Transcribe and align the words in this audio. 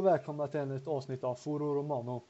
välkomna 0.00 0.46
till 0.46 0.60
ännu 0.60 0.76
ett 0.76 0.88
avsnitt 0.88 1.24
av 1.24 1.34
Foro 1.34 1.74
Romano. 1.74 2.22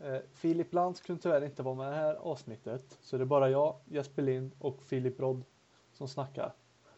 Eh, 0.00 0.18
Filip 0.32 0.74
Lantz 0.74 1.00
kunde 1.00 1.22
tyvärr 1.22 1.44
inte 1.44 1.62
vara 1.62 1.74
med 1.74 1.86
i 1.86 1.90
det 1.90 1.96
här 1.96 2.14
avsnittet, 2.14 2.98
så 3.00 3.16
det 3.16 3.24
är 3.24 3.26
bara 3.26 3.50
jag, 3.50 3.76
Jesper 3.84 4.22
Lind 4.22 4.52
och 4.58 4.82
Filip 4.82 5.20
Rodd 5.20 5.44
som 5.92 6.08
snackar. 6.08 6.52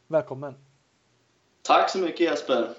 Välkommen! 0.07 0.54
Tack 1.62 1.90
så 1.90 1.98
mycket 1.98 2.21
Jesper! 2.21 2.75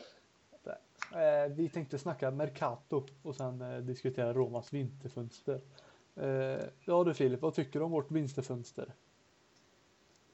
Eh, 1.12 1.52
vi 1.56 1.70
tänkte 1.70 1.98
snacka 1.98 2.32
Mercato 2.32 3.04
och 3.22 3.36
sen 3.36 3.62
eh, 3.62 3.78
diskutera 3.78 4.34
Romas 4.34 4.74
vinterfönster. 4.74 5.62
Eh, 6.16 6.66
ja 6.86 7.04
du 7.04 7.14
Filip, 7.14 7.42
vad 7.42 7.54
tycker 7.54 7.80
du 7.80 7.86
om 7.86 7.92
vårt 7.92 8.12
vinterfönster? 8.12 8.94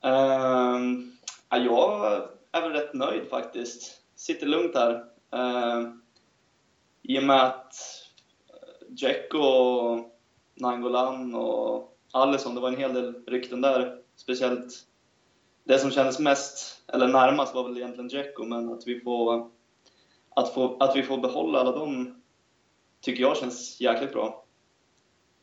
Um, 0.03 1.17
ja, 1.49 1.57
jag 1.57 2.21
är 2.51 2.61
väl 2.61 2.71
rätt 2.71 2.93
nöjd 2.93 3.29
faktiskt. 3.29 4.01
Sitter 4.15 4.47
lugnt 4.47 4.75
här. 4.75 4.93
Uh, 5.35 5.93
i 7.01 7.19
och 7.19 7.23
med 7.23 7.43
att 7.43 7.73
eh, 8.49 8.87
Dzeko 8.89 9.37
och 9.37 10.19
Nangolan 10.55 11.35
och 11.35 11.97
Alisson, 12.11 12.55
det 12.55 12.61
var 12.61 12.67
en 12.67 12.77
hel 12.77 12.93
del 12.93 13.25
rykten 13.27 13.61
där. 13.61 14.01
Speciellt 14.15 14.73
det 15.63 15.79
som 15.79 15.91
kändes 15.91 16.19
mest, 16.19 16.83
eller 16.87 17.07
närmast 17.07 17.55
var 17.55 17.63
väl 17.63 17.77
egentligen 17.77 18.07
Dzeko, 18.07 18.43
men 18.43 18.73
att 18.73 18.87
vi 18.87 18.99
får 18.99 19.49
att, 20.29 20.53
få, 20.53 20.77
att 20.77 20.95
vi 20.95 21.03
får 21.03 21.17
behålla 21.17 21.59
alla 21.59 21.71
dem 21.71 22.21
tycker 23.01 23.21
jag 23.21 23.37
känns 23.37 23.81
jäkligt 23.81 24.13
bra. 24.13 24.45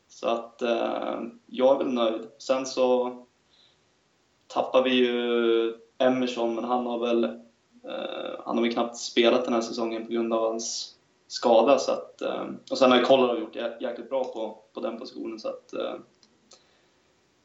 Så 0.07 0.27
att 0.27 0.61
eh, 0.61 1.21
jag 1.45 1.75
är 1.75 1.77
väl 1.77 1.93
nöjd. 1.93 2.27
Sen 2.37 2.65
så 2.65 3.17
tappar 4.47 4.83
vi 4.83 4.93
ju 4.95 5.73
Emerson, 5.97 6.55
men 6.55 6.63
han 6.63 6.85
har 6.85 6.99
väl 6.99 7.23
eh, 7.23 8.39
han 8.45 8.57
har 8.57 8.61
väl 8.61 8.73
knappt 8.73 8.97
spelat 8.97 9.45
den 9.45 9.53
här 9.53 9.61
säsongen 9.61 10.05
på 10.05 10.11
grund 10.11 10.33
av 10.33 10.51
hans 10.51 10.95
skada. 11.29 11.77
Så 11.77 11.91
att, 11.91 12.21
eh, 12.21 12.45
och 12.71 12.77
sen 12.77 12.91
har 12.91 12.97
ju 12.97 13.05
Kolarov 13.05 13.39
gjort 13.39 13.55
jäkligt 13.55 14.09
bra 14.09 14.23
på, 14.23 14.63
på 14.73 14.79
den 14.79 14.99
positionen. 14.99 15.39
Så 15.39 15.47
att, 15.47 15.73
eh, 15.73 15.95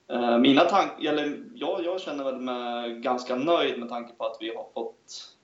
eh 0.08 0.38
mina 0.38 0.60
tankar, 0.60 1.12
eller 1.12 1.44
jag, 1.54 1.84
jag 1.84 2.00
känner 2.00 2.24
väl 2.24 2.40
mig 2.40 3.00
ganska 3.00 3.36
nöjd 3.36 3.78
med 3.80 3.88
tanke 3.88 4.14
på 4.14 4.24
att 4.24 4.36
vi 4.40 4.54
har 4.56 4.66
fått 4.74 5.36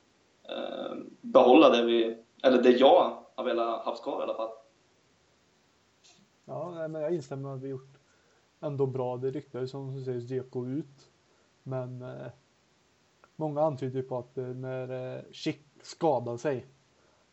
eh, 0.49 0.97
behålla 1.21 1.71
det 1.71 1.85
vi, 1.85 2.17
eller 2.43 2.63
det 2.63 2.71
jag 2.71 3.23
har 3.35 3.45
velat 3.45 3.85
haft 3.85 4.03
kvar 4.03 4.21
i 4.21 4.23
alla 4.23 4.35
fall. 4.35 4.51
Ja, 6.45 6.89
men 6.89 7.03
jag 7.03 7.15
instämmer 7.15 7.49
med 7.49 7.57
att 7.57 7.63
vi 7.63 7.69
gjort 7.69 7.99
ändå 8.61 8.87
bra. 8.87 9.17
Det 9.17 9.31
ryktades 9.31 9.71
som 9.71 9.97
du 9.97 10.05
säger 10.05 10.21
Zeko 10.21 10.67
ut. 10.67 11.11
Men 11.63 12.03
eh, 12.03 12.27
många 13.37 13.63
antyder 13.63 14.03
på 14.03 14.19
att 14.19 14.39
eh, 14.39 14.45
när 14.45 15.17
eh, 15.17 15.23
Schick 15.33 15.67
skadar 15.83 16.37
sig 16.37 16.67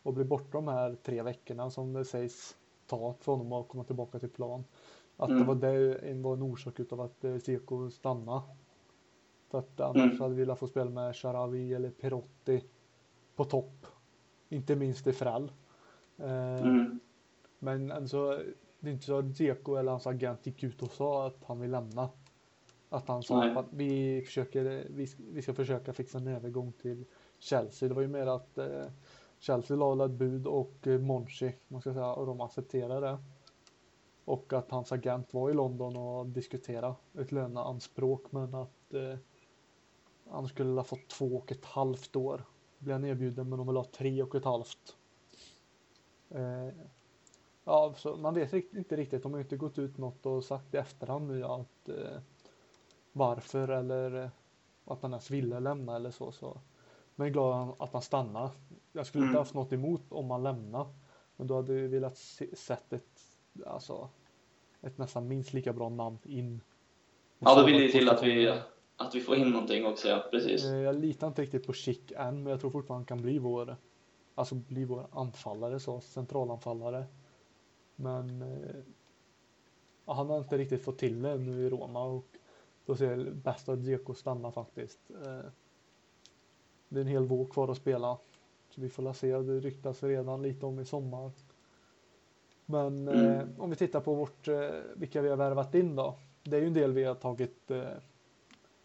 och 0.08 0.14
blir 0.14 0.26
borta 0.26 0.58
de 0.58 0.68
här 0.68 0.96
tre 1.04 1.22
veckorna 1.22 1.70
som 1.70 1.94
det 1.94 2.06
sägs 2.06 2.58
ta 2.86 3.14
för 3.20 3.32
honom 3.32 3.54
att 3.54 3.68
komma 3.68 3.84
tillbaka 3.84 4.20
till 4.20 4.30
plan. 4.30 4.64
Att 5.18 5.30
mm. 5.30 5.42
det 5.42 5.48
var, 5.48 5.56
det, 5.56 6.14
var 6.14 6.34
en 6.34 6.44
orsak 6.44 6.80
utav 6.80 7.02
att 7.02 7.24
eh, 7.24 7.38
Zeko 7.38 7.90
stannade. 7.90 8.42
För 9.50 9.60
att 9.60 9.80
annars 9.80 10.04
mm. 10.04 10.22
hade 10.22 10.36
vi 10.36 10.42
velat 10.42 10.60
få 10.60 10.68
spela 10.68 10.90
med 10.90 11.16
Sharawi 11.16 11.74
eller 11.74 11.90
Perotti 11.90 12.64
på 13.36 13.44
topp. 13.46 13.86
Inte 14.50 14.76
minst 14.76 15.08
i 15.08 15.14
Frall. 15.14 15.52
Eh, 16.18 16.62
mm. 16.62 17.00
Men 17.60 17.92
alltså, 17.92 18.44
det 18.80 18.90
är 18.90 18.94
inte 18.94 19.06
så 19.06 19.18
att 19.18 19.26
Dzeko 19.26 19.76
eller 19.76 19.92
hans 19.92 20.08
agent 20.08 20.46
gick 20.46 20.64
ut 20.64 20.82
och 20.82 20.92
sa 20.92 21.28
att 21.28 21.44
han 21.46 21.60
vill 21.60 21.72
lämna. 21.72 22.10
Att 22.90 23.08
han 23.08 23.24
sa 23.24 23.44
att 23.44 23.68
vi, 23.72 24.22
försöker, 24.22 24.88
vi, 24.90 25.08
vi 25.32 25.42
ska 25.42 25.54
försöka 25.54 25.94
fixa 25.94 26.18
en 26.18 26.28
övergång 26.28 26.72
till 26.72 27.06
Chelsea. 27.40 27.90
Det 27.90 27.96
var 27.96 28.02
ju 28.02 28.08
mer 28.08 28.28
att 28.28 28.58
eh, 28.58 28.86
Chelsea 29.40 29.78
la 29.78 30.06
ett 30.06 30.12
bud 30.12 30.48
och 30.48 30.88
eh, 30.88 31.00
Monchi, 31.00 31.56
man 31.68 31.82
ska 31.82 31.94
säga, 31.94 32.14
och 32.14 32.26
de 32.26 32.42
accepterade 32.42 33.08
det. 33.08 33.18
Och 34.26 34.54
att 34.54 34.72
hans 34.72 34.92
agent 34.92 35.34
var 35.34 35.50
i 35.50 35.54
London 35.54 35.98
och 35.98 36.26
diskuterade 36.26 36.96
ett 37.20 37.32
löneanspråk 37.32 38.32
men 38.32 38.56
att 38.56 38.94
eh, 38.94 39.18
han 40.30 40.48
skulle 40.48 40.80
ha 40.80 40.84
fått 40.84 41.08
två 41.08 41.38
och 41.38 41.52
ett 41.52 41.66
halvt 41.66 42.16
år 42.16 42.46
Blev 42.80 42.94
han 42.94 43.06
erbjuden 43.06 43.50
men 43.50 43.58
de 43.58 43.68
vill 43.68 43.76
ha 43.76 43.84
tre 43.84 44.24
och 44.24 44.36
ett 44.36 44.46
halvt. 44.46 44.98
Eh, 46.30 46.70
ja, 47.64 47.94
så 47.98 48.16
man 48.16 48.34
vet 48.34 48.54
inte 48.54 48.96
riktigt. 48.96 49.24
De 49.24 49.34
har 49.34 49.40
inte 49.40 49.58
gått 49.58 49.80
ut 49.80 49.98
något 49.98 50.26
och 50.26 50.44
sagt 50.44 50.74
i 50.74 50.78
efterhand 50.78 51.28
nu 51.28 51.44
att 51.44 51.90
eh, 51.90 52.22
varför 53.12 53.68
eller 53.68 54.24
eh, 54.24 54.30
att 54.86 55.02
han 55.02 55.12
ens 55.12 55.32
ville 55.32 55.60
lämna 55.60 55.96
eller 55.96 56.12
så. 56.12 56.32
så. 56.32 56.62
Men 57.20 57.32
glad 57.32 57.76
att 57.80 57.94
han 57.94 58.02
stannar. 58.02 58.50
Jag 58.92 59.06
skulle 59.06 59.22
mm. 59.22 59.30
inte 59.30 59.40
haft 59.40 59.54
något 59.54 59.74
emot 59.74 60.02
om 60.10 60.32
han 60.32 60.44
lämnar. 60.44 60.88
Men 61.36 61.48
då 61.48 61.56
hade 61.56 61.74
vi 61.74 61.88
velat 61.88 62.18
se, 62.18 62.56
sett 62.56 62.94
ett, 62.94 63.22
alltså, 63.66 64.10
ett 64.82 64.98
nästan 64.98 65.28
minst 65.28 65.54
lika 65.54 65.74
bra 65.74 65.90
namn 65.90 66.18
in. 66.24 66.62
Ja, 67.40 67.56
då 67.56 67.66
vill 67.66 67.82
det 67.82 67.92
till 67.92 68.10
att 68.10 68.24
vi 68.24 68.60
att 68.98 69.16
vi 69.16 69.22
får 69.22 69.36
in 69.36 69.50
någonting 69.50 69.86
också, 69.86 70.08
ja. 70.08 70.24
Precis. 70.32 70.66
Eh, 70.66 70.78
jag 70.78 70.96
litar 70.96 71.28
inte 71.28 71.42
riktigt 71.42 71.68
på 71.68 71.74
Chic 71.74 72.00
än, 72.16 72.44
men 72.44 72.52
jag 72.52 72.62
tror 72.62 72.72
fortfarande 72.72 73.00
han 73.00 73.06
kan 73.06 73.22
bli 73.22 73.40
vår, 73.40 73.76
alltså 74.36 74.56
bli 74.56 74.86
vår 74.86 75.08
anfallare, 75.12 75.80
så 75.80 76.02
centralanfallare. 76.02 77.06
Men 77.96 78.42
eh, 78.42 78.76
han 80.06 80.30
har 80.30 80.38
inte 80.38 80.58
riktigt 80.58 80.84
fått 80.84 80.98
till 80.98 81.22
det 81.22 81.38
nu 81.38 81.66
i 81.66 81.70
Roma 81.70 82.04
och 82.04 82.28
då 82.86 82.96
ser 82.96 83.18
jag 83.18 83.36
bäst 83.36 83.70
att 83.70 83.80
Dzeko 83.80 84.14
stanna 84.14 84.52
faktiskt. 84.52 85.00
Eh, 86.90 86.94
det 86.94 87.00
är 87.00 87.02
en 87.02 87.08
hel 87.08 87.26
våg 87.26 87.52
kvar 87.52 87.68
att 87.68 87.78
spela. 87.78 88.18
Så 88.70 88.82
vi 88.82 88.90
får 88.90 89.04
la 89.04 89.14
se, 89.14 89.38
det 89.38 89.60
ryktas 89.60 90.04
redan 90.04 90.42
lite 90.42 90.66
om 90.66 90.80
i 90.80 90.86
sommar. 90.86 91.32
Men 92.66 93.08
mm. 93.08 93.26
eh, 93.26 93.48
om 93.58 93.70
vi 93.70 93.76
tittar 93.76 94.02
på 94.02 94.14
vårt, 94.14 94.48
eh, 94.48 94.70
vilka 94.96 95.22
vi 95.22 95.30
har 95.30 95.38
värvat 95.38 95.76
in 95.76 95.96
då. 95.96 96.16
Det 96.44 96.58
är 96.58 96.62
ju 96.62 96.68
en 96.68 96.74
del 96.74 96.94
vi 96.94 97.04
har 97.04 97.16
tagit 97.16 97.72
eh, 97.72 97.84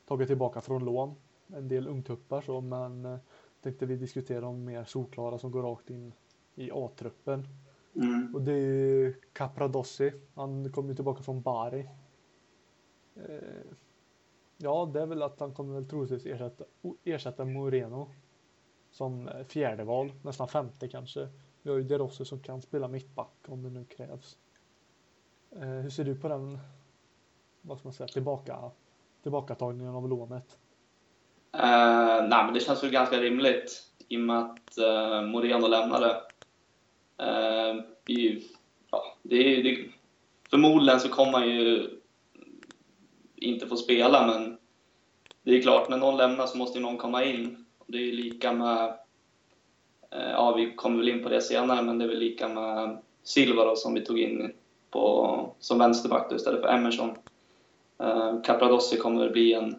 tagit 0.07 0.29
tillbaka 0.29 0.61
från 0.61 0.85
lån. 0.85 1.15
En 1.47 1.69
del 1.69 1.89
ungtuppar 1.89 2.41
så, 2.41 2.61
men 2.61 3.05
eh, 3.05 3.19
tänkte 3.61 3.87
vi 3.87 3.97
diskutera 3.97 4.47
om 4.47 4.65
mer 4.65 4.85
solklara 4.85 5.39
som 5.39 5.51
går 5.51 5.63
rakt 5.63 5.91
in 5.91 6.13
i 6.55 6.71
A-truppen. 6.73 7.47
Mm. 7.95 8.35
Och 8.35 8.43
det 8.43 8.53
är 8.53 8.57
ju 8.57 9.15
Capradossi. 9.33 10.13
Han 10.35 10.73
kommer 10.73 10.89
ju 10.89 10.95
tillbaka 10.95 11.23
från 11.23 11.43
Bari. 11.43 11.89
Ja, 14.65 14.91
det 14.93 15.01
är 15.01 15.07
väl 15.07 15.23
att 15.23 15.41
han 15.41 15.55
kommer 15.55 15.75
väl 15.75 15.89
troligtvis 15.89 16.27
ersätta, 16.27 16.65
ersätta 17.05 17.45
Moreno 17.45 18.11
som 18.91 19.29
eh, 19.29 19.45
fjärde 19.45 19.85
val, 19.85 20.13
nästan 20.23 20.49
femte 20.49 20.89
kanske. 20.89 21.29
Vi 21.63 21.71
har 21.71 21.77
ju 21.77 21.85
Derossi 21.85 22.25
som 22.25 22.43
kan 22.43 22.63
spela 22.63 22.89
mittback 22.89 23.35
om 23.49 23.63
det 23.63 23.71
nu 23.71 23.85
krävs. 23.85 24.37
Eh, 25.57 25.69
hur 25.69 25.91
ser 25.91 26.05
du 26.05 26.15
på 26.15 26.29
den, 26.29 26.59
vad 27.61 27.79
ska 27.79 27.89
man 27.89 27.93
säga, 27.93 28.09
tillbaka 28.09 28.71
tillbakatagningen 29.23 29.95
av 29.95 30.09
lånet? 30.09 30.59
Uh, 31.57 32.29
nej, 32.29 32.45
men 32.45 32.55
det 32.55 32.61
känns 32.61 32.83
väl 32.83 32.91
ganska 32.91 33.21
rimligt 33.21 33.83
i 34.09 34.17
och 34.17 34.21
med 34.21 34.39
att 34.39 34.79
uh, 34.79 35.23
Moreno 35.23 35.67
lämnade. 35.67 36.21
Uh, 37.23 37.83
i, 38.07 38.49
ja, 38.91 39.17
det, 39.23 39.63
det, 39.63 39.89
förmodligen 40.51 41.01
så 41.01 41.09
kommer 41.09 41.33
han 41.33 41.49
ju 41.49 42.02
inte 43.43 43.67
få 43.67 43.77
spela, 43.77 44.27
men 44.27 44.59
det 45.43 45.59
är 45.59 45.63
klart, 45.63 45.89
när 45.89 45.97
någon 45.97 46.17
lämnar 46.17 46.47
så 46.47 46.59
måste 46.59 46.79
ju 46.79 46.85
någon 46.85 46.99
komma 46.99 47.25
in. 47.25 47.65
Det 47.87 47.99
är 47.99 48.03
ju 48.03 48.13
lika 48.13 48.53
med, 48.53 48.85
uh, 50.15 50.31
ja 50.31 50.55
vi 50.57 50.75
kommer 50.75 50.99
väl 50.99 51.09
in 51.09 51.23
på 51.23 51.29
det 51.29 51.41
senare, 51.41 51.83
men 51.83 51.99
det 51.99 52.05
är 52.05 52.09
väl 52.09 52.19
lika 52.19 52.49
med 52.49 52.99
Silva 53.23 53.65
då, 53.65 53.77
som 53.77 53.95
vi 53.95 54.05
tog 54.05 54.19
in 54.19 54.53
på, 54.91 55.55
som 55.59 55.79
vänsterback 55.79 56.33
istället 56.33 56.61
för 56.61 56.69
Emerson. 56.69 57.17
Eh, 57.99 58.41
Capradossi 58.43 58.97
kommer 58.97 59.31
bli 59.31 59.53
en, 59.53 59.77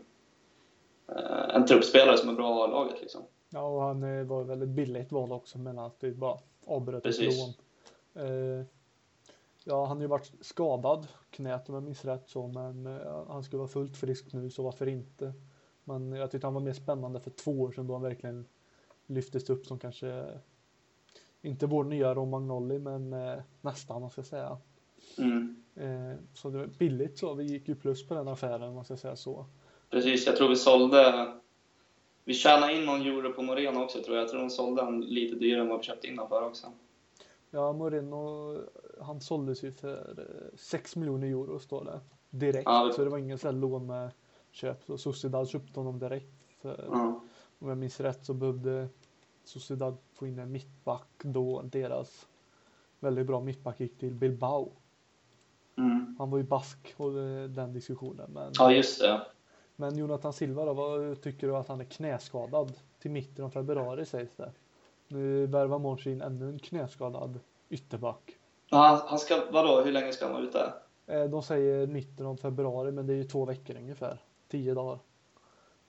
eh, 1.07 1.55
en 1.55 1.65
truppspelare 1.65 2.17
som 2.17 2.29
är 2.29 2.33
bra 2.33 2.67
i 2.67 2.71
laget. 2.71 3.01
Liksom. 3.01 3.21
Ja, 3.49 3.61
och 3.61 3.81
han 3.81 4.03
eh, 4.03 4.25
var 4.25 4.43
väldigt 4.43 4.69
billigt 4.69 5.11
val 5.11 5.31
också, 5.31 5.57
men 5.57 5.79
att 5.79 5.97
vi 5.99 6.11
bara 6.11 6.37
avbröt 6.65 7.05
ett 7.05 7.21
lån. 7.21 7.53
Ja, 9.63 9.85
han 9.85 9.97
har 9.97 10.01
ju 10.01 10.07
varit 10.07 10.31
skadad, 10.41 11.07
knät 11.29 11.69
om 11.69 11.75
jag 11.75 11.83
minns 11.83 12.05
rätt 12.05 12.29
så, 12.29 12.47
men 12.47 12.99
han 13.27 13.43
skulle 13.43 13.57
vara 13.57 13.67
fullt 13.67 13.97
frisk 13.97 14.33
nu, 14.33 14.49
så 14.49 14.63
varför 14.63 14.87
inte? 14.87 15.33
Men 15.83 16.11
jag 16.11 16.31
tyckte 16.31 16.47
han 16.47 16.53
var 16.53 16.61
mer 16.61 16.73
spännande 16.73 17.19
för 17.19 17.31
två 17.31 17.51
år 17.51 17.71
sedan 17.71 17.87
då 17.87 17.93
han 17.93 18.01
verkligen 18.01 18.45
lyftes 19.05 19.49
upp 19.49 19.65
som 19.65 19.79
kanske 19.79 20.25
inte 21.41 21.65
vår 21.65 21.83
nya 21.83 22.13
Romagnoli, 22.13 22.79
men 22.79 23.15
nästan, 23.61 24.01
man 24.01 24.09
ska 24.09 24.23
säga. 24.23 24.57
Mm. 25.17 25.63
Eh, 25.75 26.17
så 26.33 26.49
det 26.49 26.57
var 26.57 26.65
billigt 26.65 27.17
så. 27.17 27.33
Vi 27.33 27.43
gick 27.43 27.67
ju 27.67 27.75
plus 27.75 28.07
på 28.07 28.13
den 28.13 28.27
affären 28.27 28.73
man 28.73 28.85
ska 28.85 28.97
säga 28.97 29.15
så. 29.15 29.45
Precis, 29.89 30.25
jag 30.25 30.35
tror 30.35 30.49
vi 30.49 30.55
sålde... 30.55 31.33
Vi 32.25 32.33
tjänade 32.33 32.73
in 32.73 32.85
någon 32.85 33.01
euro 33.01 33.33
på 33.33 33.41
Moreno 33.41 33.83
också 33.83 34.03
tror 34.03 34.15
jag. 34.15 34.23
Jag 34.23 34.29
tror 34.29 34.39
de 34.39 34.49
sålde 34.49 34.83
han 34.83 35.01
lite 35.01 35.35
dyrare 35.35 35.61
än 35.61 35.69
vad 35.69 35.77
vi 35.77 35.83
köpte 35.83 36.07
in 36.07 36.17
honom 36.17 36.29
för 36.29 36.47
också. 36.47 36.67
Ja, 37.55 37.73
Moreno, 37.73 38.57
han 39.01 39.21
såldes 39.21 39.63
ju 39.63 39.71
för 39.71 40.25
6 40.55 40.95
eh, 40.95 40.99
miljoner 40.99 41.27
euro 41.27 41.59
står 41.59 41.85
det. 41.85 41.99
Direkt, 42.29 42.65
ja, 42.65 42.85
det... 42.85 42.93
så 42.93 43.03
det 43.03 43.09
var 43.09 43.17
ingen 43.17 43.37
sån 43.37 43.59
lån 43.59 43.87
med 43.87 44.11
köp. 44.51 44.83
Så 44.83 44.97
Sociedad 44.97 45.49
köpte 45.49 45.79
honom 45.79 45.99
direkt. 45.99 46.33
För, 46.61 46.85
ja. 46.91 47.21
Om 47.59 47.69
jag 47.69 47.77
minns 47.77 47.99
rätt 47.99 48.25
så 48.25 48.33
behövde 48.33 48.87
Sociedad 49.43 49.97
få 50.13 50.27
in 50.27 50.39
en 50.39 50.51
mittback 50.51 51.09
då 51.23 51.61
deras 51.61 52.27
väldigt 52.99 53.27
bra 53.27 53.41
mittback 53.41 53.79
gick 53.79 53.97
till 53.97 54.13
Bilbao. 54.13 54.71
Mm. 55.77 56.15
Han 56.19 56.29
var 56.29 56.37
ju 56.37 56.43
bask 56.43 56.93
och 56.97 57.19
eh, 57.19 57.49
den 57.49 57.73
diskussionen. 57.73 58.31
Men, 58.33 58.51
Ja, 58.59 58.71
just 58.71 59.01
det. 59.01 59.21
men 59.75 59.97
Jonathan 59.97 60.33
Silva 60.33 60.65
då, 60.65 60.73
vad 60.73 61.21
tycker 61.21 61.47
du 61.47 61.55
att 61.55 61.67
han 61.67 61.81
är 61.81 61.85
knäskadad? 61.85 62.73
Till 62.99 63.11
mitten 63.11 63.45
av 63.45 63.49
februari 63.49 64.05
sägs 64.05 64.35
det. 64.35 64.51
Nu 65.13 65.47
värvar 65.47 65.79
Monchi 65.79 66.11
in 66.11 66.21
ännu 66.21 66.49
en 66.49 66.59
knäskadad 66.59 67.39
ytterback. 67.69 68.35
Han, 68.69 68.99
han 69.05 69.19
ska, 69.19 69.41
vadå, 69.51 69.81
hur 69.81 69.91
länge 69.91 70.13
ska 70.13 70.25
han 70.25 70.33
vara 70.33 70.43
ute? 70.43 70.73
Eh, 71.07 71.23
De 71.23 71.43
säger 71.43 71.87
mitten 71.87 72.25
av 72.25 72.35
februari, 72.35 72.91
men 72.91 73.07
det 73.07 73.13
är 73.13 73.17
ju 73.17 73.23
två 73.23 73.45
veckor 73.45 73.75
ungefär. 73.75 74.17
Tio 74.47 74.73
dagar 74.73 74.99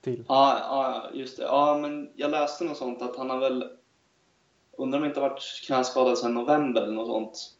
till. 0.01 0.25
Ja, 0.27 0.57
ja, 0.59 1.09
just 1.13 1.37
det. 1.37 1.43
Ja, 1.43 1.77
men 1.81 2.11
jag 2.15 2.31
läste 2.31 2.63
något 2.63 2.77
sånt 2.77 3.01
att 3.01 3.15
han 3.15 3.29
har 3.29 3.39
väl... 3.39 3.69
Undrar 4.77 4.97
om 4.97 5.03
han 5.03 5.09
inte 5.09 5.19
varit 5.21 5.61
knäskadad 5.67 6.17
sedan 6.17 6.33
november 6.33 6.81
eller 6.81 6.93
något 6.93 7.07
sånt. 7.07 7.53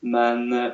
Men... 0.00 0.52
eh, 0.52 0.72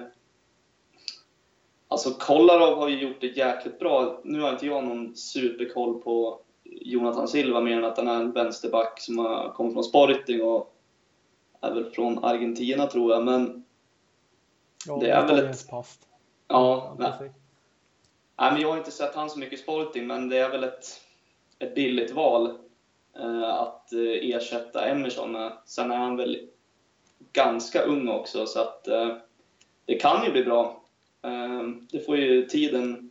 Alltså 1.89 2.11
Kolarov 2.11 2.79
har 2.79 2.89
ju 2.89 3.09
gjort 3.09 3.21
det 3.21 3.27
jäkligt 3.27 3.79
bra. 3.79 4.21
Nu 4.25 4.41
har 4.41 4.53
inte 4.53 4.67
jag 4.67 4.85
någon 4.85 5.17
superkoll 5.17 6.03
på 6.03 6.41
Jonathan 6.71 7.29
Silva 7.29 7.61
mer 7.61 7.77
än 7.79 7.85
att 7.85 7.97
han 7.97 8.09
är 8.09 8.15
en 8.15 8.33
vänsterback 8.33 9.01
som 9.01 9.19
har 9.19 9.53
kommit 9.53 9.73
från 9.75 9.85
Sporting 9.85 10.43
och 10.43 10.77
är 11.61 11.75
väl 11.75 11.91
från 11.91 12.25
Argentina 12.25 12.87
tror 12.87 13.13
jag. 13.13 13.25
Men 13.25 13.65
Ja, 14.87 14.99
Det 15.01 15.11
är 15.11 15.27
väl 15.27 15.39
ett- 15.39 15.69
pass. 15.69 15.99
ja, 16.49 16.97
nej, 16.99 17.13
precis. 17.19 17.37
Nej, 18.41 18.53
men 18.53 18.61
jag 18.61 18.69
har 18.71 18.79
inte 18.79 18.91
sett 18.91 19.15
han 19.15 19.31
så 19.31 19.39
mycket 19.39 19.59
i 19.59 19.63
Sporting, 19.63 20.07
men 20.07 20.29
det 20.29 20.39
är 20.39 20.51
väl 20.51 20.65
ett, 20.65 20.85
ett 21.59 21.75
billigt 21.75 22.11
val 22.11 22.59
eh, 23.19 23.51
att 23.51 23.93
eh, 23.93 24.01
ersätta 24.37 24.87
Emerson 24.89 25.33
med. 25.33 25.53
Sen 25.67 25.91
är 25.91 25.97
han 25.97 26.17
väl 26.17 26.49
ganska 27.33 27.83
ung 27.83 28.09
också, 28.09 28.47
så 28.47 28.61
att 28.61 28.89
eh, 28.89 29.17
det 29.85 29.95
kan 29.95 30.25
ju 30.25 30.33
bli 30.33 30.45
bra. 30.45 30.83
Eh, 31.23 31.63
det 31.93 32.07
får 32.07 32.17
ju 32.17 32.47
tiden 32.47 33.11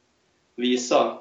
visa. 0.56 1.18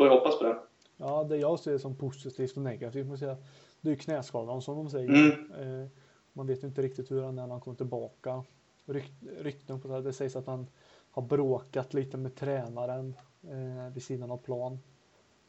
Får 0.00 0.06
ju 0.06 0.14
hoppas 0.14 0.38
på 0.38 0.44
det. 0.44 0.58
Ja, 0.96 1.24
det 1.24 1.36
jag 1.36 1.58
ser 1.58 1.78
som 1.78 1.96
positivt 1.96 2.56
och 2.56 2.62
negativt, 2.62 3.06
måste 3.06 3.24
jag 3.24 3.36
säga, 3.36 3.46
det 3.80 3.88
är 3.88 3.90
ju 3.90 3.98
knäskadan 3.98 4.62
som 4.62 4.76
de 4.76 4.90
säger. 4.90 5.08
Mm. 5.08 5.82
Eh, 5.82 5.88
man 6.32 6.46
vet 6.46 6.62
ju 6.62 6.66
inte 6.66 6.82
riktigt 6.82 7.10
hur 7.10 7.22
han 7.22 7.38
är 7.38 7.42
när 7.42 7.54
han 7.54 7.60
kommer 7.60 7.76
tillbaka. 7.76 8.44
Ryk, 8.84 9.12
rykten 9.38 9.80
på 9.80 9.88
det, 9.88 9.94
här, 9.94 10.00
det 10.00 10.12
sägs 10.12 10.36
att 10.36 10.46
han 10.46 10.66
har 11.10 11.22
bråkat 11.22 11.94
lite 11.94 12.16
med 12.16 12.34
tränaren 12.34 13.14
eh, 13.42 13.92
vid 13.94 14.02
sidan 14.02 14.30
av 14.30 14.36
plan. 14.36 14.78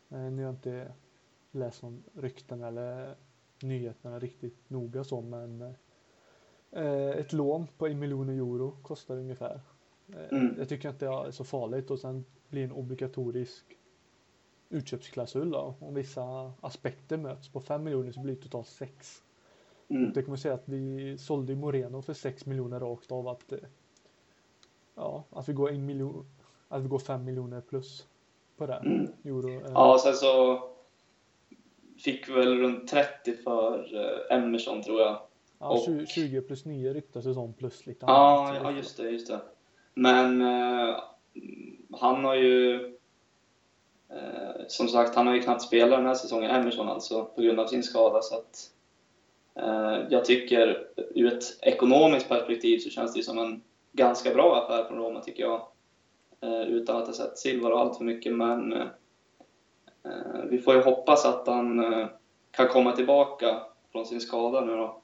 Eh, 0.09 0.19
nu 0.19 0.35
har 0.35 0.41
jag 0.41 0.53
inte 0.53 0.91
läst 1.51 1.83
om 1.83 2.03
rykten 2.13 2.63
eller 2.63 3.15
nyheterna 3.61 4.19
riktigt 4.19 4.69
noga 4.69 5.03
så, 5.03 5.21
men 5.21 5.61
eh, 6.71 7.09
ett 7.09 7.33
lån 7.33 7.67
på 7.77 7.87
en 7.87 7.99
miljon 7.99 8.29
euro 8.29 8.77
kostar 8.81 9.17
ungefär. 9.17 9.61
Eh, 10.13 10.37
Mm. 10.37 10.55
Jag 10.57 10.69
tycker 10.69 10.89
inte 10.89 11.05
det 11.05 11.11
är 11.11 11.31
så 11.31 11.43
farligt 11.43 11.91
och 11.91 11.99
sen 11.99 12.25
blir 12.49 12.63
en 12.63 12.71
obligatorisk 12.71 13.77
utköpsklausul 14.71 15.51
då. 15.51 15.75
Om 15.79 15.93
vissa 15.93 16.53
aspekter 16.61 17.17
möts 17.17 17.49
på 17.49 17.59
5 17.61 17.83
miljoner 17.83 18.11
så 18.11 18.19
blir 18.19 18.35
det 18.35 18.41
totalt 18.41 18.67
6. 18.67 19.23
Mm. 19.87 20.13
Det 20.13 20.21
kan 20.21 20.29
man 20.31 20.37
säga 20.37 20.53
att 20.53 20.63
vi 20.69 21.17
sålde 21.17 21.55
Moreno 21.55 22.01
för 22.01 22.13
6 22.13 22.45
miljoner 22.45 22.79
rakt 22.79 23.11
av 23.11 23.27
att 23.27 23.51
eh, 23.51 23.57
ja, 24.95 25.23
att 25.29 25.49
vi 25.49 25.53
går 25.53 25.69
en 25.71 25.85
miljon, 25.85 26.25
att 26.67 26.81
vi 26.83 26.87
går 26.87 26.99
5 26.99 27.25
miljoner 27.25 27.61
plus 27.61 28.07
på 28.57 28.65
det. 28.65 28.73
Mm. 28.75 29.07
Euro, 29.23 29.49
eh, 29.49 29.71
Ja, 29.73 29.93
och 29.93 29.99
sen 30.01 30.13
så 30.13 30.61
fick 32.03 32.29
vi 32.29 32.33
väl 32.33 32.59
runt 32.59 32.87
30 32.87 33.35
för 33.43 33.95
eh, 34.31 34.37
Emerson, 34.37 34.83
tror 34.83 34.99
jag. 35.01 35.21
ja, 35.59 35.69
och- 35.69 35.85
20, 35.85 36.05
20 36.05 36.41
plus 36.41 36.65
9 36.65 36.93
ryktas 36.93 37.25
det 37.25 37.33
som 37.33 37.53
plus 37.53 37.85
lite 37.85 38.05
Ja, 38.05 38.47
annat. 38.49 38.61
ja 38.63 38.71
just 38.71 38.97
det, 38.97 39.09
just 39.09 39.27
det. 39.27 39.39
Men 39.93 40.41
eh, 40.41 40.95
han 41.99 42.25
har 42.25 42.35
ju... 42.35 42.87
Eh, 44.15 44.65
som 44.67 44.87
sagt, 44.87 45.15
han 45.15 45.27
har 45.27 45.35
ju 45.35 45.41
knappt 45.41 45.61
spelat 45.61 45.99
den 45.99 46.07
här 46.07 46.15
säsongen, 46.15 46.51
Emerson 46.51 46.89
alltså, 46.89 47.25
på 47.25 47.41
grund 47.41 47.59
av 47.59 47.67
sin 47.67 47.83
skada. 47.83 48.21
Så 48.21 48.35
att, 48.35 48.71
eh, 49.55 50.07
jag 50.09 50.25
tycker, 50.25 50.87
ur 51.15 51.33
ett 51.33 51.43
ekonomiskt 51.61 52.29
perspektiv 52.29 52.79
så 52.79 52.89
känns 52.89 53.13
det 53.13 53.23
som 53.23 53.37
en 53.37 53.61
ganska 53.91 54.33
bra 54.33 54.55
affär 54.55 54.83
från 54.83 54.97
Roma, 54.97 55.21
tycker 55.21 55.43
jag. 55.43 55.67
Eh, 56.41 56.61
utan 56.61 56.95
att 56.95 57.07
ha 57.07 57.13
sett 57.13 57.37
Silva 57.37 57.69
allt 57.69 57.97
för 57.97 58.03
mycket, 58.03 58.33
men 58.33 58.73
eh, 58.73 58.87
vi 60.49 60.57
får 60.57 60.75
ju 60.75 60.81
hoppas 60.81 61.25
att 61.25 61.47
han 61.47 61.93
eh, 61.93 62.07
kan 62.51 62.67
komma 62.67 62.91
tillbaka 62.91 63.61
från 63.91 64.05
sin 64.05 64.21
skada 64.21 64.61
nu 64.61 64.75
då 64.75 65.01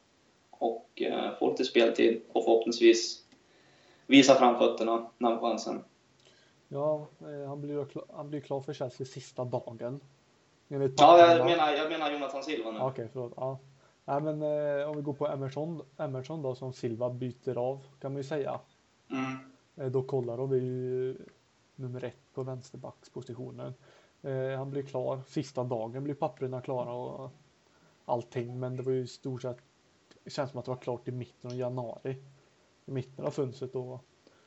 och 0.49 1.01
eh, 1.01 1.37
få 1.39 1.49
lite 1.49 1.65
speltid 1.65 2.21
och 2.31 2.43
förhoppningsvis 2.43 3.23
visa 4.07 4.35
framfötterna 4.35 5.09
när 5.17 5.29
han 5.29 5.39
får 5.39 5.49
chansen. 5.49 5.83
Ja, 6.67 7.07
eh, 7.19 7.47
han 7.47 7.61
blir 7.61 7.87
han 8.15 8.29
blir 8.29 8.41
klar 8.41 8.61
för 8.61 8.73
Chelsea 8.73 9.07
sista 9.07 9.45
dagen. 9.45 9.99
Enligt 10.69 10.99
Ja, 10.99 11.19
jag 11.19 11.45
menar, 11.45 11.73
jag 11.73 11.89
menar 11.89 12.11
Jonathan 12.11 12.43
Silva 12.43 12.71
nu. 12.71 12.79
Okej, 12.79 13.09
förlåt. 13.13 13.33
Ja. 13.35 13.59
Nej, 14.05 14.21
men 14.21 14.41
eh, 14.41 14.89
om 14.89 14.95
vi 14.95 15.01
går 15.01 15.13
på 15.13 15.27
Emerson, 15.27 15.81
Emerson 15.97 16.41
då 16.41 16.55
som 16.55 16.73
Silva 16.73 17.09
byter 17.09 17.57
av 17.57 17.85
kan 17.99 18.11
man 18.11 18.17
ju 18.17 18.27
säga. 18.27 18.59
Mm. 19.09 19.37
Eh, 19.75 19.91
då 19.91 20.03
Kolarov 20.03 20.53
är 20.53 20.57
ju 20.57 21.17
nummer 21.75 22.03
ett 22.03 22.33
på 22.33 22.43
vänsterbackspositionen. 22.43 23.73
Eh, 24.21 24.57
han 24.57 24.71
blir 24.71 24.83
klar. 24.83 25.21
Sista 25.27 25.63
dagen 25.63 26.03
blir 26.03 26.13
papperna 26.13 26.61
klara 26.61 26.93
och 26.93 27.31
allting. 28.05 28.59
Men 28.59 28.77
det 28.77 28.83
var 28.83 28.91
ju 28.91 29.01
i 29.01 29.07
stort 29.07 29.41
sett. 29.41 29.57
Det 30.23 30.29
känns 30.29 30.51
som 30.51 30.59
att 30.59 30.65
det 30.65 30.71
var 30.71 30.77
klart 30.77 31.07
i 31.07 31.11
mitten 31.11 31.51
av 31.51 31.57
januari. 31.57 32.17
I 32.85 32.91
mitten 32.91 33.25
av 33.25 33.31
fönstret 33.31 33.73
då 33.73 33.99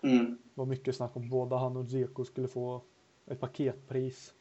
Mm. 0.02 0.38
var 0.54 0.66
mycket 0.66 0.96
snack 0.96 1.16
om 1.16 1.28
både 1.28 1.56
han 1.56 1.76
och 1.76 1.84
Dzeko 1.84 2.24
skulle 2.24 2.48
få 2.48 2.82
ett 3.26 3.40
paketpris. 3.40 4.34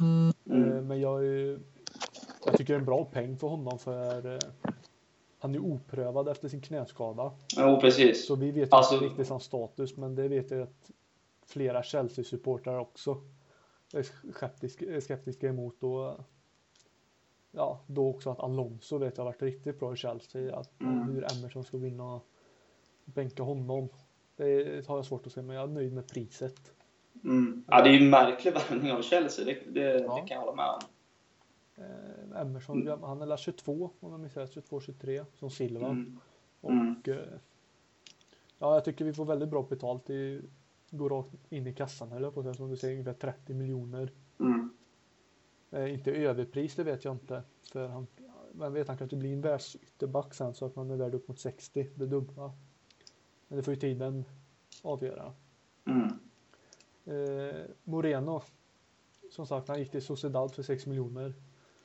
Mm. 0.00 0.28
Eh, 0.76 0.82
Men 0.82 1.00
jag, 1.00 1.24
jag 2.44 2.56
tycker 2.56 2.64
det 2.64 2.74
är 2.74 2.78
en 2.78 2.84
bra 2.84 3.04
peng 3.04 3.36
för 3.36 3.48
honom 3.48 3.78
för 3.78 4.32
eh, 4.34 4.38
han 5.38 5.54
är 5.54 5.58
oprövad 5.58 6.28
efter 6.28 6.48
sin 6.48 6.60
knäskada. 6.60 7.32
Jo, 7.56 7.80
precis. 7.80 8.26
Så 8.26 8.36
vi 8.36 8.50
vet 8.50 8.72
Alltså- 8.72 8.94
inte 8.94 9.06
riktigt 9.06 9.28
hans 9.28 9.42
status, 9.44 9.96
men 9.96 10.14
det 10.14 10.28
vet 10.28 10.50
jag 10.50 10.60
att 10.60 10.90
flera 11.46 11.82
Chelsea-supportrar 11.82 12.78
också 12.78 13.16
är 13.94 14.02
skeptiska, 14.32 15.00
skeptiska 15.00 15.48
emot. 15.48 15.82
Och, 15.82 16.14
ja, 17.50 17.80
då 17.86 18.08
också 18.10 18.30
att 18.30 18.40
Alonso 18.40 18.98
vet 18.98 19.16
jag 19.16 19.24
har 19.24 19.32
varit 19.32 19.42
riktigt 19.42 19.78
bra 19.80 19.92
i 19.92 19.96
Chelsea. 19.96 20.56
Att 20.56 20.80
Mm. 20.80 21.02
hur 21.02 21.26
Emerson 21.38 21.64
ska 21.64 21.76
vinna 21.76 22.14
och 22.14 22.24
bänka 23.04 23.42
honom. 23.42 23.88
Det 24.38 24.86
har 24.88 24.96
jag 24.96 25.04
svårt 25.04 25.26
att 25.26 25.32
se, 25.32 25.42
men 25.42 25.56
jag 25.56 25.62
är 25.70 25.74
nöjd 25.74 25.92
med 25.92 26.06
priset. 26.08 26.72
Mm. 27.24 27.64
Ja, 27.68 27.82
det 27.82 27.88
är 27.90 27.92
ju 27.92 28.04
en 28.04 28.10
märklig 28.10 28.54
värvning 28.54 28.92
av 28.92 29.02
Chelsea, 29.02 29.44
det, 29.44 29.58
det, 29.80 29.80
Ja. 30.00 30.14
det 30.14 30.28
kan 30.28 30.34
jag 30.36 30.40
hålla 30.40 30.54
med 30.56 30.70
om. 30.70 30.80
Eh, 32.34 32.40
Emerson, 32.40 32.82
Mm. 32.82 33.02
han 33.02 33.22
är 33.22 33.26
väl 33.26 33.38
22 33.38 33.90
om 34.00 34.10
jag 34.10 34.20
minns 34.20 34.36
rätt, 34.36 34.50
22-23 34.54 35.24
som 35.34 35.50
Silva. 35.50 35.86
Mm. 35.88 36.18
Och 36.60 36.70
Mm. 36.70 36.94
eh, 37.06 37.14
ja, 38.58 38.74
jag 38.74 38.84
tycker 38.84 39.04
vi 39.04 39.12
får 39.12 39.24
väldigt 39.24 39.48
bra 39.48 39.62
betalt. 39.62 40.06
Det 40.06 40.40
går 40.90 41.10
rakt 41.10 41.52
in 41.52 41.66
i 41.66 41.74
kassan 41.74 42.12
eller 42.12 42.30
på 42.30 42.40
att 42.40 42.44
säga, 42.44 42.54
som 42.54 42.68
du 42.70 42.76
säger, 42.76 42.92
ungefär 42.94 43.12
30 43.12 43.54
miljoner. 43.54 44.12
Mm. 44.40 44.70
Eh, 45.70 45.94
inte 45.94 46.12
överpris, 46.12 46.74
det 46.74 46.84
vet 46.84 47.04
jag 47.04 47.14
inte. 47.14 47.42
För 47.72 47.88
han, 47.88 48.06
vem 48.52 48.72
vet, 48.72 48.88
han 48.88 48.98
kanske 48.98 49.16
blir 49.16 49.32
en 49.32 49.40
världsytterback 49.40 50.34
sen 50.34 50.54
så 50.54 50.66
att 50.66 50.76
man 50.76 50.90
är 50.90 50.96
värd 50.96 51.14
upp 51.14 51.28
mot 51.28 51.38
60, 51.38 51.88
det 51.94 52.06
dubbla. 52.06 52.52
Men 53.48 53.56
det 53.56 53.62
får 53.62 53.74
ju 53.74 53.80
tiden 53.80 54.24
avgöra. 54.82 55.32
Mm. 55.86 56.08
Eh, 57.04 57.64
Moreno, 57.84 58.42
som 59.30 59.46
sagt, 59.46 59.68
han 59.68 59.78
gick 59.78 59.90
till 59.90 60.02
Sociedad 60.02 60.54
för 60.54 60.62
6 60.62 60.86
miljoner. 60.86 61.34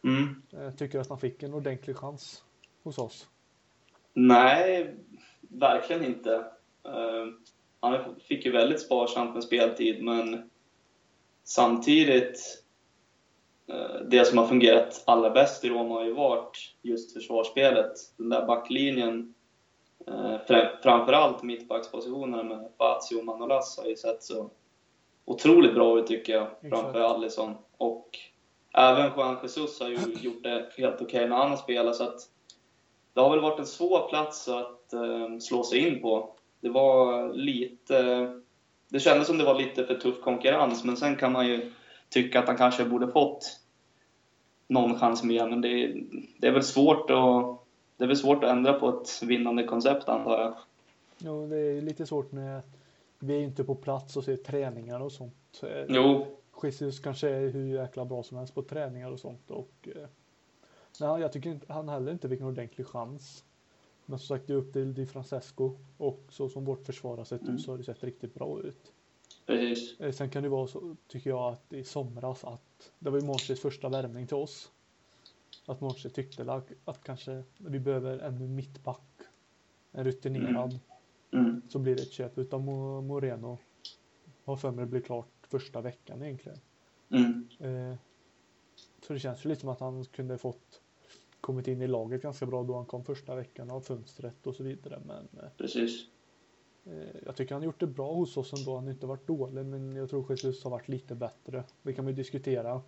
Mm. 0.04 0.42
Eh, 0.54 0.72
tycker 0.76 1.00
att 1.00 1.10
han 1.10 1.20
fick 1.20 1.44
en 1.44 1.54
ordentlig 1.54 1.96
chans 1.96 2.44
hos 2.84 2.98
oss. 2.98 3.28
Nej, 4.14 4.96
verkligen 5.42 6.06
inte. 6.06 6.36
Eh, 6.84 7.28
han 7.80 8.16
fick 8.20 8.46
ju 8.46 8.52
väldigt 8.52 8.82
sparsamt 8.82 9.34
med 9.34 9.44
speltid, 9.44 10.04
men 10.04 10.50
samtidigt 11.44 12.64
eh, 13.68 13.96
det 14.10 14.26
som 14.26 14.38
har 14.38 14.48
fungerat 14.48 15.04
allra 15.06 15.30
bäst 15.30 15.66
i 15.66 15.70
Roma 15.70 15.94
har 15.94 16.06
ju 16.06 16.14
varit 16.14 16.76
just 16.82 17.14
försvarsspelet. 17.14 17.94
Den 18.18 18.30
där 18.30 18.46
backlinjen, 18.46 19.33
framförallt 20.84 21.44
mittbackspositionerna 21.44 22.44
med 22.44 22.68
Fazio 22.78 23.18
och 23.18 23.26
Manolas 23.26 23.78
har 23.78 23.86
ju 23.86 23.96
sett 23.96 24.24
så 24.24 24.50
otroligt 25.26 25.74
bra 25.74 26.00
ut 26.00 26.08
tycker 26.08 26.34
jag, 26.34 26.44
Exakt. 26.44 26.70
framför 26.70 27.00
Alisson. 27.00 27.56
Och 27.78 28.10
även 28.74 29.12
Juan 29.16 29.38
Jesus 29.42 29.80
har 29.80 29.90
ju 29.90 29.98
gjort 30.22 30.44
det 30.44 30.70
helt 30.78 31.02
okej 31.02 31.30
när 31.30 31.36
han 31.36 31.50
har 31.50 31.58
spelat, 31.58 31.96
så 31.96 32.04
att 32.04 32.20
det 33.14 33.22
har 33.22 33.30
väl 33.30 33.42
varit 33.42 33.60
en 33.60 33.66
svår 33.66 34.10
plats 34.10 34.48
att 34.48 34.94
eh, 34.94 35.38
slå 35.40 35.64
sig 35.64 35.88
in 35.88 36.02
på. 36.02 36.36
Det 36.62 36.70
var 36.70 37.34
lite... 37.34 38.30
Det 38.90 39.00
kändes 39.00 39.28
som 39.28 39.38
det 39.38 39.44
var 39.44 39.60
lite 39.60 39.86
för 39.86 39.96
tuff 39.96 40.22
konkurrens, 40.22 40.84
men 40.84 40.98
sen 40.98 41.16
kan 41.16 41.32
man 41.32 41.48
ju 41.48 41.72
tycka 42.10 42.40
att 42.40 42.48
han 42.48 42.58
kanske 42.58 42.86
borde 42.86 43.08
fått 43.08 43.60
någon 44.68 45.00
chans 45.00 45.24
mer. 45.24 45.48
Men 45.48 45.62
det, 45.62 45.94
det 46.38 46.48
är 46.48 46.52
väl 46.52 46.64
svårt 46.64 47.10
att... 47.10 47.63
det 48.04 48.06
är 48.06 48.08
väl 48.08 48.18
svårt 48.18 48.44
att 48.44 48.50
ändra 48.50 48.74
på 48.74 48.90
ett 48.90 49.24
vinnande 49.24 49.64
koncept 49.64 50.10
antar 50.10 50.40
jag. 50.40 50.54
Jo, 51.18 51.48
det 51.48 51.58
är 51.58 51.82
lite 51.82 52.06
svårt 52.06 52.32
när 52.32 52.62
vi 53.20 53.34
är 53.36 53.40
inte 53.42 53.64
på 53.64 53.76
plats 53.76 54.18
och 54.18 54.24
ser 54.24 54.38
träningar 54.38 55.00
och 55.00 55.12
sånt. 55.12 55.62
Jo. 55.88 56.26
Jesus 56.64 57.00
kanske 57.00 57.30
är 57.30 57.50
hur 57.50 57.66
jäkla 57.76 58.06
bra 58.06 58.24
som 58.24 58.38
helst 58.38 58.56
på 58.56 58.62
träningar 58.62 59.12
och 59.12 59.20
sånt 59.20 59.52
och 59.52 59.72
eh, 59.96 60.08
nej, 61.00 61.22
jag 61.22 61.32
tycker 61.34 61.50
inte, 61.50 61.74
han 61.74 61.90
heller 61.90 62.12
inte 62.12 62.30
fick 62.30 62.40
någon 62.40 62.50
ordentlig 62.52 62.88
chans. 62.88 63.44
Men 64.06 64.20
som 64.20 64.28
sagt, 64.38 64.48
det 64.48 64.54
är 64.54 64.58
upp 64.58 64.74
till 64.74 64.94
Di 64.94 65.06
Francesco 65.06 65.72
och 65.98 66.24
så 66.30 66.50
som 66.50 66.66
vårt 66.66 66.86
försvar 66.86 67.18
har 67.18 67.26
sett 67.26 67.42
ut 67.42 67.48
Mm. 67.48 67.60
så 67.60 67.72
har 67.72 67.78
det 67.78 67.84
sett 67.84 68.04
riktigt 68.04 68.34
bra 68.34 68.60
ut. 68.62 68.92
Precis. 69.46 70.00
Eh, 70.00 70.12
Sen 70.12 70.30
kan 70.30 70.44
det 70.44 70.50
vara 70.50 70.68
så, 70.68 70.96
tycker 71.08 71.30
jag, 71.30 71.54
att 71.54 71.74
i 71.74 71.84
somras 71.84 72.44
att 72.44 72.92
det 73.00 73.10
var 73.10 73.20
ju 73.20 73.26
Mårtsets 73.26 73.62
första 73.62 73.90
värvning 73.90 74.28
till 74.28 74.38
oss. 74.38 74.72
Att 75.66 75.82
Mårtset 75.82 76.14
tyckte 76.14 76.54
att, 76.54 76.72
att 76.86 77.04
kanske 77.04 77.44
vi 77.58 77.80
behöver 77.80 78.20
ännu 78.20 78.48
mittback. 78.48 79.02
En 79.92 80.04
rutinerad. 80.04 80.80
Mm. 81.32 81.62
Så 81.70 81.80
blir 81.80 81.96
det 81.96 82.02
ett 82.02 82.12
köp 82.12 82.38
utav 82.38 82.62
Mo- 82.62 83.02
Moreno. 83.02 83.58
Har 84.46 84.56
för 84.58 84.72
mig 84.72 84.86
det 84.86 84.92
blir 84.92 85.02
klart 85.02 85.28
första 85.48 85.82
veckan 85.82 86.24
egentligen. 86.24 86.58
Mm. 87.10 87.48
Eh, 87.60 87.96
så 89.08 89.14
det 89.14 89.20
känns 89.20 89.46
ju 89.46 89.50
lite 89.50 89.62
som 89.62 89.70
att 89.70 89.80
han 89.80 90.06
kunde 90.06 90.38
fått 90.38 90.82
kommit 91.42 91.68
in 91.68 91.82
i 91.82 91.88
laget 91.88 92.22
ganska 92.22 92.46
bra 92.46 92.64
då 92.64 92.76
han 92.76 92.86
kom 92.86 93.04
första 93.04 93.36
veckan 93.36 93.72
av 93.72 93.82
fönstret 93.82 94.48
och 94.48 94.56
så 94.56 94.64
vidare. 94.64 95.02
Men 95.06 95.28
eh, 95.44 95.50
Precis. 95.58 96.06
Eh, 96.86 97.16
Jag 97.26 97.36
tycker 97.36 97.56
han 97.56 97.64
gjort 97.64 97.80
det 97.80 97.88
bra 97.88 98.14
hos 98.14 98.38
oss 98.38 98.54
ändå. 98.54 98.76
Han 98.76 98.84
har 98.84 98.92
inte 98.92 99.06
varit 99.06 99.28
dålig, 99.28 99.66
men 99.66 99.96
jag 99.96 100.10
tror 100.10 100.26
Jesus 100.30 100.64
har 100.64 100.72
varit 100.72 100.88
lite 100.88 101.16
bättre. 101.16 101.64
Det 101.82 101.94
kan 101.94 102.08
ju 102.08 102.14
diskutera. 102.14 102.82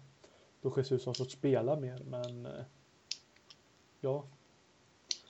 Då 0.65 0.73
Jesus 0.77 1.05
har 1.05 1.13
fått 1.13 1.31
spela 1.31 1.75
mer, 1.75 2.01
men 2.09 2.45
eh, 2.45 2.51
ja, 4.01 4.23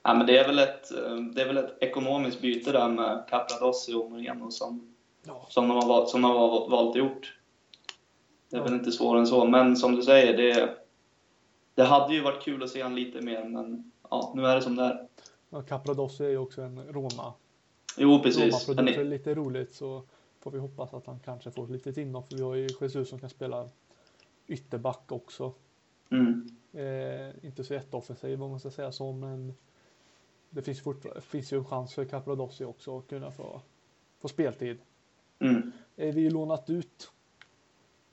Ja, 0.04 0.14
men 0.14 0.28
det, 0.28 0.38
är 0.38 0.48
väl 0.48 0.60
ett, 0.60 0.92
eh, 0.92 1.16
det 1.16 1.42
är 1.42 1.46
väl 1.48 1.58
ett 1.58 1.78
ekonomiskt 1.80 2.42
byte 2.42 2.72
där 2.72 2.90
med 2.90 3.26
Capradossi 3.30 3.94
och 3.94 4.12
Moreno 4.12 4.52
som, 4.52 4.96
ja, 5.24 5.46
som 5.50 5.68
de 5.68 5.74
har, 5.78 5.88
valt, 5.88 6.10
som 6.10 6.22
de 6.22 6.32
har 6.32 6.70
valt 6.70 6.90
att 6.90 6.96
gjort. 6.96 7.40
Det 8.50 8.56
är 8.56 8.60
Ja. 8.60 8.64
väl 8.64 8.74
inte 8.74 8.92
svårare 8.92 9.20
än 9.20 9.28
så, 9.28 9.46
men 9.46 9.78
som 9.78 9.96
du 9.96 10.02
säger, 10.02 10.38
det, 10.38 10.78
det 11.74 11.84
hade 11.84 12.14
ju 12.14 12.22
varit 12.22 12.44
kul 12.44 12.64
att 12.64 12.70
se 12.70 12.82
han 12.82 12.96
lite 12.96 13.22
mer, 13.22 13.44
men 13.44 13.92
ja, 14.10 14.34
nu 14.36 14.46
är 14.46 14.56
det 14.56 14.62
som 14.62 14.76
det 14.76 14.84
är. 14.84 15.08
ja 15.50 15.62
Capradossi 15.62 16.26
är 16.26 16.30
ju 16.30 16.38
också 16.38 16.62
en 16.62 16.84
Roma. 16.94 17.34
Jo, 17.98 18.20
precis. 18.24 18.68
Roma-produkt. 18.68 18.98
Är 18.98 19.04
lite 19.04 19.36
roligt 19.36 19.74
så 19.76 20.04
får 20.40 20.52
vi 20.52 20.60
hoppas 20.60 20.94
att 20.94 21.06
han 21.08 21.20
kanske 21.20 21.52
får 21.52 21.68
lite 21.68 22.02
inhopp. 22.02 22.30
För 22.30 22.36
vi 22.36 22.44
har 22.44 22.56
ju 22.56 22.68
Jesus 22.82 23.10
som 23.10 23.20
kan 23.20 23.30
spela 23.30 23.70
ytterback 24.48 25.12
också. 25.12 25.54
mm, 26.12 26.50
Eh, 26.74 27.46
inte 27.46 27.64
så 27.64 27.74
jätteoffensiv 27.74 28.44
om 28.44 28.50
man 28.50 28.60
ska 28.60 28.72
säga 28.72 28.92
så, 28.92 29.12
men 29.12 29.54
det 30.50 30.62
finns, 30.62 30.84
finns 31.22 31.54
ju 31.54 31.58
en 31.58 31.66
chans 31.66 31.94
för 31.94 32.06
Capradossi 32.06 32.66
också 32.66 32.98
att 32.98 33.08
kunna 33.08 33.32
få, 33.32 33.62
få 34.20 34.28
speltid. 34.28 34.78
mm, 35.40 35.72
är 35.96 36.12
vi 36.12 36.30
lånat 36.30 36.70
ut 36.70 37.12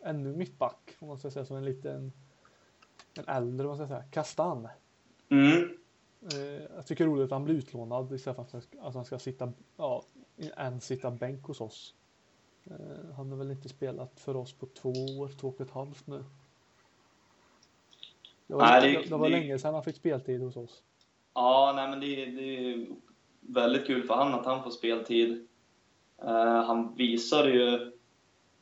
ännu 0.00 0.36
mittback 0.36 0.96
om 0.98 1.08
man 1.08 1.18
ska 1.18 1.30
säga 1.30 1.44
som 1.44 1.56
en 1.56 1.64
liten 1.64 2.12
en 3.14 3.24
äldre, 3.28 3.66
vad 3.66 3.76
ska 3.76 3.82
jag 3.82 3.88
säga, 3.88 4.04
Kastan. 4.10 4.68
mm, 5.28 5.78
Eh, 6.32 6.62
jag 6.76 6.86
tycker 6.86 7.04
det 7.04 7.10
är 7.10 7.12
roligt 7.14 7.24
att 7.24 7.30
han 7.30 7.44
blir 7.44 7.54
utlånad 7.54 8.12
istället 8.12 8.36
för 8.36 8.42
att 8.42 8.52
han 8.52 8.62
ska, 8.62 8.80
att 8.80 8.94
han 8.94 9.04
ska 9.04 9.18
sitta, 9.18 9.52
ja, 9.76 10.04
en 10.56 10.80
sitta 10.80 11.10
bänk 11.10 11.44
hos 11.44 11.60
oss. 11.60 11.94
Eh, 12.70 13.14
han 13.16 13.30
har 13.30 13.36
väl 13.38 13.50
inte 13.50 13.68
spelat 13.68 14.20
för 14.20 14.36
oss 14.36 14.52
på 14.52 14.66
två 14.66 14.88
år, 14.90 15.28
två 15.40 15.48
och 15.48 15.60
ett 15.60 15.70
halvt 15.70 16.06
nu. 16.06 16.24
Det 18.46 18.54
var, 18.54 18.62
Nej, 18.62 18.92
det, 18.94 19.02
det- 19.08 19.16
var 19.16 19.28
det- 19.30 19.36
länge 19.36 19.58
sedan 19.58 19.74
han 19.74 19.84
fick 19.84 19.96
speltid 19.96 20.40
hos 20.40 20.56
oss. 20.56 20.82
Ja, 21.34 21.72
nej, 21.76 21.88
men 21.90 22.00
det, 22.00 22.26
det 22.26 22.72
är 22.72 22.86
väldigt 23.40 23.86
kul 23.86 24.02
för 24.06 24.14
han 24.14 24.34
att 24.34 24.46
han 24.46 24.62
får 24.62 24.70
speltid. 24.70 25.46
Eh, 26.22 26.62
han 26.62 26.94
visade 26.94 27.50
ju, 27.50 27.92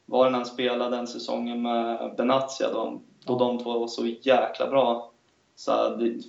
var 0.06 0.24
det 0.24 0.30
när 0.30 0.38
han 0.38 0.46
spelade 0.46 0.96
den 0.96 1.06
säsongen 1.06 1.62
med 1.62 2.14
Benatia, 2.16 2.72
då, 2.72 3.00
då 3.24 3.32
Ja. 3.32 3.38
de 3.38 3.58
två 3.58 3.78
var 3.78 3.88
så 3.88 4.06
jäkla 4.06 4.66
bra. 4.70 5.12
Så 5.54 5.96
det, 5.96 6.20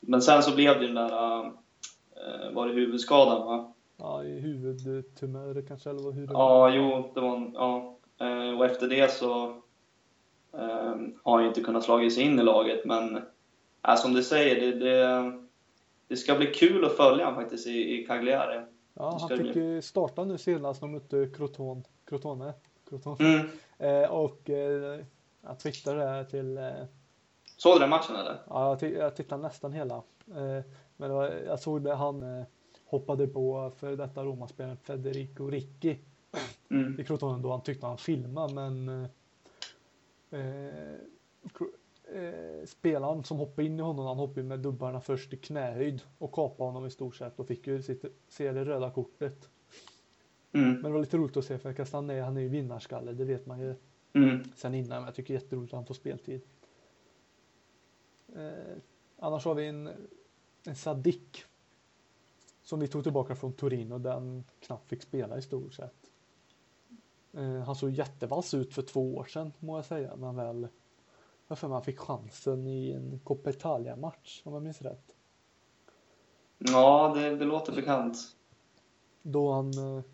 men 0.00 0.22
sen 0.22 0.42
så 0.42 0.54
blev 0.54 0.80
det 0.80 0.86
den 0.86 0.94
där, 0.94 1.44
eh, 1.46 2.50
var 2.52 2.66
det 2.68 2.72
huvudskadan 2.74 3.46
va? 3.46 3.72
Ja, 4.00 4.24
i 4.24 4.40
huvudtumör 4.40 5.62
kanske, 5.68 5.90
eller 5.90 6.02
vad- 6.02 6.14
hur 6.14 6.26
det 6.26 6.32
Ja, 6.32 6.70
jo, 6.74 7.10
det 7.14 7.20
var 7.20 7.36
en, 7.36 7.52
ja. 7.54 7.96
Eh, 8.20 8.58
Och 8.58 8.64
efter 8.66 8.88
det 8.88 9.10
så 9.12 9.44
eh, 10.52 10.94
har 11.22 11.32
han 11.34 11.42
ju 11.42 11.48
inte 11.48 11.60
kunnat 11.60 11.84
slå 11.84 12.10
sig 12.10 12.22
in 12.22 12.38
i 12.38 12.42
laget, 12.42 12.84
men 12.84 13.16
äh, 13.88 13.96
som 13.96 14.12
du 14.12 14.22
säger, 14.22 14.60
det, 14.60 14.78
det, 14.78 15.32
det 16.08 16.16
ska 16.16 16.34
bli 16.34 16.46
kul 16.46 16.84
att 16.84 16.96
följa 16.96 17.24
honom 17.24 17.40
faktiskt 17.42 17.66
i, 17.66 18.00
i 18.00 18.06
Cagliari. 18.06 18.60
Ja, 18.94 19.18
han 19.20 19.28
fick 19.38 19.56
ju 19.56 19.82
starta 19.82 20.24
nu 20.24 20.38
senast 20.38 20.80
när 20.82 20.88
de 20.88 20.92
mötte 20.94 21.30
Crotone. 21.36 21.82
Crotone. 22.04 22.52
Crotone. 22.88 23.16
Mm. 23.34 23.46
Eh, 23.78 24.10
och 24.10 24.50
eh, 24.50 25.00
jag 25.42 25.58
twittrade 25.58 26.24
till, 26.24 26.58
eh, 26.58 26.64
Såg 27.56 27.74
du 27.76 27.78
den 27.80 27.90
matchen 27.90 28.16
eller? 28.16 28.36
ja, 28.48 28.78
jag, 28.80 28.92
jag 28.92 29.16
tittade 29.16 29.42
nästan 29.42 29.72
hela. 29.72 29.94
Eh, 30.34 30.64
men 30.96 31.12
var, 31.12 31.30
jag 31.46 31.60
såg 31.60 31.82
det 31.82 31.94
han 31.94 32.22
eh, 32.38 32.44
hoppade 32.90 33.26
på 33.26 33.72
för 33.76 33.96
detta 33.96 34.24
Romaspelaren 34.24 34.76
Federico 34.76 35.46
Ricci 35.50 35.98
Mm. 36.70 37.00
i 37.00 37.04
Crotone 37.04 37.42
då 37.42 37.50
han 37.50 37.62
tyckte 37.62 37.86
han 37.86 37.98
filmade 37.98 38.54
men 38.54 38.88
eh, 38.88 40.40
eh, 40.40 40.94
eh, 42.14 42.64
spelaren 42.66 43.24
som 43.24 43.36
hoppade 43.38 43.66
in 43.66 43.78
i 43.78 43.82
honom, 43.82 44.06
han 44.06 44.16
hoppade 44.16 44.42
med 44.42 44.58
dubbarna 44.60 45.00
först 45.00 45.32
i 45.32 45.36
knähöjd 45.36 46.02
och 46.18 46.32
kapade 46.32 46.70
honom 46.70 46.86
i 46.86 46.90
stort 46.90 47.16
sett 47.16 47.38
och 47.40 47.46
fick 47.46 47.66
ju 47.66 47.82
sitt, 47.82 48.04
se 48.28 48.52
det 48.52 48.64
röda 48.64 48.90
kortet. 48.90 49.48
Mm. 50.52 50.72
Men 50.72 50.82
det 50.82 50.90
var 50.90 51.00
lite 51.00 51.16
roligt 51.16 51.36
att 51.36 51.44
se 51.44 51.58
för 51.58 51.72
Castagne, 51.72 52.20
han 52.20 52.36
är 52.36 52.40
ju 52.40 52.48
vinnarskalle, 52.48 53.12
det 53.12 53.24
vet 53.24 53.46
man 53.46 53.60
ju 53.60 53.74
Mm. 54.12 54.44
sen 54.56 54.74
innan. 54.74 54.88
Men 54.98 55.04
jag 55.04 55.14
tycker 55.14 55.34
jätteroligt 55.34 55.72
att 55.72 55.76
han 55.76 55.86
får 55.86 55.94
speltid. 55.94 56.40
Eh, 58.36 58.76
annars 59.18 59.44
har 59.44 59.54
vi 59.54 59.66
en, 59.66 59.90
en 60.66 60.76
Sadik. 60.76 61.44
Som 62.70 62.80
vi 62.80 62.88
tog 62.88 63.02
tillbaka 63.02 63.34
från 63.34 63.52
Torino 63.52 63.98
där 63.98 64.12
han 64.12 64.44
knappt 64.60 64.88
fick 64.88 65.02
spela 65.02 65.38
i 65.38 65.42
stort 65.42 65.74
sett. 65.74 66.10
Eh, 67.32 67.60
han 67.60 67.74
såg 67.74 67.90
jättevass 67.90 68.54
ut 68.54 68.74
för 68.74 68.82
två 68.82 69.16
år 69.16 69.24
sedan 69.24 69.52
må 69.58 69.78
jag 69.78 69.84
säga. 69.84 70.16
Men 70.16 70.36
väl, 70.36 70.68
jag 71.48 71.58
för 71.58 71.68
mig 71.68 71.74
han 71.74 71.84
fick 71.84 71.98
chansen 71.98 72.66
i 72.66 72.92
en 72.92 73.20
Coppa 73.24 73.50
Italia-match 73.50 74.42
om 74.44 74.52
jag 74.52 74.62
minns 74.62 74.82
rätt. 74.82 75.14
Ja, 76.58 77.12
det, 77.14 77.36
det 77.36 77.44
låter 77.44 77.72
bekant. 77.72 78.16
Då 79.22 79.52
han, 79.52 79.96
eh, 79.96 80.04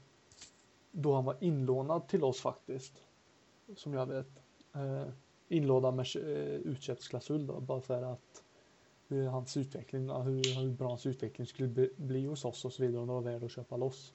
då 0.91 1.15
han 1.15 1.25
var 1.25 1.37
inlånad 1.41 2.09
till 2.09 2.25
oss 2.25 2.41
faktiskt. 2.41 3.03
Som 3.77 3.95
jag 3.95 4.07
vet. 4.07 4.43
Eh, 4.75 5.09
inlånad 5.49 5.95
med 5.95 6.07
eh, 6.17 6.55
utköpsklausul 6.55 7.47
då. 7.47 7.61
Bara 7.61 7.81
för 7.81 8.03
att 8.03 8.43
hur 9.09 9.27
hans 9.27 9.57
utveckling, 9.57 10.11
hur, 10.11 10.55
hur 10.61 10.71
bra 10.71 10.89
hans 10.89 11.07
utveckling 11.07 11.47
skulle 11.47 11.89
bli, 11.97 12.27
hos 12.27 12.45
oss 12.45 12.65
och 12.65 12.73
så 12.73 12.83
vidare. 12.83 13.01
Om 13.03 13.07
det 13.09 13.15
var 13.15 13.21
värt 13.21 13.43
att 13.43 13.51
köpa 13.51 13.77
loss. 13.77 14.13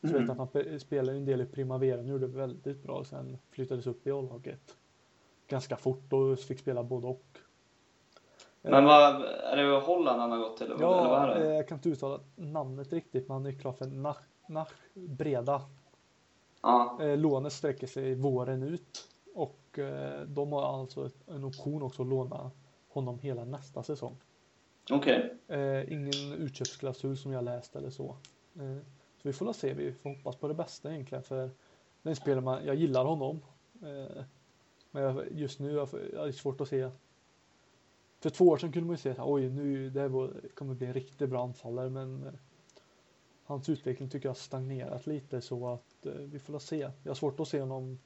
Så 0.00 0.06
vet 0.06 0.16
jag 0.20 0.30
att 0.30 0.38
han 0.38 0.48
pe- 0.48 0.78
spelade 0.78 1.18
en 1.18 1.24
del 1.24 1.40
i 1.40 1.46
Primavera 1.46 2.00
och 2.00 2.06
gjorde 2.06 2.26
det 2.26 2.36
väldigt 2.36 2.82
bra. 2.82 3.04
Sen 3.04 3.38
flyttades 3.50 3.86
upp 3.86 4.06
i 4.06 4.10
A-laget. 4.10 4.76
Ganska 5.48 5.76
fort 5.76 6.12
och 6.12 6.38
fick 6.38 6.58
spela 6.58 6.82
både 6.82 7.06
och. 7.06 7.24
Men 8.62 8.84
vad, 8.84 9.24
är 9.24 9.56
det 9.56 9.80
Holland 9.80 10.20
han 10.20 10.30
har 10.30 10.38
gått 10.38 10.56
till? 10.56 10.66
eller 10.66 10.76
vad 10.76 10.96
Ja, 10.96 11.32
är 11.32 11.40
det? 11.40 11.48
eh, 11.50 11.56
jag 11.56 11.68
kan 11.68 11.78
inte 11.78 11.88
uttala 11.88 12.20
namnet 12.36 12.92
riktigt, 12.92 13.28
men 13.28 13.34
han 13.34 13.46
är 13.46 13.52
klar 13.52 13.72
för 13.72 13.86
Nach, 13.86 14.18
Nach 14.48 14.72
Breda. 14.94 15.62
Ja, 16.62 16.98
Eh, 17.00 17.16
lånet 17.18 17.52
sträcker 17.52 17.86
sig 17.86 18.14
våren 18.14 18.62
ut 18.62 19.08
och 19.34 19.78
eh, 19.78 20.20
de 20.26 20.52
har 20.52 20.62
alltså 20.80 21.10
en 21.26 21.44
option 21.44 21.82
också 21.82 22.02
att 22.02 22.08
låna 22.08 22.50
honom 23.00 23.18
hela 23.18 23.44
nästa 23.44 23.82
säsong. 23.82 24.16
okej. 24.90 25.34
Eh, 25.48 25.92
ingen 25.92 26.32
utköpsklausul 26.32 27.16
som 27.16 27.32
jag 27.32 27.44
läst 27.44 27.76
eller 27.76 27.90
så. 27.90 28.16
Eh, 28.54 28.78
så 29.16 29.28
vi 29.28 29.32
får 29.32 29.52
se, 29.52 29.74
vi 29.74 29.92
får 29.92 30.10
hoppas 30.10 30.36
på 30.36 30.48
det 30.48 30.54
bästa 30.54 30.92
egentligen 30.92 31.24
för 31.24 31.50
den 32.02 32.16
spelar 32.16 32.42
man, 32.42 32.66
jag 32.66 32.74
gillar 32.74 33.04
honom. 33.04 33.40
Eh, 33.82 34.24
men 34.90 35.02
jag, 35.02 35.24
just 35.32 35.60
nu 35.60 35.72
jag, 35.72 35.88
jag 36.12 36.28
är 36.28 36.32
svårt 36.32 36.60
att 36.60 36.68
se. 36.68 36.90
För 38.20 38.30
två 38.30 38.44
år 38.48 38.56
sedan 38.56 38.72
kunde 38.72 38.86
man 38.86 38.94
ju 38.94 39.02
se 39.02 39.10
att 39.10 39.18
oj 39.18 39.50
nu 39.50 39.90
det 39.90 40.00
här 40.00 40.50
kommer 40.54 40.74
bli 40.74 40.86
en 40.86 40.94
riktigt 40.94 41.30
bra 41.30 41.42
anfallare 41.42 41.90
men 41.90 42.38
hans 43.44 43.68
utveckling 43.68 44.08
tycker 44.08 44.26
jag 44.26 44.30
har 44.30 44.36
stagnerat 44.36 45.06
lite 45.06 45.40
så 45.40 45.68
att 45.68 46.06
vi 46.06 46.38
får 46.38 46.58
se. 46.58 46.90
Jag 47.02 47.10
har 47.10 47.14
svårt 47.14 47.40
att 47.40 47.48
se 47.48 47.60
honom 47.60 47.98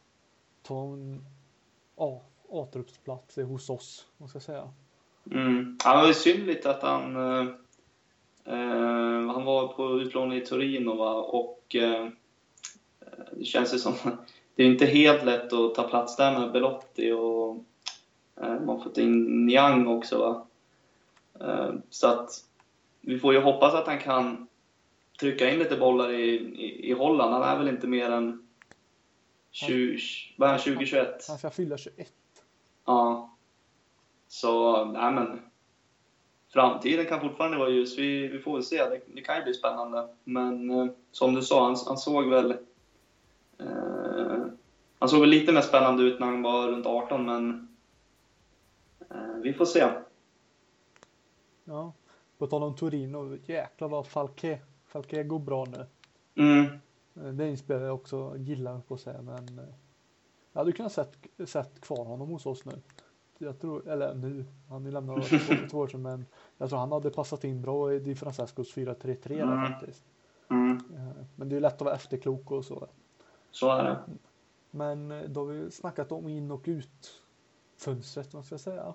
ta 0.62 0.92
en 0.92 1.26
A, 1.96 2.20
A-truppsplats 2.50 3.36
hos 3.36 3.70
oss, 3.70 4.06
vad 4.16 4.28
ska 4.28 4.36
jag 4.36 4.42
säga. 4.42 4.70
Mm. 5.30 5.78
Ja, 5.84 5.92
det 5.92 6.00
var 6.00 6.08
ju 6.08 6.14
synd 6.14 6.46
lite 6.46 6.70
att 6.70 6.82
han... 6.82 7.16
Eh, 7.16 7.46
eh, 8.44 9.32
han 9.32 9.44
var 9.44 9.68
på 9.68 10.00
utlåning 10.00 10.38
i 10.38 10.46
Torino 10.46 10.96
va? 10.96 11.14
och 11.14 11.76
eh, 11.76 12.08
det 13.32 13.44
känns 13.44 13.74
ju 13.74 13.78
som... 13.78 13.94
Det 14.54 14.62
är 14.62 14.66
inte 14.66 14.86
helt 14.86 15.24
lätt 15.24 15.52
att 15.52 15.74
ta 15.74 15.88
plats 15.88 16.16
där 16.16 16.38
med 16.38 16.52
Belotti 16.52 17.12
och 17.12 17.64
eh, 18.42 18.60
man 18.60 18.68
har 18.68 18.84
fått 18.84 18.98
in 18.98 19.46
Niang 19.46 19.86
också 19.86 20.18
va. 20.18 20.46
Eh, 21.40 21.74
så 21.90 22.06
att 22.06 22.30
vi 23.00 23.18
får 23.18 23.34
ju 23.34 23.40
hoppas 23.40 23.74
att 23.74 23.86
han 23.86 23.98
kan 23.98 24.48
trycka 25.20 25.50
in 25.50 25.58
lite 25.58 25.76
bollar 25.76 26.12
i, 26.12 26.34
i, 26.34 26.90
i 26.90 26.92
Holland. 26.92 27.34
Han 27.34 27.42
är 27.42 27.58
väl 27.58 27.68
inte 27.68 27.86
mer 27.86 28.10
än 28.10 28.46
20, 29.50 29.98
vad 30.36 30.48
är 30.48 30.52
han, 30.52 30.60
2021? 30.60 31.24
Han 31.28 31.38
ska 31.38 31.50
fylla 31.50 31.78
21. 31.78 32.12
Ja. 32.90 33.30
Så, 34.28 34.84
nej 34.84 35.12
men. 35.12 35.40
Framtiden 36.48 37.06
kan 37.06 37.20
fortfarande 37.20 37.58
vara 37.58 37.68
ljus. 37.68 37.98
Vi, 37.98 38.28
vi 38.28 38.38
får 38.38 38.52
väl 38.52 38.62
se. 38.64 38.76
Det, 38.76 39.00
det 39.14 39.20
kan 39.20 39.36
ju 39.36 39.42
bli 39.42 39.54
spännande. 39.54 40.08
Men 40.24 40.70
eh, 40.70 40.86
som 41.10 41.34
du 41.34 41.42
sa, 41.42 41.64
han, 41.64 41.76
han 41.86 41.98
såg 41.98 42.28
väl... 42.28 42.50
Eh, 43.58 44.44
han 44.98 45.08
såg 45.08 45.20
väl 45.20 45.28
lite 45.28 45.52
mer 45.52 45.60
spännande 45.60 46.02
ut 46.02 46.20
när 46.20 46.26
han 46.26 46.42
var 46.42 46.68
runt 46.68 46.86
18, 46.86 47.26
men... 47.26 47.68
Eh, 49.10 49.36
vi 49.42 49.52
får 49.52 49.64
se. 49.64 49.88
Ja. 51.64 51.92
På 52.38 52.46
tal 52.46 52.62
om 52.62 52.76
Torino, 52.76 53.38
jäklar 53.46 53.88
vad 53.88 54.06
Falke, 54.06 54.58
Falke 54.86 55.22
går 55.22 55.38
bra 55.38 55.64
nu. 55.64 55.86
Mm. 56.42 56.64
Eh, 57.14 57.32
Det 57.32 57.56
spelare 57.56 57.86
jag 57.86 57.94
också 57.94 58.34
gillar 58.36 58.80
på 58.80 58.94
att 58.94 59.00
säga, 59.00 59.22
men 59.22 59.58
eh, 59.58 59.74
jag 60.52 60.60
hade 60.60 60.72
kunnat 60.72 60.92
sett, 60.92 61.16
sett 61.46 61.80
kvar 61.80 62.04
honom 62.04 62.28
hos 62.28 62.46
oss 62.46 62.64
nu. 62.64 62.72
Jag 63.38 63.60
tror, 63.60 63.88
eller 63.88 64.14
nu, 64.14 64.44
han 64.68 64.86
är 64.86 64.90
lämnat 64.90 65.24
för 65.26 65.68
två 65.68 65.78
år 65.78 65.88
sedan, 65.88 66.02
men 66.02 66.26
jag 66.58 66.68
tror 66.68 66.78
han 66.78 66.92
hade 66.92 67.10
passat 67.10 67.44
in 67.44 67.62
bra 67.62 67.92
i 67.94 67.98
Di 67.98 68.14
Francescos 68.14 68.74
4-3-3 68.74 69.28
där 69.28 69.42
Mm. 69.42 69.72
faktiskt. 69.72 70.04
Mm. 70.50 70.82
Eh, 70.96 71.24
Men 71.36 71.48
det 71.48 71.56
är 71.56 71.60
lätt 71.60 71.74
att 71.74 71.80
vara 71.80 71.94
efterklok 71.94 72.50
och 72.50 72.64
så. 72.64 72.86
Så 73.50 73.70
är 73.70 73.84
det. 73.84 73.98
Men 74.70 75.10
eh, 75.10 75.22
då 75.22 75.40
har 75.40 75.46
vi 75.46 75.70
snackat 75.70 76.12
om 76.12 76.28
in 76.28 76.50
och 76.50 76.62
ut 76.64 77.22
fönstret, 77.76 78.34
vad 78.34 78.44
ska 78.44 78.52
jag 78.52 78.60
säga. 78.60 78.94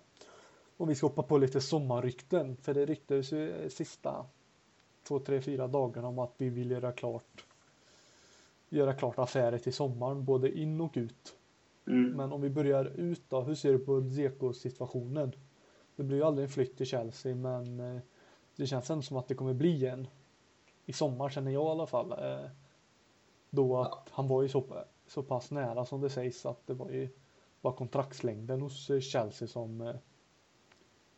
Och 0.77 0.89
vi 0.89 0.95
ska 0.95 1.07
hoppa 1.07 1.23
på 1.23 1.37
lite 1.37 1.61
sommarrykten, 1.61 2.57
för 2.57 2.73
det 2.73 2.85
ryktades 2.85 3.31
ju 3.31 3.51
eh, 3.63 3.69
sista 3.69 4.25
två, 5.03 5.19
tre, 5.19 5.41
fyra 5.41 5.67
dagarna 5.67 6.07
om 6.07 6.19
att 6.19 6.33
vi 6.37 6.49
vill 6.49 6.71
göra 6.71 6.91
klart 6.91 7.45
göra 8.69 8.93
klart 8.93 9.19
affärer 9.19 9.57
till 9.57 9.73
sommaren, 9.73 10.25
både 10.25 10.57
in 10.59 10.81
och 10.81 10.91
ut. 10.95 11.35
Mm. 11.87 12.11
Men 12.11 12.31
om 12.31 12.41
vi 12.41 12.49
börjar 12.49 12.85
ut 12.85 13.29
då, 13.29 13.41
hur 13.41 13.55
ser 13.55 13.71
du 13.71 13.79
på 13.79 14.09
Zeko 14.09 14.53
situationen? 14.53 15.31
Det 15.95 16.03
blir 16.03 16.17
ju 16.17 16.23
aldrig 16.23 16.45
en 16.45 16.51
flytt 16.51 16.77
till 16.77 16.85
Chelsea, 16.85 17.35
men 17.35 17.79
eh, 17.79 18.01
det 18.55 18.67
känns 18.67 18.89
ändå 18.89 19.01
som 19.01 19.17
att 19.17 19.27
det 19.27 19.35
kommer 19.35 19.53
bli 19.53 19.85
en 19.85 20.07
i 20.85 20.93
sommar 20.93 21.29
känner 21.29 21.51
jag 21.51 21.65
i 21.67 21.69
alla 21.69 21.87
fall. 21.87 22.11
Eh, 22.11 22.49
Då 23.49 23.77
att 23.77 24.09
han 24.11 24.27
var 24.27 24.41
ju 24.41 24.49
så, 24.49 24.85
så 25.07 25.23
pass 25.23 25.51
nära 25.51 25.85
som 25.85 26.01
det 26.01 26.09
sägs 26.09 26.45
att 26.45 26.67
det 26.67 26.73
var 26.73 26.89
ju 26.89 27.09
bara 27.61 27.73
kontraktslängden 27.73 28.61
hos 28.61 28.89
eh, 28.89 28.99
Chelsea 28.99 29.47
som 29.47 29.93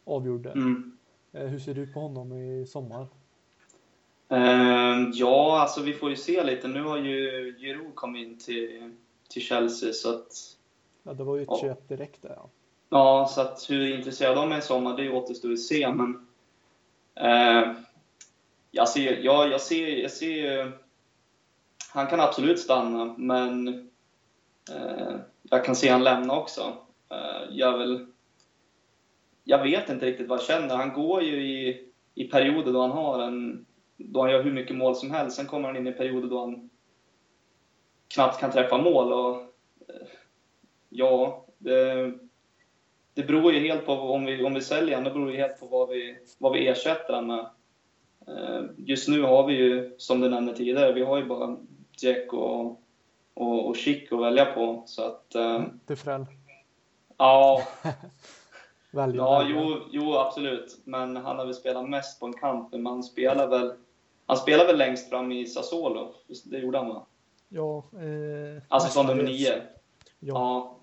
avgjorde. 0.03 0.51
Mm. 0.51 0.97
Hur 1.31 1.59
ser 1.59 1.73
du 1.73 1.87
på 1.87 1.99
honom 1.99 2.33
i 2.33 2.65
sommar? 2.65 3.07
Ehm, 4.29 5.11
ja, 5.13 5.59
alltså 5.61 5.81
vi 5.81 5.93
får 5.93 6.09
ju 6.09 6.15
se 6.15 6.43
lite. 6.43 6.67
Nu 6.67 6.83
har 6.83 6.97
ju 6.97 7.55
Giroud 7.59 7.95
kommit 7.95 8.27
in 8.27 8.37
till, 8.37 8.95
till 9.29 9.41
Chelsea, 9.41 9.93
så 9.93 10.15
att... 10.15 10.56
Ja, 11.07 11.13
det 11.13 11.23
var 11.23 11.35
ju 11.35 11.41
ett 11.41 11.47
Ja. 11.51 11.61
köp 11.61 11.87
direkt 11.89 12.21
där. 12.21 12.33
Ja. 12.35 12.49
Ja, 12.89 13.27
så 13.31 13.41
att 13.41 13.65
hur 13.69 13.95
intresserade 13.95 14.35
de 14.35 14.51
är 14.51 14.57
i 14.57 14.61
sommar, 14.61 14.97
det 14.97 15.09
återstår 15.09 15.51
att 15.51 15.59
se, 15.59 15.93
men... 15.93 16.27
Eh, 17.15 17.73
jag 18.71 18.89
ser, 18.89 19.17
ja, 19.17 19.47
jag 19.47 19.61
ser, 19.61 19.87
jag 19.87 20.11
ser 20.11 20.71
Han 21.93 22.07
kan 22.07 22.19
absolut 22.19 22.59
stanna, 22.59 23.15
men... 23.17 23.67
Eh, 24.71 25.15
jag 25.43 25.65
kan 25.65 25.75
se 25.75 25.89
han 25.89 26.03
lämna 26.03 26.35
också. 26.39 26.73
Eh, 27.09 27.49
jag 27.51 27.77
vill... 27.77 28.07
Jag 29.43 29.63
vet 29.63 29.89
inte 29.89 30.05
riktigt 30.05 30.27
vad 30.27 30.39
jag 30.39 30.45
känner. 30.45 30.75
Han 30.75 30.93
går 30.93 31.23
ju 31.23 31.47
i, 31.47 31.89
i 32.15 32.23
perioder 32.27 32.73
då 32.73 32.81
han 32.81 32.91
har 32.91 33.19
en... 33.23 33.65
Då 33.97 34.21
han 34.21 34.31
gör 34.31 34.43
hur 34.43 34.53
mycket 34.53 34.75
mål 34.75 34.95
som 34.95 35.11
helst. 35.11 35.37
Sen 35.37 35.45
kommer 35.45 35.67
han 35.67 35.77
in 35.77 35.87
i 35.87 35.91
perioder 35.91 36.27
då 36.27 36.39
han 36.39 36.69
knappt 38.07 38.39
kan 38.39 38.51
träffa 38.51 38.77
mål. 38.77 39.13
Och, 39.13 39.41
eh, 39.87 40.07
ja, 40.89 41.45
det, 41.57 42.13
det 43.13 43.23
beror 43.23 43.53
ju 43.53 43.59
helt 43.67 43.85
på 43.85 43.93
om 43.93 44.25
vi, 44.25 44.43
om 44.43 44.53
vi 44.53 44.61
säljer 44.61 44.95
honom, 44.95 45.13
det 45.13 45.19
beror 45.19 45.31
ju 45.31 45.37
helt 45.37 45.59
på 45.59 45.67
vad 45.67 45.89
vi, 45.89 46.17
vad 46.37 46.53
vi 46.53 46.67
ersätter 46.67 47.13
honom 47.13 47.27
med. 47.35 47.45
Eh, 48.27 48.63
Just 48.77 49.07
nu 49.07 49.21
har 49.21 49.47
vi 49.47 49.53
ju, 49.53 49.95
som 49.97 50.21
du 50.21 50.29
nämnde 50.29 50.55
tidigare, 50.55 50.93
vi 50.93 51.03
har 51.03 51.17
ju 51.17 51.25
bara 51.25 51.57
Jack 52.01 52.33
och, 52.33 52.65
och, 53.33 53.67
och 53.67 53.75
Chic 53.75 54.11
att 54.11 54.21
välja 54.21 54.45
på. 54.45 54.83
Så 54.85 55.03
att, 55.03 55.35
eh, 55.35 55.61
Defrell. 55.85 56.25
ja, 57.17 57.61
Välja 58.91 59.15
ja 59.21 59.39
välja. 59.39 59.55
jo, 59.61 59.77
jo, 59.91 60.13
absolut. 60.15 60.77
Men 60.83 61.15
han 61.15 61.37
har 61.37 61.45
väl 61.45 61.53
spelat 61.53 61.89
mest 61.89 62.19
på 62.19 62.25
en 62.25 62.33
kant, 62.33 62.71
men 62.71 62.85
han 62.85 63.03
spelar 63.03 63.47
väl, 63.47 63.73
han 64.25 64.37
spelar 64.37 64.65
väl 64.65 64.77
längst 64.77 65.09
fram 65.09 65.31
i 65.31 65.45
Sassuolo. 65.45 66.13
Det 66.45 66.57
gjorde 66.59 66.77
han 66.77 66.87
va? 66.89 67.05
Ja, 67.49 67.77
eh, 67.93 68.63
Alltså 68.67 68.89
som 68.89 69.05
nummer 69.07 69.23
nio. 69.23 69.53
Ja. 69.55 69.61
Ja. 70.19 70.76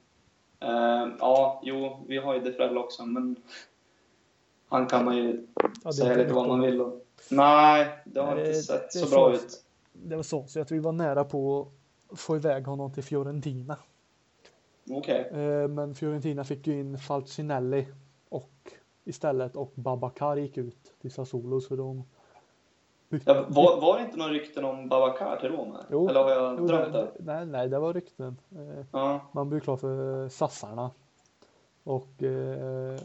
Eh, 0.65 1.09
ja, 1.19 1.61
jo, 1.65 2.05
vi 2.09 2.19
har 2.19 2.35
ju 2.35 2.41
Defrell 2.41 2.79
också, 2.79 3.07
men 3.07 3.37
han 4.69 4.87
kan 4.87 5.05
man 5.05 5.17
ju 5.17 5.47
Ja, 5.55 5.71
det 5.85 5.93
säga 5.93 6.17
lite 6.17 6.33
vad 6.35 6.49
man 6.49 6.61
vill. 6.61 6.81
Och... 6.81 7.07
Nej, 7.31 7.99
det 8.05 8.21
har 8.21 8.35
Nej, 8.35 8.47
inte 8.47 8.63
sett 8.63 8.93
det 8.93 8.99
så 8.99 9.11
bra 9.11 9.31
så. 9.31 9.45
ut. 9.45 9.65
Det 9.93 10.17
var 10.17 10.23
så, 10.23 10.47
så 10.47 10.61
att 10.61 10.71
vi 10.71 10.79
var 10.79 10.93
nära 10.93 11.25
på 11.25 11.69
att 12.09 12.21
få 12.21 12.37
iväg 12.37 12.67
honom 12.67 12.93
till 12.93 13.03
Fiorentina. 13.03 13.77
Okej. 14.91 15.31
Eh, 15.33 15.69
men 15.69 15.95
Fiorentina 15.95 16.45
fick 16.45 16.67
ju 16.67 16.81
in 16.81 16.99
Falcinelli 16.99 17.87
och 18.29 18.73
istället 19.05 19.57
och 19.57 19.73
Babakar 19.75 20.37
gick 20.37 20.57
ut 20.57 20.95
till 21.01 21.11
Sassuolo 21.11 21.61
så 21.61 21.77
de. 21.77 22.05
Ja, 23.25 23.45
var, 23.49 23.81
var 23.81 23.99
det 23.99 24.05
inte 24.05 24.17
några 24.19 24.31
rykten 24.33 24.65
om 24.65 24.89
Babakar 24.89 25.37
till 25.37 25.49
Roma? 25.53 25.81
Jo, 25.91 26.09
Eller 26.09 26.23
har 26.23 26.31
jag 26.31 26.59
Jo, 26.61 26.67
drömt 26.67 26.93
det, 26.93 27.11
nej, 27.19 27.47
nej, 27.47 27.69
det 27.69 27.79
var 27.79 27.93
rykten. 27.93 28.37
Ja. 28.93 29.21
man 29.33 29.49
blir 29.49 29.61
klar 29.61 29.77
för 29.77 30.29
sassarna. 30.29 30.91
Och 31.85 32.23
eh, 32.23 33.01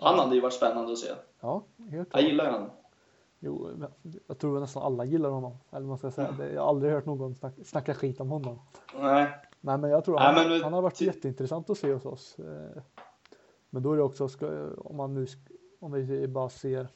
Han 0.00 0.18
hade 0.18 0.34
ju 0.34 0.40
varit 0.40 0.52
spännande 0.54 0.92
att 0.92 0.98
se. 0.98 1.08
ja, 1.40 1.62
helt 1.78 1.92
Jag 1.92 2.10
klart. 2.10 2.22
gillar 2.22 2.44
ju 2.44 2.50
honom. 2.50 2.70
Jo, 3.42 3.68
jag 4.26 4.38
tror 4.38 4.60
nästan 4.60 4.82
alla 4.82 5.04
gillar 5.04 5.30
honom. 5.30 5.52
Eller 5.70 5.86
man 5.86 5.98
ska 5.98 6.10
säga. 6.10 6.30
Det, 6.38 6.52
jag 6.52 6.62
har 6.62 6.68
aldrig 6.68 6.92
hört 6.92 7.06
någon 7.06 7.34
snack, 7.34 7.54
snacka 7.64 7.94
skit 7.94 8.20
om 8.20 8.30
honom. 8.30 8.58
Nej. 9.00 9.28
Nej, 9.60 9.78
men 9.78 9.90
jag 9.90 10.04
tror 10.04 10.14
Nej, 10.14 10.24
han, 10.34 10.48
men 10.50 10.62
han 10.62 10.72
har 10.72 10.82
varit 10.82 10.98
ty- 10.98 11.04
jätteintressant 11.06 11.70
att 11.70 11.78
se 11.78 11.92
hos 11.92 12.04
oss. 12.06 12.38
Eh, 12.38 12.82
Men 13.70 13.82
då 13.82 13.92
är 13.92 13.96
det 13.96 14.02
också, 14.02 14.28
om 14.78 14.96
man 14.96 15.14
nu, 15.14 15.26
om 15.80 15.92
vi 15.92 16.28
bara 16.28 16.48
ser 16.48 16.88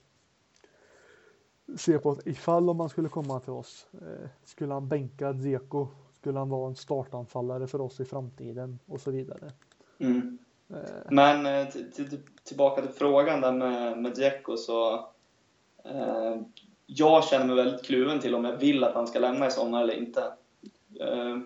ser 1.76 1.98
på 1.98 2.10
att 2.10 2.26
ifall 2.26 2.70
om 2.70 2.76
man 2.76 2.88
skulle 2.88 3.08
komma 3.08 3.40
till 3.40 3.52
oss, 3.52 3.86
eh, 3.92 4.28
skulle 4.44 4.72
han 4.72 4.88
bänka 4.88 5.34
Zeko, 5.34 5.88
skulle 6.12 6.38
han 6.38 6.48
vara 6.48 6.68
en 6.68 6.76
startanfallare 6.76 7.66
för 7.66 7.80
oss 7.80 8.00
i 8.00 8.04
framtiden 8.04 8.78
och 8.86 9.00
så 9.00 9.10
vidare. 9.10 9.52
Mm. 9.98 10.38
Eh, 10.70 10.76
Men 11.10 11.46
eh, 11.46 11.68
till, 11.72 11.92
till, 11.92 12.20
tillbaka 12.44 12.82
till 12.82 12.90
frågan 12.90 13.40
där 13.40 13.52
med, 13.52 13.98
med 13.98 14.12
Dzeko 14.12 14.56
så... 14.56 14.94
Eh, 15.84 16.36
jag 16.86 17.24
känner 17.24 17.46
mig 17.46 17.56
väldigt 17.56 17.84
kluven 17.84 18.20
till 18.20 18.34
om 18.34 18.44
jag 18.44 18.56
vill 18.56 18.84
att 18.84 18.94
han 18.94 19.06
ska 19.06 19.18
lämna 19.18 19.46
i 19.46 19.50
sommar 19.50 19.82
eller 19.82 19.94
inte. 19.94 20.20
Eh, 21.00 21.38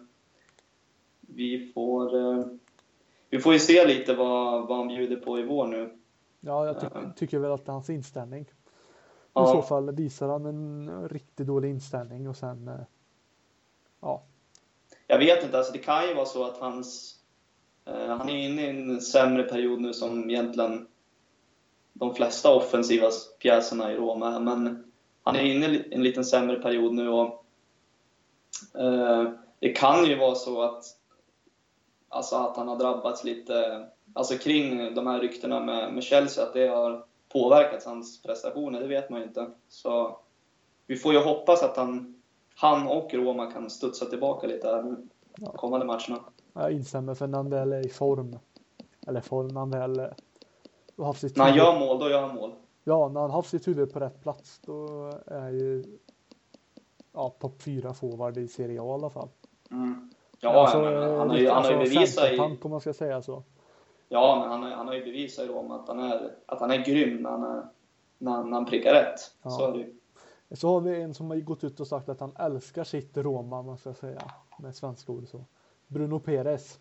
vi 1.21 1.73
får... 1.75 2.17
Eh, 2.17 2.45
vi 3.31 3.39
får 3.39 3.53
ju 3.53 3.59
se 3.59 3.87
lite 3.87 4.15
vad, 4.15 4.69
vad 4.69 4.79
han 4.79 4.89
bjuder 4.89 5.17
på 5.17 5.39
i 5.39 5.43
vår 5.43 5.67
nu. 5.67 5.99
Ja, 6.41 6.67
jag 6.67 6.81
ty- 6.81 6.87
tycker 7.17 7.39
väl 7.39 7.53
att 7.53 7.67
hans 7.67 7.91
inställning. 7.91 8.47
I 9.29 9.41
Ja. 9.41 9.47
så 9.47 9.63
fall 9.63 9.95
visar 9.95 10.29
han 10.29 10.47
en 10.47 11.09
riktigt 11.09 11.47
dålig 11.47 11.71
inställning 11.71 12.29
och 12.29 12.37
sen 12.37 12.69
eh, 12.69 12.75
ja, 14.01 14.23
Jag 15.07 15.19
vet 15.19 15.45
inte, 15.45 15.59
alltså 15.59 15.73
det 15.73 15.79
kan 15.79 16.09
ju 16.09 16.15
vara 16.15 16.27
så 16.27 16.45
att 16.45 16.57
hans... 16.59 17.19
Eh, 17.85 18.09
han 18.09 18.29
är 18.29 18.37
inne 18.37 18.63
i 18.63 18.69
en 18.71 19.01
sämre 19.01 19.43
period 19.43 19.81
nu 19.81 19.93
som 19.93 20.31
egentligen 20.31 20.87
de 21.93 22.15
flesta 22.15 22.55
offensiva 22.55 23.11
pjäserna 23.39 23.93
i 23.93 23.97
Roma 23.97 24.35
är, 24.35 24.41
men 24.41 24.93
han 25.23 25.37
är 25.37 25.43
inne 25.43 25.67
i 25.67 25.95
en 25.95 26.03
liten 26.03 26.25
sämre 26.25 26.57
period 26.57 26.95
nu 26.95 27.09
och 27.09 27.45
eh, 28.75 29.31
det 29.59 29.73
kan 29.73 30.05
ju 30.07 30.19
vara 30.19 30.35
så 30.35 30.63
att 30.63 30.85
alltså 32.09 32.37
att 32.37 32.57
han 32.57 32.69
har 32.69 32.77
drabbats 32.77 33.25
lite 33.25 33.87
alltså 34.13 34.35
kring 34.35 34.95
de 34.95 35.07
här 35.07 35.21
ryktena 35.21 35.61
med, 35.61 35.93
med 35.95 36.03
Chelsea, 36.03 36.45
att 36.45 36.53
det 36.53 36.67
har 36.69 37.05
påverkat 37.33 37.85
hans 37.85 38.23
prestationer, 38.23 38.81
det 38.81 38.87
vet 38.87 39.11
man 39.11 39.21
ju 39.21 39.27
inte. 39.27 39.51
Så 39.69 40.19
vi 40.87 40.97
får 40.97 41.13
ju 41.13 41.19
hoppas 41.19 41.63
att 41.63 41.77
han, 41.77 42.23
han 42.57 42.87
och 42.87 43.15
Roma 43.15 43.51
kan 43.53 43.71
studsa 43.71 44.07
tillbaka 44.07 44.47
lite 44.47 44.67
här 44.69 44.83
nu, 44.83 44.97
Ja. 45.37 45.53
kommande 45.53 45.87
matcherna. 45.87 46.19
jag 46.53 46.73
instämmer 46.73 47.15
för 47.15 47.27
när 47.27 47.39
han 47.39 47.51
väl 47.51 47.73
är 47.73 47.87
i 47.87 47.89
form. 47.89 48.39
Eller 49.07 49.21
form, 49.21 49.49
när 49.49 49.61
han 49.61 49.71
väl 49.71 49.99
eh, 49.99 50.07
har 50.97 51.05
haft 51.05 51.21
sitt 51.21 51.37
När 51.37 51.45
han 51.45 51.53
huvud- 51.53 51.67
gör 51.67 51.79
mål, 51.79 51.99
då 51.99 52.11
gör 52.11 52.21
han 52.27 52.35
mål. 52.35 52.53
Ja, 52.85 53.09
när 53.09 53.21
han 53.21 53.31
haft 53.31 53.51
sitt 53.51 53.69
huvud 53.69 53.93
på 53.93 54.01
rätt 54.01 54.23
plats 54.23 54.61
då 54.67 54.87
är 55.27 55.51
ju 55.51 55.85
ja, 57.13 57.29
topp 57.41 57.63
fyra 57.63 57.95
forward 57.95 58.37
i 58.39 58.49
Serie 58.49 58.81
A 58.83 58.85
i 58.85 58.91
alla 58.91 59.11
fall. 59.11 59.29
Mm. 59.71 60.11
Ja, 60.41 60.51
Alltså, 60.51 60.79
men 60.81 61.19
han, 61.19 61.31
har 61.31 61.37
ju, 61.37 61.49
han 61.49 61.65
har 61.65 61.71
ju 61.73 61.79
alltså 61.79 61.95
bevisat 61.95 62.33
i, 62.33 62.69
man 62.69 62.81
ska 62.81 62.93
säga 62.93 63.23
så. 63.23 63.43
Ja, 64.09 64.39
men 64.41 64.49
han, 64.51 64.63
har- 64.63 64.71
han 64.71 64.87
har 64.89 64.95
ju 64.95 65.05
bevisat 65.05 65.49
Roma 65.49 65.75
att 65.81 65.89
han 65.89 65.99
är, 66.01 66.35
att 66.47 66.61
han 66.61 66.71
är 66.71 66.85
grym 66.85 67.17
när 67.23 67.31
han 67.31 67.43
är, 67.43 67.63
när, 68.19 68.43
när 68.45 68.53
han 68.53 68.67
prickar 68.67 68.95
rätt. 68.95 69.21
Ja. 69.43 69.51
Så 69.51 69.67
är 69.67 69.73
det 69.73 69.79
ju. 69.79 69.95
Så 70.57 70.69
har 70.69 70.81
vi 70.81 71.01
en 71.03 71.15
som 71.15 71.31
har 71.31 71.37
gått 71.37 71.65
ut 71.65 71.81
och 71.81 71.87
sagt 71.87 72.09
att 72.09 72.21
han 72.21 72.33
älskar 72.39 72.85
sitt 72.85 73.17
Roma, 73.17 73.63
man 73.63 73.79
ska 73.79 73.95
säga, 73.95 74.23
med 74.59 74.75
svenska 74.77 75.13
ord 75.13 75.29
så. 75.29 75.45
Bruno 75.87 76.19
Perez. 76.19 76.79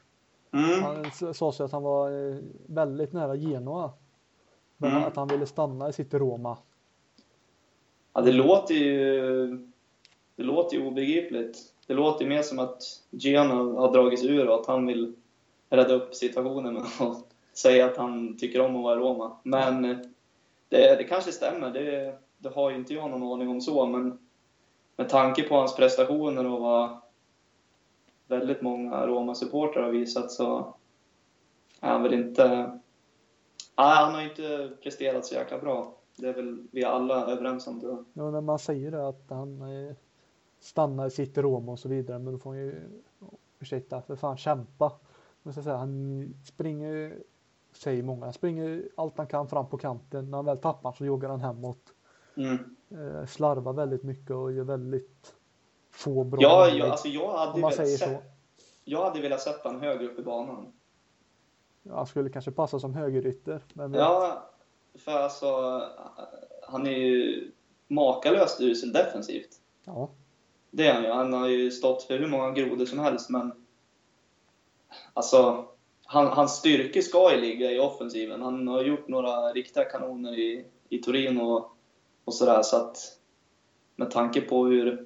Mm. 0.53 0.83
Han 0.83 1.33
sa 1.33 1.51
sig 1.51 1.63
att 1.65 1.71
han 1.71 1.83
var 1.83 2.29
eh, 2.31 2.37
väldigt 2.65 3.13
nära 3.13 3.35
Genoa. 3.35 3.91
Men 4.77 4.91
Mm. 4.91 5.03
att 5.03 5.15
han 5.15 5.27
ville 5.27 5.45
stanna 5.45 5.89
i 5.89 5.93
sitt 5.93 6.13
Roma. 6.13 6.57
Ja, 8.13 8.21
det 8.21 8.31
låter 8.31 8.75
ju... 8.75 9.47
Det 10.35 10.43
låter 10.43 10.77
ju 10.77 10.87
obegripligt. 10.87 11.57
Det 11.87 11.93
låter 11.93 12.25
mer 12.27 12.41
som 12.41 12.59
att 12.59 12.81
Gian 13.09 13.49
har 13.77 13.91
dragit 13.93 14.19
sig 14.19 14.29
ur 14.29 14.49
och 14.49 14.59
att 14.59 14.65
han 14.67 14.85
vill 14.85 15.13
rädda 15.69 15.93
upp 15.93 16.15
situationen 16.15 16.73
med 16.73 16.83
att 16.99 17.25
säga 17.53 17.85
att 17.85 17.97
han 17.97 18.37
tycker 18.37 18.61
om 18.61 18.75
att 18.75 18.83
vara 18.83 18.95
i 18.95 18.99
Roma. 18.99 19.37
Men 19.43 19.81
det, 20.69 20.95
det 20.95 21.03
kanske 21.03 21.31
stämmer. 21.31 21.71
Det, 21.71 22.17
det 22.37 22.49
har 22.49 22.69
ju 22.69 22.75
inte 22.75 22.93
jag 22.93 23.09
någon 23.09 23.33
aning 23.33 23.49
om 23.49 23.61
så, 23.61 23.85
men 23.85 24.19
med 24.95 25.09
tanke 25.09 25.43
på 25.43 25.55
hans 25.55 25.75
prestationer 25.75 26.45
och 26.45 26.61
vad 26.61 26.97
väldigt 28.27 28.61
många 28.61 29.07
Roma-supportrar 29.07 29.83
har 29.83 29.91
visat 29.91 30.31
så 30.31 30.73
är 31.81 31.89
han 31.89 32.03
väl 32.03 32.13
inte... 32.13 32.47
Nej, 33.77 33.95
han 33.95 34.13
har 34.13 34.21
inte 34.21 34.71
presterat 34.83 35.25
så 35.25 35.35
jäkla 35.35 35.57
bra. 35.59 35.93
Det 36.15 36.27
är 36.27 36.33
väl 36.33 36.67
vi 36.71 36.83
alla 36.83 37.25
överens 37.25 37.67
om 37.67 37.79
tror 37.79 37.91
jag. 37.91 38.05
Ja, 38.13 38.31
när 38.31 38.41
man 38.41 38.59
säger 38.59 38.91
det 38.91 39.07
att 39.07 39.25
han 39.29 39.61
eh, 39.61 39.95
stannar 40.59 41.07
i 41.07 41.11
sitt 41.11 41.37
Roma 41.37 41.71
och 41.71 41.79
så 41.79 41.89
vidare, 41.89 42.19
men 42.19 42.33
då 42.33 42.39
får 42.39 42.49
han 42.49 42.59
ju, 42.59 43.01
ursäkta, 43.59 44.01
för 44.01 44.15
fan 44.15 44.37
kämpa. 44.37 44.91
Men 45.47 45.53
så 45.53 45.59
att 45.59 45.63
säga, 45.63 45.77
han 45.77 46.33
springer, 46.45 47.17
säger 47.71 48.03
många, 48.03 48.25
han 48.25 48.33
springer 48.33 48.89
allt 48.97 49.17
han 49.17 49.27
kan 49.27 49.47
fram 49.47 49.69
på 49.69 49.77
kanten. 49.77 50.29
När 50.29 50.37
han 50.37 50.45
väl 50.45 50.57
tappar 50.57 50.91
så 50.91 51.05
joggar 51.05 51.29
han 51.29 51.41
hemåt. 51.41 51.93
Mm. 52.37 52.75
Eh, 52.91 53.25
slarvar 53.25 53.73
väldigt 53.73 54.03
mycket 54.03 54.31
och 54.31 54.51
gör 54.51 54.63
väldigt 54.63 55.35
få 55.91 56.23
bra 56.23 56.41
Ja, 56.41 56.69
jag, 56.69 56.89
alltså 56.89 57.07
jag 57.07 57.37
hade 57.37 57.61
man 57.61 57.71
säger 57.71 57.97
så. 57.97 58.17
Jag 58.83 59.03
hade 59.03 59.21
velat 59.21 59.41
sätta 59.41 59.69
honom 59.69 59.81
högre 59.81 60.07
upp 60.07 60.19
i 60.19 60.23
banan. 60.23 60.73
Han 61.89 62.07
skulle 62.07 62.29
kanske 62.29 62.51
passa 62.51 62.79
som 62.79 62.93
högerytter. 62.93 63.61
Men 63.73 63.93
Ja, 63.93 64.49
för 64.95 65.11
alltså 65.11 65.81
han 66.67 66.87
är 66.87 66.97
ju 66.97 67.51
makalöst 67.87 68.61
usel 68.61 68.93
defensivt. 68.93 69.61
ja, 69.83 70.09
Det 70.71 70.87
är 70.87 70.93
han 70.93 71.03
ju. 71.03 71.09
Han 71.09 71.33
har 71.33 71.47
ju 71.47 71.71
stått 71.71 72.03
för 72.03 72.19
hur 72.19 72.27
många 72.27 72.51
grodor 72.51 72.85
som 72.85 72.99
helst, 72.99 73.29
men 73.29 73.66
alltså 75.13 75.65
han, 76.05 76.27
hans 76.27 76.51
styrka 76.55 77.01
ska 77.01 77.35
ju 77.35 77.41
ligga 77.41 77.71
i 77.71 77.79
offensiven. 77.79 78.41
Han 78.41 78.67
har 78.67 78.83
gjort 78.83 79.07
några 79.07 79.53
riktiga 79.53 79.83
kanoner 79.83 80.39
i, 80.39 80.65
i 80.89 80.97
Turin 80.97 81.41
och, 81.41 81.71
och 82.25 82.33
sådär, 82.33 82.61
så 82.61 82.77
att 82.77 82.97
med 83.95 84.11
tanke 84.11 84.41
på 84.41 84.65
hur, 84.65 85.05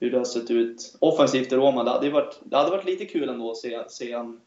hur 0.00 0.10
det 0.10 0.18
har 0.18 0.24
sett 0.24 0.50
ut 0.50 0.96
offensivt 1.00 1.52
i 1.52 1.56
Roma, 1.56 1.84
det 1.84 1.90
hade, 1.90 2.10
varit, 2.10 2.40
det 2.44 2.56
hade 2.56 2.70
varit 2.70 2.84
lite 2.84 3.04
kul 3.04 3.28
ändå 3.28 3.50
att 3.50 3.56
se, 3.56 3.84
se 3.88 4.12
han 4.12 4.40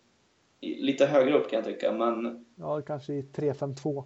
lite 0.61 1.05
högre 1.05 1.37
upp 1.39 1.49
kan 1.49 1.57
jag 1.57 1.65
tycka, 1.65 1.91
men 1.91 2.45
ja, 2.55 2.81
kanske 2.81 3.13
i 3.13 3.21
3-5-2. 3.21 3.75
Som 3.83 4.05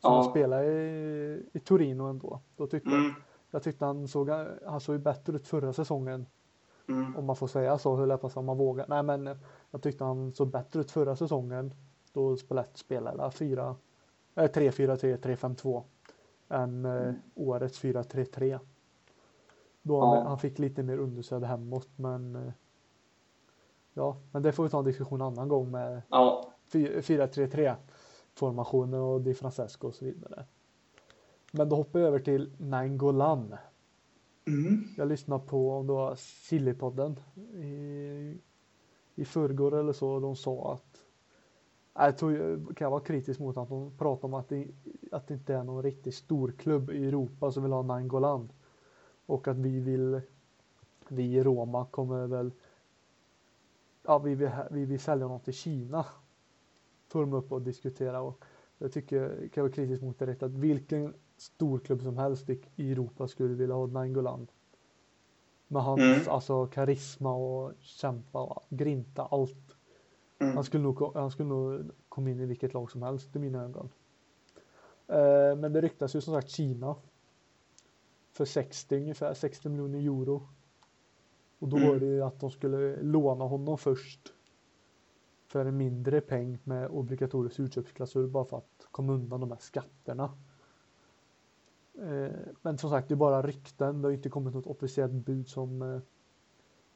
Ja. 0.00 0.14
han 0.14 0.30
spelade 0.30 0.72
i, 0.72 1.42
i 1.52 1.58
Torino 1.58 2.02
ändå. 2.04 2.40
Då 2.56 2.66
tyckte 2.66 2.90
jag, 2.90 2.98
mm, 2.98 3.12
jag 3.50 3.62
tyckte 3.62 3.84
han 3.84 4.08
såg, 4.08 4.30
han 4.66 4.80
såg 4.80 5.00
bättre 5.00 5.36
ut 5.36 5.46
förra 5.48 5.72
säsongen. 5.72 6.26
Mm, 6.88 7.16
Om 7.16 7.24
man 7.24 7.36
får 7.36 7.46
säga 7.46 7.78
så, 7.78 7.96
hur 7.96 8.06
lätt 8.06 8.36
man 8.36 8.58
vågar. 8.58 8.86
Nej 8.88 9.02
men 9.02 9.38
jag 9.70 9.82
tyckte 9.82 10.04
han 10.04 10.32
såg 10.32 10.48
bättre 10.50 10.80
ut 10.80 10.90
förra 10.90 11.16
säsongen. 11.16 11.74
Då 12.12 12.36
spelade 12.36 12.68
spelade 12.74 13.30
4, 13.30 13.76
eh, 14.34 14.42
3-4-3, 14.50 15.16
3-5-2. 15.16 15.82
Än 16.48 16.84
eh, 16.84 17.14
årets 17.34 17.78
4-3-3. 17.84 18.58
Då 19.82 20.00
han, 20.00 20.16
Ja. 20.18 20.28
han 20.28 20.38
fick 20.38 20.58
lite 20.58 20.82
mer 20.82 20.98
understöd 20.98 21.44
hemåt 21.44 21.88
men 21.96 22.36
eh, 22.36 22.52
Ja, 23.96 24.16
men 24.32 24.42
det 24.42 24.52
får 24.52 24.64
vi 24.64 24.70
ta 24.70 24.78
en 24.78 24.84
diskussion 24.84 25.20
en 25.20 25.26
annan 25.26 25.48
gång 25.48 25.70
med 25.70 26.02
ja, 26.08 26.50
4-3-3 26.72 27.74
formationer 28.34 28.98
och 29.00 29.20
Di 29.20 29.34
Francesco 29.34 29.88
och 29.88 29.94
så 29.94 30.04
vidare. 30.04 30.44
Men 31.52 31.68
då 31.68 31.76
hoppar 31.76 32.00
jag 32.00 32.06
över 32.08 32.18
till 32.18 32.52
Nangolan 32.58 33.54
mm, 34.46 34.84
Jag 34.96 35.08
lyssnade 35.08 35.44
på 35.46 35.70
om 35.72 35.86
det 35.86 35.92
var 35.92 36.14
Sillypodden 36.14 37.16
i, 37.54 38.38
i 39.14 39.24
förrgår 39.24 39.74
eller 39.78 39.92
så. 39.92 40.20
De 40.20 40.36
sa 40.36 40.72
att 40.72 41.04
jag 41.94 42.18
tror, 42.18 42.34
kan 42.74 42.84
jag 42.84 42.90
vara 42.90 43.00
kritisk 43.00 43.40
mot 43.40 43.56
att 43.56 43.68
de 43.68 43.90
pratar 43.98 44.28
om 44.28 44.34
att 44.34 44.48
det, 44.48 44.66
att 45.12 45.26
det 45.28 45.34
inte 45.34 45.54
är 45.54 45.64
någon 45.64 45.82
riktigt 45.82 46.14
stor 46.14 46.52
klubb 46.58 46.90
i 46.90 47.06
Europa 47.08 47.52
som 47.52 47.62
vill 47.62 47.72
ha 47.72 47.82
Nangolan. 47.82 48.52
Och 49.26 49.48
att 49.48 49.56
vi 49.56 49.80
vill, 49.80 50.20
vi 51.08 51.22
i 51.22 51.42
Roma 51.42 51.86
kommer 51.90 52.26
väl, 52.26 52.50
ja 54.02 54.18
vi 54.18 54.34
vill, 54.34 54.50
vi 54.70 54.84
vill 54.84 55.00
sälja 55.00 55.28
något 55.28 55.44
till 55.44 55.54
Kina. 55.54 56.06
Tog 57.08 57.22
de 57.22 57.32
upp 57.32 57.52
och 57.52 57.62
diskutera 57.62 58.20
och 58.20 58.44
jag 58.78 58.92
tycker, 58.92 59.28
kan 59.28 59.50
jag 59.54 59.62
vara 59.62 59.72
kritisk 59.72 60.02
mot 60.02 60.18
det 60.18 60.26
rätt 60.26 60.42
att 60.42 60.50
vilken 60.50 61.14
storklubb 61.36 62.02
som 62.02 62.18
helst 62.18 62.50
i 62.50 62.60
i 62.76 62.92
Europa 62.92 63.28
skulle 63.28 63.54
vilja 63.54 63.74
ha 63.74 63.86
Nangolan. 63.86 64.46
Med 65.68 65.82
hans 65.82 66.00
Mm. 66.00 66.20
alltså 66.28 66.66
karisma 66.66 67.34
och 67.34 67.72
kämpa 67.80 68.42
och 68.42 68.62
grinta 68.68 69.22
allt. 69.26 69.76
mm. 70.38 70.54
Han 70.54 70.64
skulle 70.64 70.82
nog, 70.82 71.14
han 71.14 71.30
skulle 71.30 71.48
nog 71.48 71.90
komma 72.08 72.30
in 72.30 72.40
i 72.40 72.46
vilket 72.46 72.74
lag 72.74 72.90
som 72.90 73.02
helst 73.02 73.36
i 73.36 73.38
mina 73.38 73.62
ögon. 73.64 73.88
Eh, 75.08 75.56
men 75.56 75.72
det 75.72 75.80
ryktas 75.80 76.16
ju 76.16 76.20
som 76.20 76.34
sagt 76.34 76.48
Kina. 76.50 76.94
För 78.32 78.44
60 78.44 78.96
ungefär, 78.96 79.34
60 79.34 79.68
miljoner 79.68 79.98
euro. 79.98 80.48
Och 81.58 81.68
då 81.68 81.76
Mm. 81.76 81.88
var 81.88 81.96
det 81.96 82.06
ju 82.06 82.22
att 82.22 82.40
de 82.40 82.50
skulle 82.50 83.02
låna 83.02 83.44
honom 83.44 83.78
först. 83.78 84.32
För 85.46 85.64
en 85.66 85.76
mindre 85.76 86.20
peng 86.20 86.58
med 86.64 86.88
obligatorisk 86.90 87.58
utköpsklausul 87.60 88.28
bara 88.28 88.44
för 88.44 88.56
att 88.58 88.86
komma 88.90 89.12
undan 89.12 89.40
de 89.40 89.50
här 89.50 89.58
skatterna. 89.60 90.30
Eh, 91.98 92.36
men 92.62 92.78
som 92.78 92.90
sagt, 92.90 93.08
det 93.08 93.14
är 93.14 93.16
bara 93.16 93.42
rykten. 93.42 94.02
Det 94.02 94.08
har 94.08 94.12
inte 94.12 94.28
kommit 94.28 94.54
något 94.54 94.66
officiellt 94.66 95.12
bud 95.12 95.48
som 95.48 95.82
eh, 95.82 96.00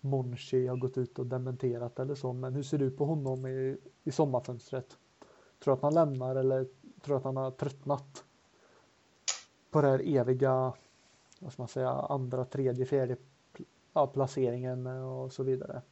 Monchi 0.00 0.66
har 0.66 0.76
gått 0.76 0.98
ut 0.98 1.18
och 1.18 1.26
dementerat 1.26 1.98
eller 1.98 2.14
så. 2.14 2.32
Men 2.32 2.54
hur 2.54 2.62
ser 2.62 2.82
ut 2.82 2.96
på 2.96 3.04
honom 3.04 3.46
i, 3.46 3.76
i 4.04 4.12
sommarfönstret? 4.12 4.98
Tror 5.58 5.72
du 5.74 5.76
att 5.76 5.82
han 5.82 5.94
lämnar 5.94 6.36
eller 6.36 6.64
tror 7.00 7.14
du 7.14 7.18
att 7.18 7.24
han 7.24 7.36
har 7.36 7.50
tröttnat? 7.50 8.24
På 9.70 9.80
det 9.80 9.88
här 9.88 10.16
eviga, 10.16 10.72
vad 11.40 11.52
ska 11.52 11.62
man 11.62 11.68
säga, 11.68 11.90
andra, 11.90 12.44
tredje, 12.44 12.86
fjärde 12.86 13.16
ja, 13.92 14.06
placeringen 14.06 14.86
och 14.86 15.32
så 15.32 15.42
vidare. 15.42 15.82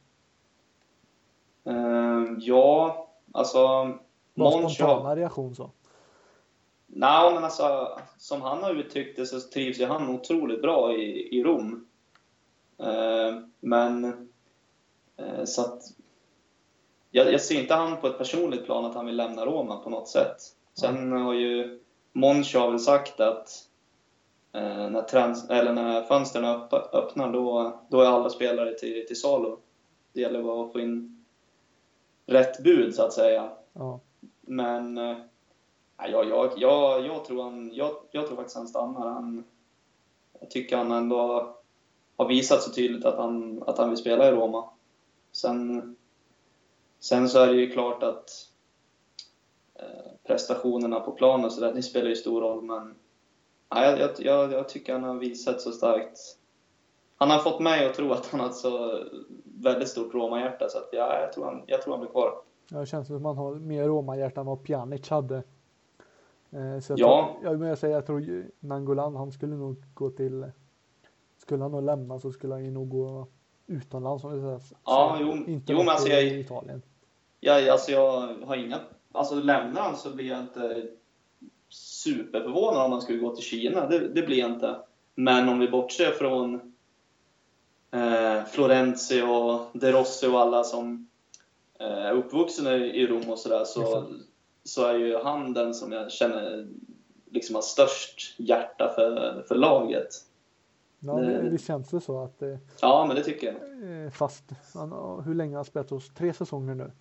Ehm, 1.63 2.37
ja, 2.39 3.07
alltså 3.31 3.57
Vad 4.33 4.61
Monchi 4.61 4.83
har... 4.83 5.15
reaktion 5.15 5.55
så. 5.55 5.71
Nej, 6.87 7.33
men 7.33 7.43
alltså 7.43 7.99
som 8.17 8.41
han 8.41 8.63
har 8.63 8.73
uttryckt 8.73 9.17
det 9.17 9.25
så 9.25 9.39
trivs 9.39 9.79
ju 9.79 9.85
han 9.85 10.09
otroligt 10.09 10.61
bra 10.61 10.95
i, 10.95 11.37
i 11.37 11.43
Rom. 11.43 11.87
Ehm, 12.77 13.51
men 13.59 14.03
eh, 15.17 15.43
så 15.45 15.61
att 15.61 15.81
jag, 17.11 17.33
jag 17.33 17.41
ser 17.41 17.59
inte 17.61 17.73
han 17.73 17.97
på 17.97 18.07
ett 18.07 18.17
personligt 18.17 18.65
plan 18.65 18.85
att 18.85 18.95
han 18.95 19.05
vill 19.05 19.15
lämna 19.15 19.45
Roma 19.45 19.77
på 19.77 19.89
något 19.89 20.07
sätt. 20.07 20.37
Sen 20.73 21.11
har 21.11 21.33
ju 21.33 21.79
Monchi 22.13 22.57
väl 22.57 22.79
sagt 22.79 23.19
att 23.19 23.49
eh, 24.53 24.89
när, 24.89 25.01
trans, 25.01 25.49
eller 25.49 25.73
när 25.73 26.03
fönstren 26.03 26.45
öpp, 26.45 26.73
öppnar 26.73 27.33
då, 27.33 27.79
då 27.89 28.01
är 28.01 28.05
alla 28.05 28.29
spelare 28.29 28.73
till, 28.73 29.07
till 29.07 29.19
salu. 29.19 29.55
Det 30.13 30.21
gäller 30.21 30.43
bara 30.43 30.65
att 30.65 30.71
få 30.71 30.79
in 30.79 31.25
rätt 32.25 32.63
bud 32.63 32.95
så 32.95 33.03
att 33.03 33.13
säga. 33.13 33.49
Ja, 33.73 33.99
Men 34.41 34.97
eh, 34.97 35.17
jag, 35.97 36.29
jag, 36.29 36.51
jag, 36.57 37.05
jag, 37.05 37.25
tror 37.25 37.43
han, 37.43 37.71
jag, 37.73 37.91
jag 38.11 38.27
tror 38.27 38.35
faktiskt 38.35 38.57
han 38.57 38.67
stannar. 38.67 39.07
Han, 39.07 39.43
jag 40.39 40.51
tycker 40.51 40.77
han 40.77 40.91
ändå 40.91 41.53
har 42.17 42.27
visat 42.27 42.61
så 42.61 42.71
tydligt 42.71 43.05
att 43.05 43.17
han, 43.17 43.63
att 43.67 43.77
han 43.77 43.89
vill 43.89 43.97
spela 43.97 44.27
i 44.27 44.31
Roma. 44.31 44.69
Sen, 45.31 45.95
sen 46.99 47.29
så 47.29 47.39
är 47.39 47.47
det 47.47 47.59
ju 47.59 47.71
klart 47.71 48.03
att 48.03 48.29
eh, 49.75 50.11
prestationerna 50.23 50.99
på 50.99 51.11
planen 51.11 51.51
så 51.51 51.61
där, 51.61 51.73
det 51.73 51.83
spelar 51.83 52.09
ju 52.09 52.15
stor 52.15 52.41
roll. 52.41 52.63
Men 52.63 52.95
nej, 53.73 53.99
jag, 53.99 54.09
jag, 54.19 54.51
jag 54.51 54.69
tycker 54.69 54.93
han 54.93 55.03
har 55.03 55.15
visat 55.15 55.61
så 55.61 55.71
starkt. 55.71 56.19
Han 57.17 57.29
har 57.29 57.39
fått 57.39 57.59
mig 57.59 57.85
att 57.85 57.93
tro 57.93 58.11
att 58.11 58.25
han 58.25 58.39
har 58.39 58.47
ett 58.47 58.55
så 58.55 59.03
väldigt 59.43 59.89
stort 59.89 60.13
Roma-hjärta 60.13 60.69
så 60.69 60.77
att 60.77 60.89
ja, 60.91 61.19
jag, 61.21 61.33
tror 61.33 61.45
han, 61.45 61.63
jag 61.67 61.81
tror 61.81 61.93
han 61.93 62.01
blir 62.01 62.11
kvar. 62.11 62.41
Ja, 62.69 62.79
det 62.79 62.85
känns 62.85 63.07
som 63.07 63.15
att 63.15 63.21
man 63.21 63.37
har 63.37 63.55
mer 63.55 63.83
Roma-hjärta 63.83 64.39
än 64.39 64.47
vad 64.47 64.63
Pjanic 64.63 65.09
hade. 65.09 65.43
Eh, 66.51 66.79
så 66.79 66.91
jag, 66.93 66.99
Ja. 66.99 67.37
tror, 67.41 67.51
jag, 67.51 67.59
men 67.59 67.69
jag 67.69 67.77
säger, 67.77 67.95
jag 67.95 68.05
tror 68.05 68.45
Nangolan, 68.59 69.15
han 69.15 69.31
skulle 69.31 69.55
nog 69.55 69.83
gå 69.93 70.09
till, 70.09 70.45
skulle 71.37 71.63
han 71.63 71.71
nog 71.71 71.83
lämna 71.83 72.19
så 72.19 72.31
skulle 72.31 72.53
han 72.53 72.65
ju 72.65 72.71
nog 72.71 72.89
gå 72.89 73.27
utomlands. 73.67 74.23
Om 74.23 74.33
vi 74.33 74.39
säger. 74.41 74.61
Ja, 74.85 75.15
Så 75.19 75.23
jo, 75.23 75.51
inte 75.51 75.71
jo, 75.73 75.77
men 75.77 75.89
alltså 75.89 76.07
i 76.07 76.11
jag- 76.11 76.39
Italien. 76.39 76.81
Ja, 77.39 77.71
alltså 77.71 77.91
jag 77.91 78.35
har 78.45 78.55
inga... 78.55 78.79
Alltså 79.11 79.35
lämnar 79.35 79.81
han 79.81 79.97
så 79.97 80.09
blir 80.15 80.25
jag 80.27 80.39
inte 80.39 80.87
superförvånad 81.69 82.85
om 82.85 82.91
han 82.91 83.01
skulle 83.01 83.19
gå 83.19 83.35
till 83.35 83.43
Kina. 83.43 83.87
Det, 83.87 83.99
det 84.07 84.21
blir 84.21 84.37
jag 84.39 84.51
inte. 84.51 84.75
Men 85.15 85.49
om 85.49 85.59
vi 85.59 85.67
bortser 85.69 86.11
från 86.11 86.55
eh, 87.91 88.45
Florenzi 88.45 89.21
och 89.21 89.61
De 89.79 89.91
Rossi 89.91 90.27
och 90.27 90.39
alla 90.39 90.63
som 90.63 91.07
eh, 91.79 91.87
är 91.87 92.11
uppvuxna 92.13 92.75
i 92.75 93.07
Rom 93.07 93.29
och 93.29 93.39
sådär 93.39 93.63
så, 93.65 93.85
så 93.85 94.05
är 94.85 94.97
ju 94.97 95.17
han 95.23 95.53
den 95.53 95.73
som 95.73 95.91
jag 95.91 96.11
känner 96.11 96.67
liksom 97.25 97.55
har 97.55 97.61
störst 97.61 98.39
hjärta 98.39 98.91
för, 98.95 99.43
för 99.47 99.55
laget. 99.55 100.07
Ja, 100.99 101.13
det, 101.13 101.49
det 101.49 101.57
känns 101.57 101.89
det 101.89 102.01
så 102.01 102.23
att 102.23 102.39
det, 102.39 102.59
Ja, 102.81 103.05
men 103.07 103.15
det 103.15 103.23
tycker 103.23 103.47
jag. 103.47 104.05
eh, 104.05 104.11
fast 104.11 104.43
han, 104.73 104.91
hur 105.25 105.33
länge 105.35 105.51
har 105.51 105.57
han 105.57 105.65
spelat 105.65 105.89
hos? 105.89 106.13
Tre 106.13 106.33
säsonger 106.33 106.75
nu? 106.75 106.91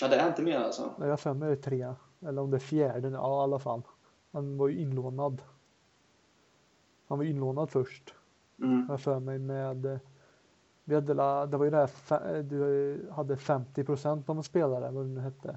Ja, 0.00 0.08
det 0.08 0.16
är 0.16 0.28
inte 0.28 0.42
mer 0.42 0.58
alltså. 0.58 0.90
Jag 0.98 1.06
har 1.08 1.16
för 1.16 1.34
mig 1.34 1.48
det 1.48 1.54
är 1.54 1.62
tre. 1.62 1.94
Eller 2.28 2.42
om 2.42 2.50
det 2.50 2.56
är 2.56 2.60
fjärde 2.60 3.10
nu. 3.10 3.16
Ja, 3.16 3.40
i 3.40 3.42
alla 3.42 3.58
fall. 3.58 3.82
Han 4.32 4.58
var 4.58 4.68
ju 4.68 4.78
inlånad. 4.78 5.42
Han 7.08 7.18
var 7.18 7.24
inlånad 7.24 7.70
först. 7.70 8.14
Mm. 8.58 8.86
jag 8.88 9.00
för 9.00 9.20
mig 9.20 9.38
med 9.38 9.86
eh, 9.86 9.98
vi 10.84 10.94
hade, 10.94 11.14
det 11.46 11.56
var 11.56 11.64
ju 11.64 11.70
det 11.70 11.88
här, 12.08 12.36
eh, 12.36 12.42
du 12.42 13.10
hade 13.12 13.36
50 13.36 13.84
procent 13.84 14.28
av 14.28 14.36
en 14.36 14.42
spelare, 14.42 14.90
vad 14.90 15.04
det 15.04 15.08
nu 15.10 15.20
hette. 15.20 15.56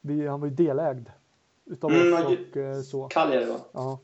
Vi, 0.00 0.26
han 0.26 0.40
var 0.40 0.48
ju 0.48 0.54
delägd 0.54 1.08
utav 1.64 1.90
Mm, 1.90 2.14
oss 2.26 2.38
och 2.50 2.56
eh, 2.56 2.80
så. 2.80 3.08
Cagliari 3.08 3.44
va? 3.50 3.58
Ja. 3.72 3.98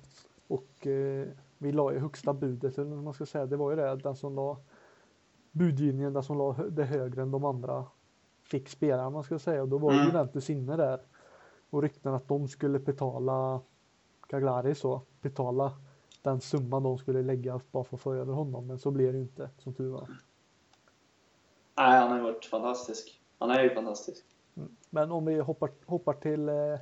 Och 0.49 0.87
eh, 0.87 1.27
vi 1.59 1.73
la 1.73 1.93
ju 1.93 1.99
högsta 1.99 2.33
budet, 2.33 2.79
eller 2.79 2.91
vad 2.91 3.05
man 3.05 3.15
ska 3.15 3.27
säga, 3.27 3.47
det 3.47 3.57
var 3.57 3.71
ju 3.71 3.77
det, 3.77 3.97
den 3.97 4.17
som 4.17 4.35
la 4.37 4.57
budgivningen, 5.53 6.13
den 6.13 6.23
som 6.23 6.39
la 6.39 6.53
det 6.53 6.85
högre 6.85 7.23
än 7.23 7.31
de 7.31 7.45
andra 7.45 7.85
fick 8.45 8.69
spela, 8.69 9.11
man 9.11 9.23
ska 9.25 9.39
säga. 9.39 9.63
Och 9.63 9.69
då 9.69 9.79
var 9.79 9.93
ju 9.93 9.99
Mm. 9.99 10.09
Juventus 10.09 10.51
inne 10.51 10.77
där. 10.77 11.01
Och 11.71 11.83
rykten 11.83 12.15
att 12.15 12.29
de 12.29 12.49
skulle 12.49 12.79
betala 12.79 13.61
Cagliari 14.29 14.75
så, 14.75 15.01
betala 15.21 15.73
den 16.23 16.41
summan 16.41 16.83
de 16.83 16.99
skulle 16.99 17.23
lägga 17.23 17.61
bara 17.71 17.85
för 17.85 17.97
att 17.97 18.01
få 18.01 18.15
över 18.15 18.33
honom. 18.33 18.67
Men 18.67 18.79
så 18.79 18.91
blev 18.91 19.13
det 19.13 19.19
ju 19.19 19.23
inte, 19.25 19.51
som 19.59 19.75
tur 19.75 19.91
var. 19.91 20.09
Nej, 21.79 21.99
han 22.01 22.09
har 22.11 22.17
ju 22.17 22.23
varit 22.23 22.45
fantastisk. 22.45 23.21
Han 23.39 23.51
är 23.51 23.63
ju 23.63 23.75
fantastisk. 23.75 24.25
Men 24.91 25.13
om 25.13 25.25
vi 25.25 25.41
hoppar, 25.41 25.71
hoppar 25.87 26.13
till 26.13 26.49
eh, 26.49 26.79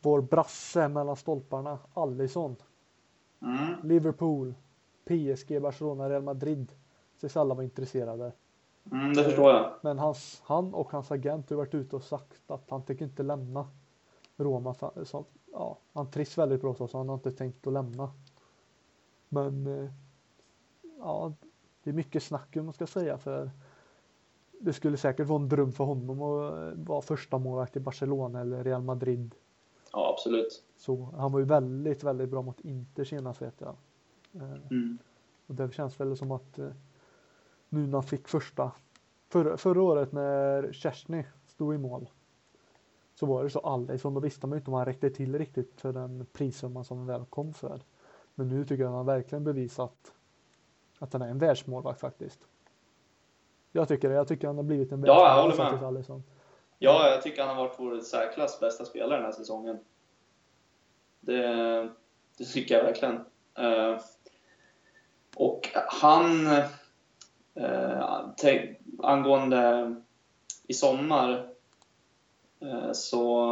vår 0.00 0.20
brasse 0.20 0.88
mellan 0.88 1.16
stolparna, 1.16 1.78
Allison. 1.94 2.56
Mm. 3.42 3.74
Liverpool, 3.82 4.54
PSG, 5.04 5.62
Barcelona, 5.62 6.10
Real 6.10 6.22
Madrid. 6.22 6.72
Sägs 7.16 7.36
alla 7.36 7.54
vara 7.54 7.64
intresserade. 7.64 8.32
Mm, 8.92 9.14
det 9.14 9.24
förstår 9.24 9.50
jag. 9.50 9.72
Men 9.82 9.98
hans, 9.98 10.42
han 10.44 10.74
och 10.74 10.92
hans 10.92 11.10
agent 11.10 11.50
har 11.50 11.56
varit 11.56 11.74
ute 11.74 11.96
och 11.96 12.02
sagt 12.02 12.50
att 12.50 12.70
han 12.70 12.82
tänker 12.82 13.04
inte 13.04 13.22
lämna 13.22 13.68
Roma. 14.36 14.74
Så, 15.04 15.24
ja, 15.52 15.78
han 15.92 16.10
trivs 16.10 16.38
väldigt 16.38 16.60
bra 16.60 16.74
så, 16.74 16.88
så 16.88 16.98
han 16.98 17.08
har 17.08 17.14
inte 17.14 17.32
tänkt 17.32 17.66
att 17.66 17.72
lämna. 17.72 18.10
Men 19.28 19.66
eh, 19.66 19.90
ja, 20.98 21.32
det 21.82 21.90
är 21.90 21.94
mycket 21.94 22.22
snack 22.22 22.56
om 22.56 22.64
man 22.64 22.74
ska 22.74 22.86
säga 22.86 23.18
för 23.18 23.50
det 24.60 24.72
skulle 24.72 24.96
säkert 24.96 25.26
vara 25.26 25.42
en 25.42 25.48
dröm 25.48 25.72
för 25.72 25.84
honom 25.84 26.22
att 26.22 26.52
eh, 26.52 26.84
vara 26.86 27.02
första 27.02 27.38
målvakt 27.38 27.76
i 27.76 27.80
Barcelona 27.80 28.40
eller 28.40 28.64
Real 28.64 28.82
Madrid. 28.82 29.34
Ja, 29.92 30.12
absolut. 30.12 30.64
Så 30.76 31.08
han 31.16 31.32
var 31.32 31.38
ju 31.38 31.44
väldigt, 31.44 32.04
väldigt 32.04 32.28
bra 32.28 32.42
mot 32.42 32.60
Inter 32.60 33.04
senast 33.04 33.42
vet 33.42 33.60
jag. 33.60 33.76
Eh, 34.34 34.52
Mm. 34.70 34.98
och 35.46 35.54
det 35.54 35.72
känns 35.74 36.00
väl 36.00 36.16
som 36.16 36.30
att 36.30 36.58
eh, 36.58 36.68
nu 37.68 37.86
när 37.86 37.92
han 37.92 38.02
fick 38.02 38.28
första 38.28 38.72
förra, 39.28 39.56
förra 39.56 39.82
året 39.82 40.12
när 40.12 40.72
Kersny 40.72 41.24
stod 41.46 41.74
i 41.74 41.78
mål 41.78 42.10
så 43.14 43.26
var 43.26 43.44
det 43.44 43.50
så 43.50 43.86
så 43.98 44.10
då 44.10 44.20
visste 44.20 44.46
man 44.46 44.56
ju 44.56 44.60
inte 44.60 44.70
om 44.70 44.74
han 44.74 44.84
räckte 44.84 45.10
till 45.10 45.38
riktigt 45.38 45.80
för 45.80 45.92
den 45.92 46.26
prissumman 46.32 46.84
som 46.84 46.98
han 46.98 47.06
väl 47.06 47.24
kom 47.24 47.54
för. 47.54 47.80
Men 48.34 48.48
nu 48.48 48.64
tycker 48.64 48.82
jag 48.82 48.90
att 48.90 48.96
han 48.96 49.06
verkligen 49.06 49.44
bevisat 49.44 50.12
att 50.98 51.12
han 51.12 51.22
är 51.22 51.28
en 51.28 51.38
världsmålvakt 51.38 52.00
faktiskt. 52.00 52.46
Jag 53.76 53.88
tycker 53.88 54.08
det. 54.08 54.14
Jag 54.14 54.28
tycker 54.28 54.46
han 54.46 54.56
har 54.56 54.64
blivit 54.64 54.92
en 54.92 55.04
Ja, 55.04 55.28
jag 55.28 55.42
håller 55.42 55.56
med. 55.56 56.22
Ja, 56.78 57.10
jag 57.10 57.22
tycker 57.22 57.42
han 57.42 57.56
har 57.56 57.64
varit 57.64 57.74
vår 57.78 58.00
särklass 58.00 58.60
bästa 58.60 58.84
spelare 58.84 59.16
den 59.16 59.24
här 59.24 59.32
säsongen. 59.32 59.78
Det, 61.20 61.42
det 62.38 62.44
tycker 62.44 62.74
jag 62.74 62.84
verkligen. 62.84 63.14
Eh, 63.58 64.00
och 65.36 65.68
han, 65.74 66.46
eh, 67.54 68.02
angående 68.98 69.94
i 70.66 70.74
sommar, 70.74 71.48
eh, 72.60 72.92
så 72.92 73.46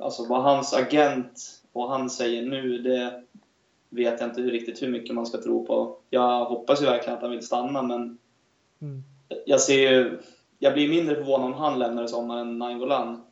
alltså 0.00 0.26
vad 0.28 0.42
hans 0.42 0.74
agent 0.74 1.62
och 1.72 1.88
han 1.88 2.10
säger 2.10 2.42
nu, 2.42 2.78
det 2.78 3.22
vet 3.88 4.20
jag 4.20 4.30
inte 4.30 4.40
riktigt 4.42 4.82
hur 4.82 4.88
mycket 4.88 5.14
man 5.14 5.26
ska 5.26 5.42
tro 5.42 5.66
på. 5.66 5.96
Jag 6.10 6.44
hoppas 6.44 6.82
ju 6.82 6.86
verkligen 6.86 7.16
att 7.16 7.22
han 7.22 7.30
vill 7.30 7.46
stanna, 7.46 7.82
men 7.82 8.18
Mm. 8.82 9.02
jag 9.46 9.60
ser 9.60 10.20
jag 10.58 10.74
blir 10.74 10.88
mindre 10.88 11.14
förvånad 11.14 11.46
om 11.46 11.52
han 11.52 11.78
lämnar 11.78 12.04
i 12.04 12.08
sommar 12.08 12.38
än 12.38 12.58
Nainggolan. 12.58 13.24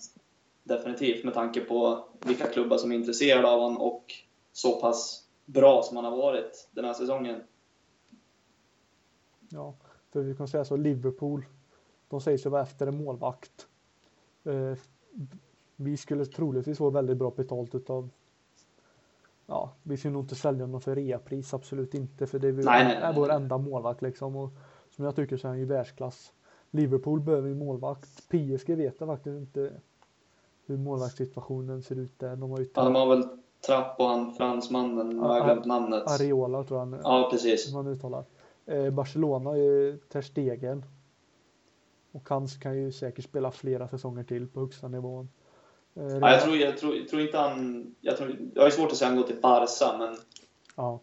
Definitivt, 0.62 1.24
med 1.24 1.34
tanke 1.34 1.60
på 1.60 2.04
vilka 2.26 2.46
klubbar 2.46 2.76
som 2.76 2.92
är 2.92 2.96
intresserade 2.96 3.48
av 3.48 3.60
honom 3.60 3.80
och 3.80 4.04
så 4.52 4.80
pass 4.80 5.24
bra 5.44 5.82
som 5.82 5.96
han 5.96 6.04
har 6.04 6.16
varit 6.16 6.68
den 6.70 6.84
här 6.84 6.94
säsongen. 6.94 7.40
Ja, 9.48 9.74
för 10.12 10.20
vi 10.20 10.34
kan 10.34 10.48
säga 10.48 10.64
så 10.64 10.76
Liverpool. 10.76 11.44
De 12.08 12.20
säger 12.20 12.38
sig 12.38 12.50
vara 12.50 12.62
efter 12.62 12.86
en 12.86 13.04
målvakt. 13.04 13.66
Eh, 14.44 14.78
vi 15.76 15.96
skulle 15.96 16.24
troligtvis 16.24 16.78
få 16.78 16.90
väldigt 16.90 17.16
bra 17.16 17.32
betalt 17.36 17.74
utav. 17.74 18.10
Ja, 19.46 19.72
vi 19.82 19.96
skulle 19.96 20.12
nog 20.12 20.22
inte 20.22 20.34
sälja 20.34 20.64
honom 20.64 20.80
för 20.80 20.94
reapris, 20.94 21.54
absolut 21.54 21.94
inte, 21.94 22.26
för 22.26 22.38
det 22.38 22.48
är, 22.48 22.52
Nej, 22.52 22.84
nej, 22.84 22.98
nej, 23.00 23.12
vår 23.16 23.30
enda 23.30 23.58
målvakt 23.58 24.02
liksom. 24.02 24.36
Och 24.36 24.50
som 24.90 25.04
jag 25.04 25.16
tycker 25.16 25.36
så 25.36 25.48
är 25.48 25.54
ju 25.54 25.64
världsklass. 25.64 26.32
Liverpool 26.70 27.20
behöver 27.20 27.48
ju 27.48 27.54
målvakt. 27.54 28.28
PSG 28.28 28.76
vet 28.76 28.94
jag 28.98 29.08
faktiskt 29.08 29.36
inte 29.36 29.72
hur 30.66 30.76
målvaktssituationen 30.76 31.82
ser 31.82 31.98
ut 31.98 32.18
där. 32.18 32.36
De 32.36 32.50
har 32.50 32.58
ju 32.58 32.68
Ja, 32.74 32.84
de 32.84 32.94
har 32.94 33.06
väl 33.16 33.28
Trapp 33.66 34.00
och 34.00 34.06
han 34.06 34.34
fransmannen, 34.34 35.16
jag 35.16 35.24
har 35.24 35.44
glömt 35.44 35.64
namnet. 35.64 36.02
Areola 36.06 36.64
tror 36.64 36.80
jag 36.80 37.00
Ja, 37.02 37.28
precis. 37.30 37.72
man 37.72 37.86
uttalar. 37.86 38.24
Eh, 38.66 38.90
Barcelona 38.90 39.50
är 39.50 39.96
Ter 40.08 40.22
Stegen. 40.22 40.84
Och 42.12 42.28
han 42.28 42.48
kan 42.48 42.76
ju 42.76 42.92
säkert 42.92 43.24
spela 43.24 43.50
flera 43.50 43.88
säsonger 43.88 44.24
till 44.24 44.48
på 44.48 44.60
högsta 44.60 44.88
nivån. 44.88 45.28
Eh, 45.94 46.06
Ja, 46.06 46.30
jag, 46.32 46.42
tror, 46.42 46.56
jag, 46.56 46.78
tror, 46.78 46.96
jag 46.96 47.08
tror 47.08 47.22
inte 47.22 47.38
han... 47.38 47.94
Jag, 48.00 48.16
tror, 48.16 48.36
jag 48.54 48.62
har 48.62 48.70
svårt 48.70 48.90
att 48.90 48.96
säga 48.96 49.08
han 49.08 49.16
går 49.16 49.24
till 49.24 49.40
Barca, 49.40 49.98
men 49.98 50.16
ja. 50.76 51.00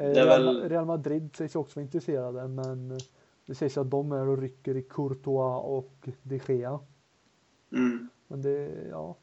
Eh, 0.00 0.10
Real, 0.14 0.68
Real 0.68 0.84
Madrid 0.86 1.36
sägs 1.36 1.56
också 1.56 1.78
vara 1.80 1.84
intresserade 1.84 2.48
men 2.48 3.00
det 3.46 3.54
sägs 3.54 3.78
att 3.78 3.90
de 3.90 4.12
är 4.12 4.28
och 4.28 4.38
rycker 4.38 4.76
i 4.76 4.82
Courtois 4.82 5.64
och 5.64 6.08
de 6.22 6.40
Gea. 6.48 6.80
mm, 7.72 8.08
Men 8.26 8.42
det, 8.42 8.70
ja. 8.90 9.16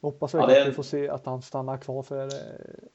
Jag 0.00 0.10
hoppas 0.10 0.32
Ja, 0.34 0.38
verkligen 0.38 0.58
det- 0.58 0.62
att 0.62 0.72
vi 0.72 0.76
får 0.76 0.82
se 0.82 1.08
att 1.08 1.26
han 1.26 1.42
stannar 1.42 1.76
kvar 1.76 2.02
för 2.02 2.24
eh, 2.26 2.88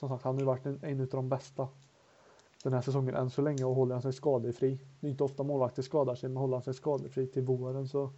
som 0.00 0.08
sagt 0.08 0.24
han 0.24 0.34
har 0.34 0.40
ju 0.40 0.46
varit 0.46 0.66
en, 0.66 0.78
en 0.82 1.00
av 1.00 1.06
de 1.06 1.28
bästa 1.28 1.68
den 2.62 2.72
här 2.72 2.80
säsongen 2.80 3.14
än 3.14 3.30
så 3.30 3.42
länge 3.42 3.64
och 3.64 3.74
håller 3.74 3.94
han 3.94 4.02
sig 4.02 4.12
skadefri. 4.12 4.78
Det 5.00 5.06
är 5.06 5.10
inte 5.10 5.24
ofta 5.24 5.42
målvakter 5.42 5.82
skadar 5.82 6.14
sig 6.14 6.28
men 6.28 6.36
håller 6.36 6.56
han 6.56 6.62
sig 6.62 6.74
skadefri 6.74 7.26
till 7.26 7.42
våren 7.42 7.88
så 7.88 8.06
tror 8.06 8.14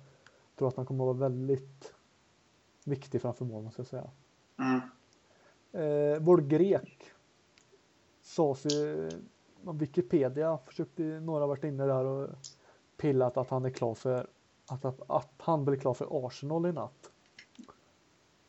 jag 0.57 0.69
att 0.69 0.77
han 0.77 0.87
kommer 0.87 1.05
att 1.11 1.17
vara 1.17 1.29
väldigt 1.29 1.95
viktig 2.85 3.23
framför 3.23 3.45
mål 3.45 3.63
måste 3.63 3.81
jag 3.81 3.87
säga. 3.87 4.11
mm. 4.59 4.81
Eh, 5.75 6.19
vår 6.21 6.39
grek 6.39 7.11
sades 8.23 8.67
eh, 8.67 8.73
ju, 8.73 9.11
om 9.65 9.79
Wikipedia 9.79 10.59
försökte, 10.59 11.03
några 11.03 11.47
varit 11.47 11.65
inne 11.65 11.87
där 11.87 12.05
och 12.05 12.31
pillat 12.97 13.37
att 13.37 13.51
han 13.51 13.65
är 13.65 13.71
klar 13.71 13.95
för 13.95 14.27
att, 14.67 14.85
att, 14.85 15.11
att 15.11 15.33
han 15.39 15.65
blir 15.65 15.77
klar 15.77 15.95
för 15.95 16.27
Arsenal 16.27 16.67
i 16.67 16.73
natt. 16.73 17.11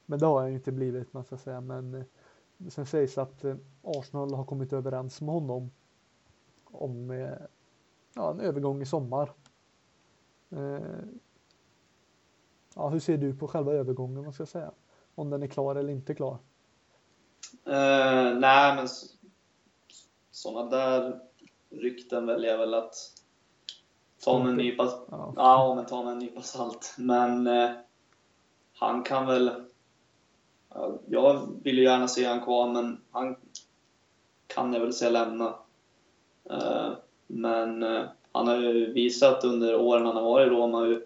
Men 0.05 0.19
det 0.19 0.25
har 0.25 0.39
han 0.39 0.49
ju 0.49 0.55
inte 0.55 0.71
blivit 0.71 1.13
man 1.13 1.23
ska 1.23 1.37
säga 1.37 1.61
men 1.61 1.93
eh, 1.93 2.03
sen 2.69 2.85
sägs 2.85 3.17
att 3.17 3.43
eh, 3.43 3.55
Arsenal 3.81 4.33
har 4.33 4.45
kommit 4.45 4.73
överens 4.73 5.21
med 5.21 5.33
honom 5.33 5.71
om 6.63 7.11
eh, 7.11 7.29
ja, 8.13 8.31
en 8.31 8.39
övergång 8.39 8.81
i 8.81 8.85
sommar. 8.85 9.31
Eh, 10.49 10.79
ja, 12.75 12.89
hur 12.89 12.99
ser 12.99 13.17
du 13.17 13.35
på 13.35 13.47
själva 13.47 13.73
övergången 13.73 14.23
man 14.23 14.33
ska 14.33 14.45
säga? 14.45 14.71
Om 15.15 15.29
den 15.29 15.43
är 15.43 15.47
klar 15.47 15.75
eller 15.75 15.93
inte 15.93 16.15
klar? 16.15 16.37
Eh, 17.65 18.39
nej, 18.39 18.75
men 18.75 18.87
sådana 20.31 20.69
där 20.69 21.19
rykten 21.69 22.25
väljer 22.25 22.51
jag 22.51 22.57
väl 22.57 22.73
att 22.73 22.95
ta 24.23 24.39
med 24.39 24.49
en 24.49 24.57
nypa, 24.57 24.83
Ja. 25.11 25.33
ja, 25.35 25.73
men 25.75 25.85
ta 25.85 26.03
med 26.03 26.11
en 26.11 26.19
nypa 26.19 26.41
salt. 26.41 26.95
Men 26.97 27.47
eh, 27.47 27.69
han 28.73 29.03
kan 29.03 29.25
väl... 29.25 29.51
ja, 30.69 30.99
Jag 31.05 31.59
vill 31.63 31.77
ju 31.77 31.83
gärna 31.83 32.07
se 32.07 32.25
han 32.25 32.41
kvar, 32.41 32.73
men 32.73 33.01
han 33.11 33.35
kan 34.47 34.73
jag 34.73 34.81
väl 34.81 34.93
se 34.93 35.09
lämna. 35.09 35.55
Eh, 36.49 36.91
men 37.27 37.83
han 38.31 38.47
har 38.47 38.57
ju 38.57 38.93
visat 38.93 39.43
under 39.43 39.75
åren 39.75 40.05
han 40.05 40.15
har 40.15 40.23
varit 40.23 40.47
i 40.47 40.49
Roma 40.49 40.79
hur, 40.79 41.03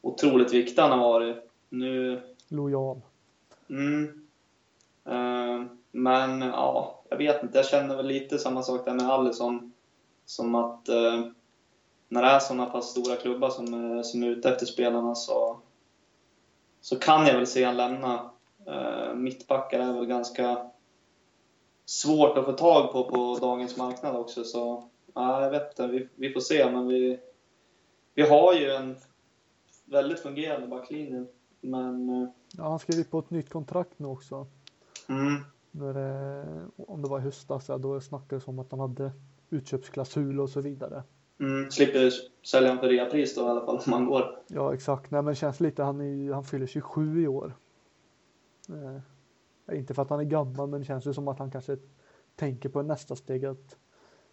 otroligt 0.00 0.52
viktig 0.52 0.82
han 0.82 0.90
har 0.90 0.98
varit. 0.98 1.36
Nu... 1.68 2.22
Lojal. 2.48 3.00
Mm. 3.68 4.23
Ehm, 5.04 5.68
men 5.92 6.40
ja, 6.40 7.02
jag 7.10 7.16
vet 7.16 7.42
inte. 7.42 7.58
Jag 7.58 7.66
känner 7.66 7.96
väl 7.96 8.06
lite 8.06 8.38
samma 8.38 8.62
sak 8.62 8.84
där 8.84 8.94
med 8.94 9.10
Allison. 9.10 9.72
Som 10.24 10.54
att 10.54 10.88
eh, 10.88 11.24
när 12.08 12.22
det 12.22 12.28
är 12.28 12.38
sådana 12.38 12.66
pass 12.66 12.90
stora 12.90 13.16
klubbar 13.16 13.50
som, 13.50 13.96
eh, 13.96 14.02
som 14.02 14.22
är 14.22 14.28
ute 14.28 14.48
efter 14.48 14.66
spelarna 14.66 15.14
så, 15.14 15.60
så 16.80 16.96
kan 16.96 17.26
jag 17.26 17.34
väl 17.34 17.46
se 17.46 17.64
han 17.64 17.76
lämna. 17.76 18.30
Eh, 18.66 19.14
mittbackar 19.14 19.80
är 19.80 19.92
väl 19.92 20.06
ganska 20.06 20.70
svårt 21.86 22.38
att 22.38 22.44
få 22.44 22.52
tag 22.52 22.92
på 22.92 23.04
på 23.04 23.38
dagens 23.40 23.76
marknad 23.76 24.16
också. 24.16 24.44
Så 24.44 24.88
ja, 25.14 25.42
jag 25.42 25.50
vet 25.50 25.68
inte, 25.70 25.86
vi, 25.86 26.08
vi 26.14 26.32
får 26.32 26.40
se. 26.40 26.70
Men 26.70 26.88
vi, 26.88 27.20
vi 28.14 28.22
har 28.22 28.54
ju 28.54 28.70
en 28.70 28.96
väldigt 29.84 30.20
fungerande 30.20 30.66
backlinje. 30.66 31.24
Men... 31.60 32.08
Eh, 32.08 32.28
ja, 32.56 32.68
han 32.68 32.78
skrev 32.78 33.04
på 33.04 33.18
ett 33.18 33.30
nytt 33.30 33.50
kontrakt 33.50 33.98
nu 33.98 34.06
också. 34.06 34.46
Mm, 35.08 35.42
det, 35.70 36.66
om 36.76 37.02
det 37.02 37.08
var 37.08 37.18
i 37.18 37.22
höstas, 37.22 37.66
då 37.66 38.00
snackades 38.00 38.44
det 38.44 38.50
om 38.50 38.58
att 38.58 38.70
han 38.70 38.80
hade 38.80 39.12
utköpsklausul 39.50 40.40
och 40.40 40.50
så 40.50 40.60
vidare. 40.60 41.02
mm, 41.40 41.70
slipper 41.70 42.10
sälja 42.46 42.68
honom 42.68 42.80
för 42.80 42.88
reapris 42.88 43.34
då 43.34 43.40
i 43.42 43.44
alla 43.44 43.66
fall 43.66 43.80
om 43.86 43.92
han 43.92 44.06
går. 44.06 44.38
Ja, 44.46 44.74
exakt. 44.74 45.10
Nej, 45.10 45.22
men 45.22 45.34
känns 45.34 45.60
lite, 45.60 45.82
han, 45.82 46.00
är, 46.00 46.32
han 46.32 46.44
fyller 46.44 46.66
27 46.66 47.22
i 47.22 47.28
år. 47.28 47.56
Eh, 48.68 49.78
inte 49.78 49.94
för 49.94 50.02
att 50.02 50.10
han 50.10 50.20
är 50.20 50.24
gammal, 50.24 50.68
men 50.68 50.80
det 50.80 50.86
känns 50.86 51.06
ju 51.06 51.12
som 51.12 51.28
att 51.28 51.38
han 51.38 51.50
kanske 51.50 51.76
tänker 52.36 52.68
på 52.68 52.82
nästa 52.82 53.16
steg 53.16 53.44
att 53.44 53.76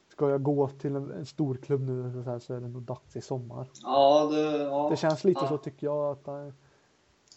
ska 0.10 0.30
jag 0.30 0.44
gå 0.44 0.68
till 0.68 0.96
en, 0.96 1.12
en 1.12 1.26
stor 1.26 1.56
klubb 1.56 1.82
nu 1.82 2.24
så, 2.24 2.30
här, 2.30 2.40
så 2.40 2.54
är 2.54 2.60
det 2.62 2.68
nog 2.68 2.82
dags 2.82 3.16
i 3.16 3.22
sommar. 3.22 3.68
Ja, 3.84 4.30
det... 4.32 4.58
Ja. 4.58 4.88
Det 4.90 4.98
känns 4.98 5.24
lite 5.24 5.40
ja. 5.44 5.48
så 5.48 5.58
tycker 5.58 5.88
jag 5.88 6.12
att, 6.12 6.28
han- 6.28 6.54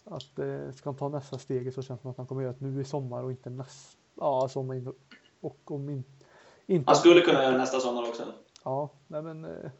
att 0.05 0.39
eh, 0.39 0.71
ska 0.71 0.89
han 0.89 0.95
ta 0.95 1.09
nästa 1.09 1.37
steg 1.37 1.73
så 1.73 1.81
känns 1.81 1.99
det 1.99 2.01
som 2.01 2.11
att 2.11 2.17
han 2.17 2.27
kommer 2.27 2.41
göra 2.41 2.55
det 2.59 2.65
nu 2.65 2.81
i 2.81 2.83
sommar 2.83 3.23
och 3.23 3.31
inte 3.31 3.49
nästa, 3.49 3.99
ja, 4.15 4.47
sommar 4.47 4.75
in, 4.75 4.93
och 5.41 5.71
om 5.71 5.89
in, 5.89 6.03
inte. 6.65 6.89
Han 6.89 6.95
skulle 6.95 7.21
kunna 7.21 7.43
göra 7.43 7.51
det 7.51 7.57
nästa 7.57 7.79
sommar 7.79 8.01
också. 8.09 8.23
Ja, 8.63 8.89
nej 9.07 9.21
men 9.21 9.45
eh, 9.45 9.71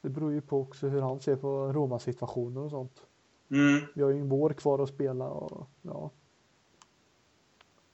det 0.00 0.08
beror 0.08 0.32
ju 0.32 0.40
på 0.40 0.60
också 0.60 0.88
hur 0.88 1.00
han 1.00 1.20
ser 1.20 1.36
på 1.36 1.72
Roma-situationen 1.72 2.64
och 2.64 2.70
sånt. 2.70 3.02
Mm. 3.50 3.86
Vi 3.94 4.02
har 4.02 4.10
ju 4.10 4.20
en 4.20 4.28
vår 4.28 4.50
kvar 4.50 4.78
att 4.78 4.88
spela 4.88 5.28
och 5.28 5.68
ja. 5.82 6.10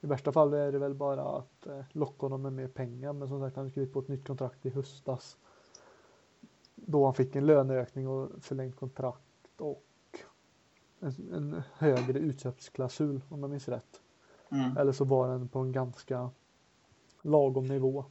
I 0.00 0.06
värsta 0.06 0.32
fall 0.32 0.54
är 0.54 0.72
det 0.72 0.78
väl 0.78 0.94
bara 0.94 1.22
att 1.22 1.66
eh, 1.66 1.84
locka 1.92 2.26
honom 2.26 2.42
med 2.42 2.52
mer 2.52 2.68
pengar. 2.68 3.12
Men 3.12 3.28
som 3.28 3.40
sagt, 3.40 3.56
han 3.56 3.70
skrev 3.70 3.92
på 3.92 3.98
ett 3.98 4.08
nytt 4.08 4.26
kontrakt 4.26 4.66
i 4.66 4.70
höstas. 4.70 5.36
Då 6.74 7.04
han 7.04 7.14
fick 7.14 7.36
en 7.36 7.46
löneökning 7.46 8.08
och 8.08 8.30
förlängt 8.40 8.76
kontrakt 8.76 9.60
och 9.60 9.84
en, 11.02 11.32
en 11.34 11.62
högre 11.74 12.18
utköpsklausul 12.18 13.20
om 13.28 13.40
jag 13.40 13.50
minns 13.50 13.68
rätt. 13.68 14.00
Mm. 14.50 14.76
Eller 14.76 14.92
så 14.92 15.04
var 15.04 15.28
den 15.28 15.48
på 15.48 15.58
en 15.58 15.72
ganska 15.72 16.30
lagom 17.22 17.64
nivå. 17.64 18.04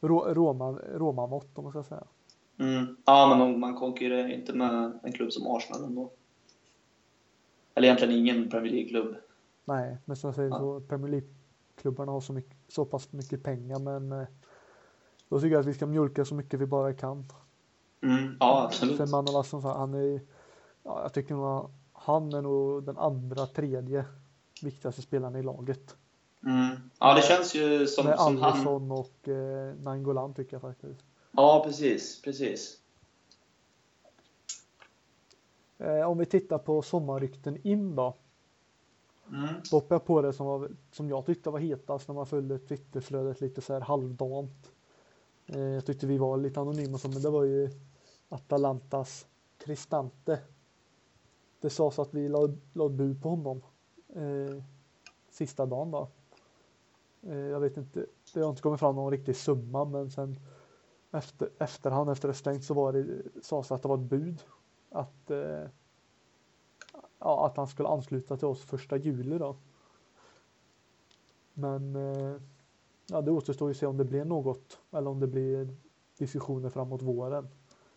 Rå- 0.00 0.34
Roma, 0.34 0.72
Roma-mått 0.72 1.58
om 1.58 1.64
man 1.64 1.72
ska 1.72 1.82
säga. 1.82 2.04
Mm. 2.58 2.96
Ja, 3.06 3.36
men 3.38 3.60
man 3.60 3.74
konkurrerar 3.74 4.28
inte 4.32 4.52
med 4.52 4.98
en 5.02 5.12
klubb 5.12 5.32
som 5.32 5.46
Arsenal 5.46 5.84
ändå. 5.84 6.10
Eller 7.74 7.88
egentligen 7.88 8.14
ingen 8.14 8.50
Premier 8.50 8.72
League-klubb. 8.72 9.16
Nej, 9.64 9.96
men 10.04 10.16
som 10.16 10.28
jag 10.28 10.34
säger 10.34 10.48
Ja. 10.50 10.58
så 10.58 10.80
Premier 10.80 11.10
League-klubbarna 11.10 12.12
har 12.12 12.20
så, 12.20 12.32
mycket, 12.32 12.56
så 12.68 12.84
pass 12.84 13.12
mycket 13.12 13.42
pengar 13.42 13.78
men 13.78 14.12
eh, 14.12 14.26
då 15.28 15.40
tycker 15.40 15.52
jag 15.52 15.60
att 15.60 15.66
vi 15.66 15.74
ska 15.74 15.86
mjölka 15.86 16.24
så 16.24 16.34
mycket 16.34 16.60
vi 16.60 16.66
bara 16.66 16.92
kan. 16.94 17.24
Mm. 18.00 18.36
Ja, 18.40 18.64
absolut. 18.64 18.96
För 18.96 19.06
Manolas 19.06 19.48
som 19.48 19.64
han 19.64 19.94
är 19.94 20.20
ja, 20.82 21.02
jag 21.02 21.12
tycker 21.14 21.34
nog 21.34 21.70
han 22.06 22.32
är 22.32 22.42
nog 22.42 22.84
den 22.84 22.98
andra, 22.98 23.46
tredje 23.46 24.04
viktigaste 24.62 25.02
spelaren 25.02 25.36
i 25.36 25.42
laget. 25.42 25.96
Mm. 26.42 26.76
Ja, 26.98 27.14
det 27.14 27.22
känns 27.22 27.54
ju 27.54 27.86
som, 27.86 28.06
Med 28.06 28.18
som 28.18 28.36
han... 28.38 28.52
Andersson 28.52 28.90
och 28.90 29.28
eh, 29.28 29.74
Nangolan 29.74 30.34
tycker 30.34 30.54
jag 30.54 30.62
faktiskt. 30.62 31.00
Ja, 31.30 31.62
precis. 31.66 32.22
Precis. 32.22 32.80
Eh, 35.78 36.10
om 36.10 36.18
vi 36.18 36.26
tittar 36.26 36.58
på 36.58 36.82
sommarrykten 36.82 37.58
in 37.66 37.96
då. 37.96 38.14
Mm. 39.28 39.54
Då 39.70 39.82
jag 39.88 40.04
på 40.04 40.22
det 40.22 40.32
som, 40.32 40.46
var, 40.46 40.70
som 40.92 41.08
jag 41.08 41.26
tyckte 41.26 41.50
var 41.50 41.58
hetast 41.58 42.08
när 42.08 42.14
man 42.14 42.26
följde 42.26 42.58
Twitterflödet 42.58 43.40
lite 43.40 43.60
så 43.60 43.72
här 43.72 43.80
halvdant. 43.80 44.72
Eh, 45.46 45.60
jag 45.60 45.86
tyckte 45.86 46.06
vi 46.06 46.18
var 46.18 46.36
lite 46.36 46.60
anonyma 46.60 46.98
så, 46.98 47.08
men 47.08 47.22
det 47.22 47.30
var 47.30 47.44
ju 47.44 47.70
Atalantas 48.28 49.26
Cristante. 49.58 50.40
Det 51.60 51.70
sades 51.70 51.98
att 51.98 52.14
vi 52.14 52.28
la, 52.28 52.48
la 52.72 52.86
ett 52.86 52.92
bud 52.92 53.22
på 53.22 53.28
honom 53.28 53.62
eh, 54.14 54.62
sista 55.30 55.66
dagen 55.66 55.90
då. 55.90 56.08
Eh, 57.22 57.36
jag 57.36 57.60
vet 57.60 57.76
inte, 57.76 58.06
det 58.34 58.40
har 58.40 58.50
inte 58.50 58.62
kommit 58.62 58.80
fram 58.80 58.94
någon 58.94 59.10
riktig 59.10 59.36
summa 59.36 59.84
men 59.84 60.10
sen 60.10 60.36
efter, 61.10 61.50
efterhand 61.58 62.10
efter 62.10 62.28
det 62.28 62.34
stängt 62.34 62.64
så 62.64 62.74
var 62.74 62.92
det, 62.92 63.22
sades 63.42 63.72
att 63.72 63.82
det 63.82 63.88
var 63.88 63.98
ett 63.98 64.10
bud. 64.10 64.42
Att 64.90 65.30
eh, 65.30 65.68
ja, 67.18 67.46
att 67.46 67.56
han 67.56 67.68
skulle 67.68 67.88
ansluta 67.88 68.36
till 68.36 68.46
oss 68.46 68.62
första 68.62 68.96
juli 68.96 69.38
då. 69.38 69.56
Men 71.54 71.96
eh, 71.96 72.36
ja, 73.06 73.20
det 73.20 73.30
återstår 73.30 73.68
ju 73.68 73.70
att 73.70 73.76
se 73.76 73.86
om 73.86 73.96
det 73.96 74.04
blir 74.04 74.24
något 74.24 74.78
eller 74.90 75.10
om 75.10 75.20
det 75.20 75.26
blir 75.26 75.76
diskussioner 76.18 76.70
framåt 76.70 77.02
våren. 77.02 77.48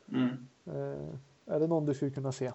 Mm. 0.08 0.48
Eh, 0.66 1.16
är 1.46 1.60
det 1.60 1.68
någon 1.68 1.86
du 1.86 1.94
skulle 1.94 2.12
kunna 2.12 2.32
se? 2.32 2.52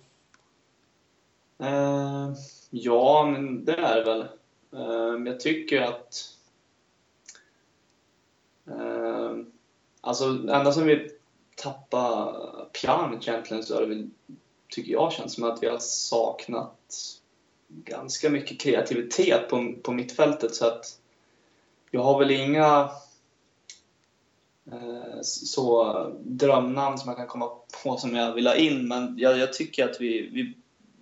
Uh, 1.63 2.35
ja, 2.71 3.31
men 3.33 3.65
det 3.65 3.75
är 3.75 3.97
det 3.97 4.05
väl. 4.05 4.27
Uh, 4.75 5.27
jag 5.27 5.41
tycker 5.41 5.83
att... 5.83 6.37
Uh, 8.69 9.43
alltså, 10.01 10.25
ända 10.25 10.73
sedan 10.73 10.87
vi 10.87 11.11
tappade 11.57 12.67
Pjanic 12.73 13.29
egentligen 13.29 13.63
så 13.63 13.75
har 13.75 13.81
det 13.81 13.87
väl, 13.87 14.11
tycker 14.69 14.93
jag, 14.93 15.13
känns 15.13 15.35
som 15.35 15.45
att 15.45 15.63
vi 15.63 15.69
har 15.69 15.79
saknat 15.79 17.21
ganska 17.69 18.31
mycket 18.31 18.61
kreativitet 18.61 19.49
på, 19.49 19.75
på 19.83 19.93
mittfältet. 19.93 20.55
Så 20.55 20.67
att 20.67 20.99
jag 21.91 22.03
har 22.03 22.19
väl 22.19 22.31
inga 22.31 22.91
eh, 24.73 25.21
så 25.23 25.95
drömnamn 26.21 26.99
som 26.99 27.09
jag 27.09 27.17
kan 27.17 27.27
komma 27.27 27.51
på 27.83 27.97
som 27.97 28.15
jag 28.15 28.33
vill 28.33 28.47
ha 28.47 28.55
in. 28.55 28.89
Men 28.89 29.19
jag, 29.19 29.39
jag 29.39 29.53
tycker 29.53 29.89
att 29.91 30.01
vi, 30.01 30.31
vi 30.31 30.55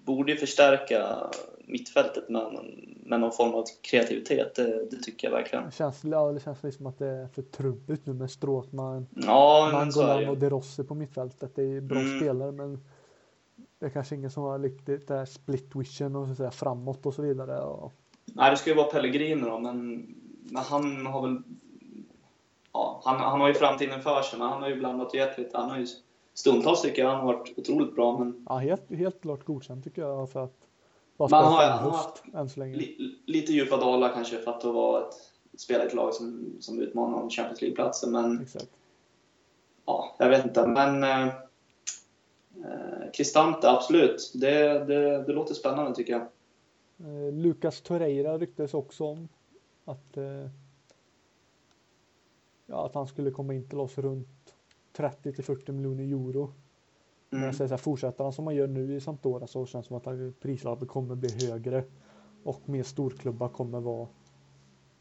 borde 0.04 0.32
ju 0.32 0.38
förstärka 0.38 1.30
mittfältet 1.64 2.28
med, 2.28 2.64
med 3.04 3.20
någon 3.20 3.32
form 3.32 3.54
av 3.54 3.64
kreativitet. 3.82 4.54
Det, 4.54 4.90
det 4.90 4.96
tycker 4.96 5.28
jag 5.28 5.36
verkligen. 5.36 5.64
Det 5.64 5.72
känns, 5.72 6.04
ja, 6.04 6.32
det 6.32 6.40
känns 6.40 6.62
lite 6.62 6.76
som 6.76 6.86
att 6.86 6.98
det 6.98 7.06
är 7.06 7.26
för 7.28 7.42
trubbigt 7.42 8.06
nu 8.06 8.12
med 8.12 8.30
Stråtman, 8.30 9.06
Ja, 9.10 9.70
Mangolan 9.72 10.28
och 10.28 10.34
ju. 10.34 10.40
De 10.40 10.50
Rossi 10.50 10.84
på 10.84 10.94
mittfältet. 10.94 11.54
Det 11.54 11.62
är 11.62 11.80
bra 11.80 11.98
Mm. 11.98 12.18
spelare 12.18 12.52
men 12.52 12.84
det 13.78 13.86
är 13.86 13.90
kanske 13.90 14.14
ingen 14.14 14.30
som 14.30 14.42
har 14.42 14.58
riktigt 14.58 15.08
det 15.08 15.14
här 15.16 15.24
split 15.24 15.70
vision 15.74 16.16
och 16.16 16.28
så 16.28 16.34
säga 16.34 16.50
framåt 16.50 17.06
och 17.06 17.14
så 17.14 17.22
vidare. 17.22 17.60
Och, 17.60 17.92
Nej, 18.24 18.50
det 18.50 18.56
ska 18.56 18.70
ju 18.70 18.76
vara 18.76 18.86
Pellegrino 18.86 19.46
då, 19.50 19.58
men, 19.58 19.96
men 20.50 20.62
han 20.62 21.06
har 21.06 21.22
väl... 21.22 21.42
Ja, 22.72 23.00
han, 23.04 23.20
han 23.20 23.40
har 23.40 23.48
ju 23.48 23.54
framtiden 23.54 24.02
för 24.02 24.22
sig, 24.22 24.38
men 24.38 24.48
han 24.48 24.62
har 24.62 24.68
ju 24.68 24.76
blandat 24.76 25.08
och 25.08 25.14
gett 25.14 25.38
lite. 25.38 25.58
Han 25.58 25.70
har 25.70 25.78
ju 25.78 25.86
stundtals 26.34 26.82
tycker 26.82 27.02
jag 27.02 27.10
han 27.10 27.20
har 27.26 27.34
varit 27.34 27.58
otroligt 27.58 27.94
bra, 27.94 28.18
men 28.18 28.46
ja, 28.48 28.56
helt, 28.56 28.90
helt 28.90 29.20
klart 29.20 29.44
godkänt 29.44 29.84
tycker 29.84 30.02
jag 30.02 30.30
för 30.30 30.44
att 30.44 30.56
bara 31.16 31.28
spela 31.28 31.42
han 31.42 31.52
har- 31.52 31.62
han 31.68 31.78
har 31.78 31.90
höst 31.90 32.22
än 32.34 32.48
så 32.48 32.60
länge. 32.60 32.76
li, 32.76 33.14
lite 33.26 33.52
djupa 33.52 33.76
dalar 33.76 34.12
kanske 34.12 34.38
för 34.38 34.50
att 34.50 34.64
vara 34.64 35.08
ett, 35.08 35.14
spela 35.60 35.84
i 35.84 35.86
ett 35.86 35.94
lag 35.94 36.14
som, 36.14 36.56
som 36.60 36.80
utmanar 36.80 37.18
om 37.22 37.30
Champions 37.30 37.60
League-platser. 37.60 38.08
Men 38.08 38.40
Exakt. 38.42 38.70
ja, 39.86 40.16
jag 40.18 40.28
vet 40.28 40.44
inte. 40.44 40.66
Men 40.66 41.04
eh, 41.04 41.26
eh, 42.64 43.62
absolut. 43.62 44.32
Det, 44.34 44.84
det, 44.84 45.24
det 45.26 45.32
låter 45.32 45.54
spännande 45.54 45.94
tycker 45.94 46.12
jag. 46.12 46.22
Eh, 47.08 47.32
Lucas 47.32 47.80
Torreira 47.80 48.38
ryktades 48.38 48.74
också 48.74 49.04
om 49.04 49.28
att, 49.84 50.16
eh, 50.16 50.48
ja, 52.66 52.86
att 52.86 52.94
han 52.94 53.06
skulle 53.06 53.30
komma 53.30 53.54
in 53.54 53.68
till 53.68 53.78
oss 53.80 53.98
runt 53.98 54.28
30 54.92 55.32
till 55.32 55.44
40 55.44 55.72
miljoner 55.72 56.04
euro. 56.04 56.52
Men 57.30 57.38
Mm. 57.38 57.46
jag 57.46 57.54
säger 57.54 57.68
så 57.68 57.72
här, 57.72 57.78
fortsätter 57.78 58.24
han 58.24 58.32
som 58.32 58.46
han 58.46 58.56
gör 58.56 58.66
nu 58.66 58.94
i 58.94 59.00
Sampdoria 59.00 59.46
så 59.46 59.66
känns 59.66 59.88
det 59.88 59.88
som 59.88 59.96
att 59.96 60.40
prislappen 60.40 60.88
kommer 60.88 61.14
bli 61.14 61.46
högre 61.46 61.84
och 62.44 62.68
mer 62.68 62.82
storklubbar 62.82 63.48
kommer 63.48 63.80
vara 63.80 64.08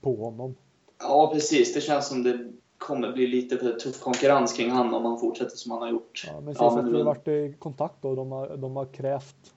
på 0.01 0.15
honom. 0.15 0.55
Ja, 0.99 1.29
precis. 1.33 1.73
Det 1.73 1.81
känns 1.81 2.07
som 2.07 2.23
det 2.23 2.51
kommer 2.77 3.11
bli 3.11 3.27
lite 3.27 3.57
för 3.57 3.73
tuff 3.73 3.99
konkurrens 3.99 4.53
kring 4.53 4.69
han 4.71 4.93
om 4.93 5.05
han 5.05 5.19
fortsätter 5.19 5.57
som 5.57 5.71
han 5.71 5.81
har 5.81 5.89
gjort. 5.89 6.23
Ja, 6.27 6.41
men 6.41 6.53
Ja, 6.53 6.65
ja, 6.65 6.75
men 6.75 6.85
att 6.85 6.91
vi 6.91 6.97
har 6.97 7.03
varit 7.05 7.27
i 7.27 7.55
kontakt 7.59 8.01
då, 8.01 8.15
de 8.15 8.31
har, 8.31 8.57
de 8.57 8.75
har 8.75 8.85
krävt 8.85 9.53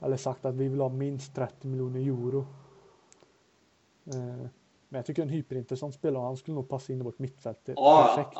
eller 0.00 0.16
sagt 0.16 0.44
att 0.44 0.54
vi 0.54 0.68
vill 0.68 0.80
ha 0.80 0.88
minst 0.88 1.34
30 1.34 1.66
miljoner 1.66 2.00
euro. 2.00 2.46
Eh, 4.06 4.14
men 4.88 4.98
jag 4.98 5.06
tycker 5.06 5.22
en 5.22 5.28
hyperintressant 5.28 5.94
spelare, 5.94 6.22
han 6.22 6.36
skulle 6.36 6.54
nog 6.54 6.68
passa 6.68 6.92
in 6.92 7.00
i 7.00 7.02
vårt 7.02 7.18
mittfält 7.18 7.58
Ja, 7.64 8.14
perfekt. 8.16 8.38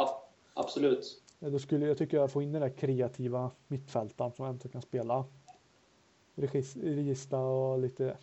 Absolut. 0.56 1.22
Då 1.38 1.58
skulle 1.58 1.86
jag 1.86 1.98
tycker 1.98 2.16
jag 2.16 2.32
få 2.32 2.42
in 2.42 2.52
den 2.52 2.62
där 2.62 2.68
kreativa 2.68 3.50
mittfältaren 3.68 4.32
som 4.32 4.46
ändå 4.46 4.68
kan 4.68 4.82
spela 4.82 5.24
regis- 6.34 6.82
regista 6.82 7.38
och 7.38 7.78
lite, 7.78 8.16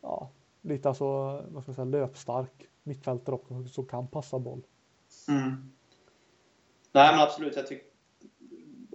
ja, 0.00 0.30
lite 0.60 0.88
alltså, 0.88 1.04
vad 1.48 1.62
ska 1.62 1.70
jag 1.70 1.74
säga, 1.76 1.84
löpstark 1.84 2.68
mittfältare 2.82 3.34
också 3.34 3.64
som 3.64 3.86
kan 3.86 4.08
passa 4.08 4.38
boll. 4.38 4.62
Mm. 5.28 5.72
Nej, 6.92 7.12
men 7.12 7.20
absolut. 7.20 7.56
Jag 7.56 7.66
tycker, 7.66 7.86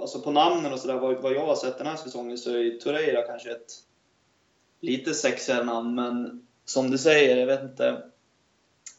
alltså 0.02 0.22
på 0.22 0.32
namnen 0.32 0.74
och 0.74 0.80
sådär, 0.80 1.00
vad, 1.00 1.22
vad 1.22 1.34
jag 1.34 1.48
har 1.48 1.56
sett 1.56 1.78
den 1.78 1.88
här 1.88 1.96
säsongen, 1.96 2.38
så 2.38 2.50
är 2.52 2.80
Torreira 2.80 3.22
kanske 3.22 3.52
ett 3.52 3.72
lite 4.80 5.14
sexigare 5.14 5.64
namn. 5.64 5.96
Men 5.96 6.48
som 6.66 6.92
du 6.92 6.98
säger, 6.98 7.38
jag 7.38 7.48
vet 7.48 7.64
inte 7.64 8.12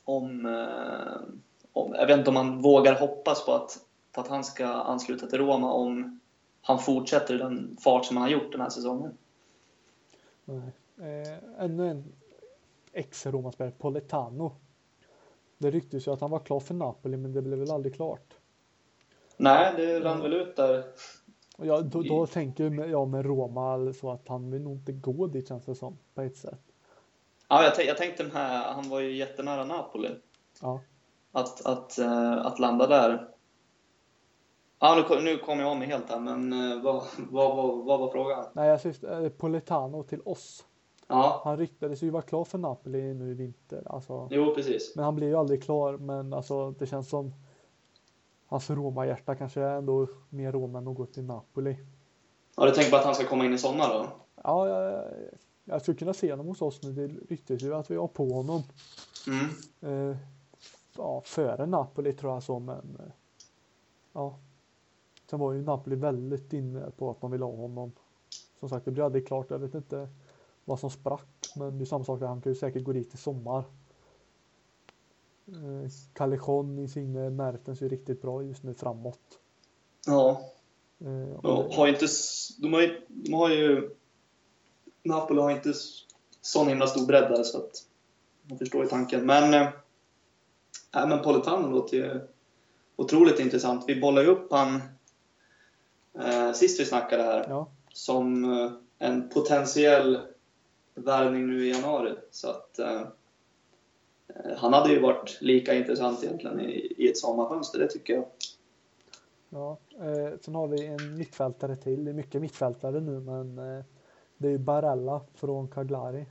om, 0.05 0.47
eh, 0.47 1.23
om 1.25 1.43
jag 1.77 2.07
vet 2.07 2.19
inte 2.19 2.31
om 2.31 2.35
man 2.35 2.63
vågar 2.63 2.95
hoppas 2.95 3.47
på 3.47 3.53
att, 3.53 3.79
på 4.13 4.21
att 4.21 4.29
han 4.29 4.45
ska 4.45 4.67
ansluta 4.67 5.27
till 5.27 5.39
Roma 5.39 5.73
om 5.73 6.21
han 6.63 6.79
fortsätter 6.79 7.35
i 7.35 7.39
den 7.39 7.77
fart 7.81 8.05
som 8.05 8.17
han 8.17 8.23
har 8.23 8.31
gjort 8.31 8.53
den 8.53 8.61
här 8.61 8.71
säsongen. 8.71 9.17
Nej. 10.45 10.73
Eh, 10.99 11.65
ännu 11.65 11.91
en 11.91 12.05
ex-Romaspelare, 12.93 13.73
Poletano. 13.79 14.53
Det 15.59 15.71
ryktes 15.71 16.07
ju 16.07 16.13
att 16.13 16.21
han 16.21 16.31
var 16.31 16.39
klar 16.39 16.61
för 16.61 16.75
Napoli, 16.75 17.17
men 17.17 17.33
det 17.33 17.43
blev 17.43 17.59
väl 17.59 17.71
aldrig 17.71 17.95
klart. 17.95 18.35
Nej, 19.37 19.75
det 19.77 20.01
rann 20.01 20.23
väl 20.23 20.33
ut 20.33 20.57
där. 20.57 20.85
Jag, 21.57 21.85
då, 21.85 22.03
då 22.03 22.27
tänker 22.27 22.85
jag 22.91 23.09
med 23.09 23.27
Roma 23.27 23.93
så 23.93 24.11
att 24.11 24.29
han 24.29 24.51
vill 24.51 24.63
nog 24.63 24.73
inte 24.73 24.93
gå 24.93 25.27
dit 25.27 25.49
känns 25.49 25.65
det 25.65 25.75
som, 25.75 25.99
på 26.15 26.23
ett 26.23 26.37
sätt. 26.37 26.61
Ja, 27.49 27.63
jag, 27.65 27.87
jag 27.87 27.97
tänkte 27.97 28.25
med, 28.25 28.63
han 28.63 28.89
var 28.89 29.01
ju 29.01 29.17
jättenära 29.17 29.65
Napoli. 29.65 30.11
Ja. 30.61 30.81
Att, 31.37 31.67
att, 31.67 31.99
uh, 31.99 32.47
att 32.47 32.59
landa 32.59 32.87
där. 32.87 33.29
Ja, 34.79 35.07
nu, 35.11 35.23
nu 35.23 35.39
kom 35.39 35.61
jag 35.61 35.69
av 35.69 35.77
mig 35.77 35.89
helt 35.89 36.11
här, 36.11 36.21
men 36.21 36.53
uh, 36.53 36.83
vad, 36.83 37.03
vad, 37.31 37.57
vad, 37.57 37.85
vad 37.85 38.01
var 38.01 38.11
frågan? 38.11 38.45
Nej, 38.53 38.69
jag 38.69 38.81
syftar 38.81 39.25
eh, 39.25 39.29
Poletano 39.29 40.03
till 40.03 40.21
oss. 40.25 40.65
Ja. 41.07 41.41
Han 41.45 41.57
ryktades 41.57 42.03
ju 42.03 42.11
vara 42.11 42.23
klar 42.23 42.45
för 42.45 42.59
Napoli 42.59 43.15
nu 43.15 43.31
i 43.31 43.35
vinter. 43.35 43.83
Alltså, 43.87 44.29
Jo, 44.31 44.55
precis. 44.55 44.93
men 44.97 45.05
han 45.05 45.15
blev 45.15 45.29
ju 45.29 45.37
aldrig 45.37 45.63
klar. 45.63 45.97
Men 45.97 46.33
alltså, 46.33 46.71
det 46.71 46.87
känns 46.87 47.09
som 47.09 47.35
hans 48.47 48.71
Roma-hjärta 48.71 49.35
kanske 49.35 49.61
är 49.61 49.77
ändå 49.77 50.07
mer 50.29 50.53
Roma 50.53 50.79
än 50.79 50.89
att 50.89 50.97
gå 50.97 51.07
till 51.07 51.25
Napoli. 51.25 51.77
Har 52.57 52.67
du 52.67 52.73
tänkt 52.73 52.91
på 52.91 52.97
att 52.97 53.05
han 53.05 53.15
ska 53.15 53.27
komma 53.27 53.45
in 53.45 53.55
i 53.55 53.59
sommar 53.59 53.89
då? 53.89 54.07
Ja, 54.45 54.69
jag, 54.69 55.05
jag 55.65 55.83
skulle 55.83 55.97
kunna 55.97 56.15
se 56.15 56.31
honom 56.31 56.47
hos 56.47 56.63
oss 56.63 56.83
nu. 56.83 56.93
Det 56.93 57.35
ryktas 57.35 57.63
ju 57.63 57.75
att 57.75 57.91
vi 57.91 57.97
har 57.97 58.09
på 58.09 58.29
honom. 58.29 58.63
Mm. 59.27 60.11
Eh, 60.11 60.17
ja, 60.99 61.23
före 61.25 61.67
Napoli 61.67 62.13
tror 62.13 62.33
jag 62.33 62.43
så, 62.43 62.59
men 62.59 62.97
eh, 63.01 63.13
ja. 64.13 64.39
Sen 65.31 65.39
var 65.39 65.53
ju 65.53 65.63
Napoli 65.63 65.97
väldigt 65.97 66.53
inne 66.53 66.91
på 66.97 67.11
att 67.11 67.23
man 67.23 67.31
ville 67.31 67.45
ha 67.45 67.53
honom. 67.53 67.93
Som 68.61 68.69
sagt, 68.69 68.85
det 68.85 68.91
blev 68.91 69.07
aldrig 69.07 69.27
klart. 69.27 69.51
Jag 69.51 69.59
vet 69.59 69.75
inte 69.75 70.09
vad 70.65 70.81
som 70.81 70.91
sprack, 70.91 71.53
men 71.57 71.79
det 71.79 71.85
är 71.85 71.87
samma 71.87 72.05
sak 72.05 72.21
där. 72.21 72.27
Han 72.27 72.41
kan 72.41 72.53
ju 72.53 72.59
säkert 72.59 72.85
gå 72.85 72.93
dit 72.93 73.15
i 73.15 73.17
sommar. 73.17 73.65
Eh, 75.47 75.91
Callejon, 76.13 76.79
Insigne, 76.79 77.31
Mertens 77.31 77.83
är 77.83 77.89
riktigt 77.89 78.23
bra 78.23 78.43
just 78.43 78.63
nu 78.63 78.75
framåt. 78.75 79.39
Ja. 80.07 80.41
Eh, 80.99 81.41
De 81.43 81.71
har 81.73 81.89
inte... 81.89 82.07
De 82.59 82.73
har 82.73 82.81
ju... 82.81 83.01
De 83.09 83.33
har 83.33 83.51
ju 83.51 83.91
Napoli 85.03 85.41
har 85.41 85.51
inte 85.51 85.73
sån 86.41 86.69
himla 86.69 86.87
stor 86.87 87.07
bredd 87.07 87.31
där, 87.31 87.43
så 87.43 87.59
att 87.59 87.87
man 88.43 88.59
förstår 88.59 88.83
ju 88.83 88.89
tanken. 88.89 89.27
Men... 89.27 89.73
Äh, 90.97 91.07
men 91.09 91.23
Politano 91.23 91.71
låter 91.71 91.97
ju 91.97 92.21
otroligt 92.97 93.41
intressant. 93.41 93.85
Vi 93.89 94.01
bollade 94.01 94.27
ju 94.27 94.33
upp 94.33 94.53
han 94.53 94.83
eh, 96.19 96.53
sist 96.53 96.81
vi 96.81 96.85
snackade 96.85 97.23
här. 97.23 97.47
Ja, 97.49 97.69
som 97.93 98.45
eh, 98.45 98.71
en 98.99 99.29
potentiell 99.29 100.21
värvning 100.95 101.47
nu 101.47 101.67
i 101.67 101.71
januari. 101.71 102.15
Så 102.31 102.51
att 102.51 102.79
eh, 102.79 103.01
eh, 104.29 104.57
han 104.57 104.73
hade 104.73 104.93
ju 104.93 105.01
varit 105.01 105.39
lika 105.41 105.75
intressant 105.75 106.25
egentligen 106.25 106.61
i, 106.61 106.95
i 106.97 107.09
ett 107.11 107.19
sommarfönster, 107.19 107.79
det 107.79 107.89
tycker 107.89 108.15
jag. 108.15 108.27
ja. 109.49 109.79
Eh, 110.01 110.39
sen 110.41 110.55
har 110.55 110.67
vi 110.67 110.87
en 110.87 111.19
mittfältare 111.19 111.77
till. 111.77 112.05
Det 112.05 112.11
är 112.11 112.15
mycket 112.15 112.41
mittfältare 112.41 113.01
nu, 113.01 113.21
men 113.21 113.59
eh, 113.59 113.85
det 114.37 114.49
är 114.49 114.53
ju 114.53 114.59
Barella 114.59 115.21
från 115.35 115.69
Cagliari. 115.69 116.27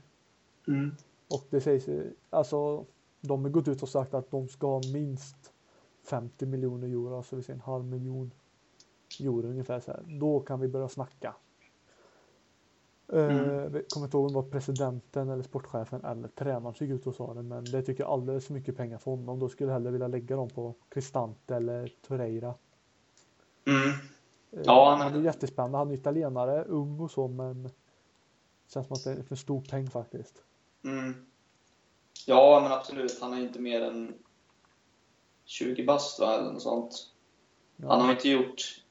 Och 1.28 1.46
det 1.50 1.60
sägs 1.60 1.88
ju, 1.88 2.12
alltså 2.30 2.84
de 3.26 3.42
har 3.44 3.50
gått 3.50 3.68
ut 3.68 3.82
och 3.82 3.88
sagt 3.88 4.14
att 4.14 4.30
de 4.30 4.48
ska 4.48 4.66
ha 4.66 4.80
minst 4.92 5.52
50 6.02 6.46
miljoner 6.46 6.88
euro, 6.88 7.16
alltså 7.16 7.36
vi 7.36 7.42
säger 7.42 7.54
en 7.56 7.60
halv 7.60 7.84
miljon 7.84 8.30
euro 9.20 9.46
ungefär 9.48 9.80
så 9.80 9.90
här. 9.90 10.02
Då 10.20 10.40
kan 10.40 10.60
vi 10.60 10.68
börja 10.68 10.88
snacka. 10.88 11.34
Mm. 13.12 13.36
Eh, 13.74 13.80
kommer 13.90 14.06
inte 14.06 14.16
ihåg 14.16 14.24
om 14.26 14.28
det 14.28 14.34
var 14.34 14.42
presidenten 14.50 15.28
eller 15.28 15.42
sportchefen 15.42 16.04
eller 16.04 16.28
tränaren 16.28 16.74
som 16.74 16.86
gick 16.86 16.94
ut 16.96 17.06
och 17.06 17.14
sa 17.14 17.34
det, 17.34 17.42
men 17.42 17.64
det 17.64 17.82
tycker 17.82 18.02
jag 18.02 18.10
alldeles 18.10 18.46
för 18.46 18.54
mycket 18.54 18.76
pengar 18.76 18.98
för 18.98 19.10
honom. 19.10 19.38
Då 19.38 19.48
skulle 19.48 19.70
jag 19.70 19.74
hellre 19.74 19.90
vilja 19.90 20.08
lägga 20.08 20.36
dem 20.36 20.48
på 20.48 20.74
Cristante 20.88 21.56
eller 21.56 21.92
Torreira. 22.06 22.54
Mm. 23.64 23.88
Eh, 23.88 23.94
Ja, 24.64 24.90
han- 24.90 25.00
han 25.00 25.20
är 25.20 25.24
jättespännande. 25.24 25.78
Han 25.78 25.90
är 25.90 25.94
italienare, 25.94 26.64
ung 26.64 27.00
och 27.00 27.10
så, 27.10 27.28
men 27.28 27.70
känns 28.68 28.86
som 28.86 28.94
att 28.96 29.04
det 29.04 29.10
är 29.12 29.22
för 29.22 29.36
stor 29.36 29.60
peng 29.60 29.90
faktiskt. 29.90 30.42
Mm. 30.84 31.14
Ja, 32.26 32.60
men 32.62 32.72
absolut. 32.72 33.20
Han 33.20 33.32
är 33.32 33.40
inte 33.40 33.58
mer 33.58 33.82
än 33.82 34.14
20 35.44 35.84
bast, 35.84 36.20
va? 36.20 36.34
Eller 36.34 36.52
något 36.52 36.62
sånt. 36.62 37.12
Ja. 37.76 37.88
Han 37.88 38.00
har 38.00 38.12
inte 38.12 38.28
gjort... 38.28 38.82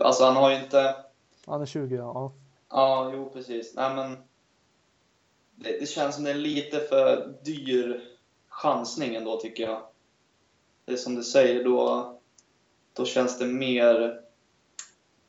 Alltså, 0.00 0.24
han 0.24 0.36
har 0.36 0.50
ju 0.50 0.56
inte... 0.56 0.96
Han 1.46 1.62
är 1.62 1.66
20, 1.66 1.96
ja. 1.96 2.12
ja. 2.14 2.32
Ja, 2.68 3.10
jo, 3.14 3.30
precis. 3.30 3.74
Nej, 3.74 3.94
men... 3.94 4.16
Det, 5.54 5.80
det 5.80 5.86
känns 5.86 6.14
som 6.14 6.24
det 6.24 6.30
är 6.30 6.34
lite 6.34 6.80
för 6.80 7.34
dyr 7.42 8.04
chansning 8.48 9.14
ändå, 9.14 9.40
tycker 9.40 9.62
jag. 9.62 9.82
Det 10.84 10.92
är 10.92 10.96
som 10.96 11.14
du 11.14 11.22
säger, 11.22 11.64
då, 11.64 12.10
då 12.92 13.04
känns 13.04 13.38
det 13.38 13.46
mer 13.46 14.20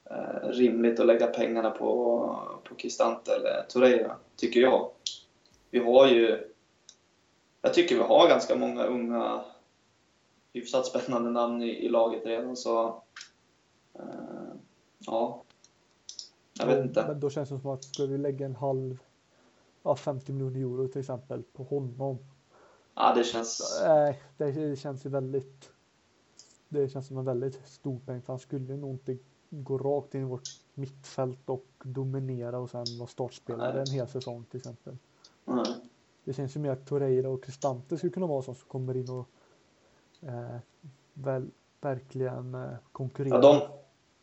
eh, 0.09 0.49
rimligt 0.49 0.99
att 0.99 1.05
lägga 1.05 1.27
pengarna 1.27 1.71
på, 1.71 2.59
på 2.63 2.75
Cristante 2.75 3.35
eller 3.35 3.65
Torreira, 3.69 4.15
tycker 4.35 4.59
jag. 4.59 4.91
Vi 5.69 5.79
har 5.79 6.07
ju... 6.07 6.54
Jag 7.65 7.73
tycker 7.73 7.95
vi 7.95 8.01
har 8.01 8.27
ganska 8.29 8.55
många 8.55 8.83
unga, 8.83 9.41
hyfsat 10.53 10.85
spännande 10.85 11.29
namn 11.29 11.61
i, 11.61 11.69
i 11.69 11.89
laget 11.89 12.25
redan, 12.25 12.55
så... 12.55 13.03
Eh, 13.93 14.55
ja. 14.99 15.43
Jag 16.59 16.65
vet 16.65 16.85
inte. 16.85 17.07
Men 17.07 17.19
då 17.19 17.29
känns 17.29 17.49
det 17.49 17.59
som 17.59 17.69
att 17.69 17.83
ska 17.83 18.05
vi 18.05 18.17
lägga 18.17 18.45
en 18.45 18.55
halv, 18.55 18.97
ja 19.83 19.95
50 19.95 20.31
miljoner 20.31 20.59
euro 20.59 20.87
till 20.87 20.99
exempel 20.99 21.43
på 21.43 21.63
honom. 21.63 22.17
Ja, 22.95 23.13
det 23.15 23.23
känns... 23.23 23.81
Nej, 23.85 24.21
det, 24.37 24.51
det 24.51 24.75
känns 24.75 25.05
ju 25.05 25.09
väldigt, 25.09 25.69
det 26.69 26.89
känns 26.89 27.07
som 27.07 27.17
en 27.17 27.25
väldigt 27.25 27.67
stor 27.67 27.99
peng 28.05 28.21
för 28.21 28.33
han 28.33 28.39
skulle 28.39 28.77
nog 28.77 28.93
inte 28.93 29.17
gå 29.49 29.77
rakt 29.77 30.15
in 30.15 30.21
i 30.21 30.25
vårt 30.25 30.49
mittfält 30.73 31.49
och 31.49 31.67
dominera 31.83 32.59
och 32.59 32.69
sen 32.69 32.85
vara 32.99 33.07
startspelare 33.07 33.73
Nej. 33.73 33.83
en 33.87 33.93
hel 33.93 34.07
säsong 34.07 34.45
till 34.51 34.57
exempel. 34.57 34.97
Nej. 35.45 35.75
Det 36.25 36.33
känns 36.33 36.55
ju 36.55 36.59
mer 36.59 36.71
att 36.71 36.85
Torreira 36.85 37.29
och 37.29 37.43
Cristante 37.43 37.97
skulle 37.97 38.13
kunna 38.13 38.27
vara 38.27 38.41
som 38.41 38.55
som 38.55 38.67
kommer 38.67 38.97
in 38.97 39.09
och 39.09 39.27
eh, 40.29 40.57
väl, 41.13 41.49
verkligen 41.81 42.55
eh, 42.55 42.69
konkurrera. 42.91 43.35
Ja, 43.35 43.41
de, 43.41 43.61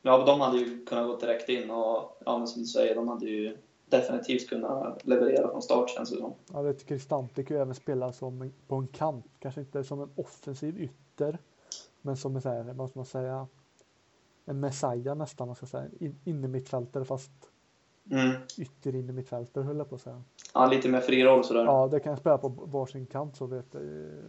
ja, 0.02 0.24
de 0.24 0.40
hade 0.40 0.58
ju 0.58 0.84
kunnat 0.84 1.06
gå 1.06 1.16
direkt 1.16 1.48
in 1.48 1.70
och, 1.70 2.18
ja, 2.24 2.38
men 2.38 2.46
som 2.46 2.62
du 2.62 2.66
säger, 2.66 2.94
de 2.94 3.08
hade 3.08 3.26
ju 3.26 3.58
definitivt 3.86 4.48
kunnat 4.48 5.06
leverera 5.06 5.50
från 5.50 5.62
start 5.62 5.90
känns 5.90 6.10
det 6.10 6.16
som. 6.16 6.34
Jag 6.52 6.62
vet 6.62 6.86
Cristante 6.86 7.44
kan 7.44 7.56
ju 7.56 7.62
även 7.62 7.74
spela 7.74 8.12
som 8.12 8.52
på 8.66 8.74
en 8.74 8.86
kant, 8.86 9.26
kanske 9.38 9.60
inte 9.60 9.84
som 9.84 10.00
en 10.00 10.10
offensiv 10.16 10.80
ytter, 10.80 11.38
men 12.00 12.16
som 12.16 12.36
en 12.36 12.76
vad 12.76 12.90
ska 12.90 12.98
man 12.98 13.06
säga, 13.06 13.46
en 14.44 14.60
Messiah 14.60 15.16
nästan, 15.16 15.46
man 15.46 15.56
ska 15.56 15.66
säga, 15.66 15.88
in, 16.00 16.20
innermittfältare 16.24 17.04
fast 17.04 17.51
Mm. 18.10 18.32
ytter 18.58 18.94
innermittfältare 18.94 19.64
höll 19.64 19.78
jag 19.78 19.88
på 19.88 19.94
att 19.94 20.00
säga. 20.00 20.22
Ja, 20.54 20.66
lite 20.66 20.88
mer 20.88 21.00
fri 21.00 21.24
roll 21.24 21.44
sådär. 21.44 21.64
Ja, 21.64 21.88
det 21.88 22.00
kan 22.00 22.10
jag 22.10 22.18
spela 22.18 22.38
på 22.38 22.48
varsin 22.48 23.06
kant 23.06 23.36
så 23.36 23.46
vet 23.46 23.66
jag. 23.70 23.82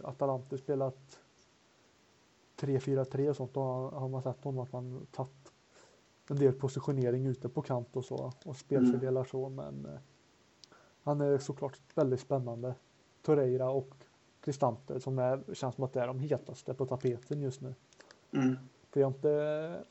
Atalante 0.04 0.58
spelat 0.58 1.20
3-4-3 2.60 3.28
och 3.28 3.36
sånt, 3.36 3.54
då 3.54 3.60
har 3.94 4.08
man 4.08 4.22
sett 4.22 4.44
honom 4.44 4.64
att 4.64 4.72
man 4.72 5.06
tagit 5.10 5.52
en 6.30 6.36
del 6.36 6.52
positionering 6.52 7.26
ute 7.26 7.48
på 7.48 7.62
kant 7.62 7.96
och 7.96 8.04
så 8.04 8.32
och 8.44 8.56
spelfördelar 8.56 9.24
så, 9.24 9.48
men 9.48 9.86
eh, 9.86 10.00
han 11.02 11.20
är 11.20 11.38
såklart 11.38 11.78
väldigt 11.94 12.20
spännande. 12.20 12.74
Torreira 13.22 13.70
och 13.70 13.94
Cristante 14.40 15.00
som 15.00 15.18
är, 15.18 15.54
känns 15.54 15.74
som 15.74 15.84
att 15.84 15.92
det 15.92 16.00
är 16.00 16.06
de 16.06 16.20
hetaste 16.20 16.74
på 16.74 16.86
tapeten 16.86 17.42
just 17.42 17.60
nu. 17.60 17.74
Mm. 18.32 18.56
För 18.90 19.00
jag 19.00 19.06
har 19.06 19.14
inte, 19.14 19.84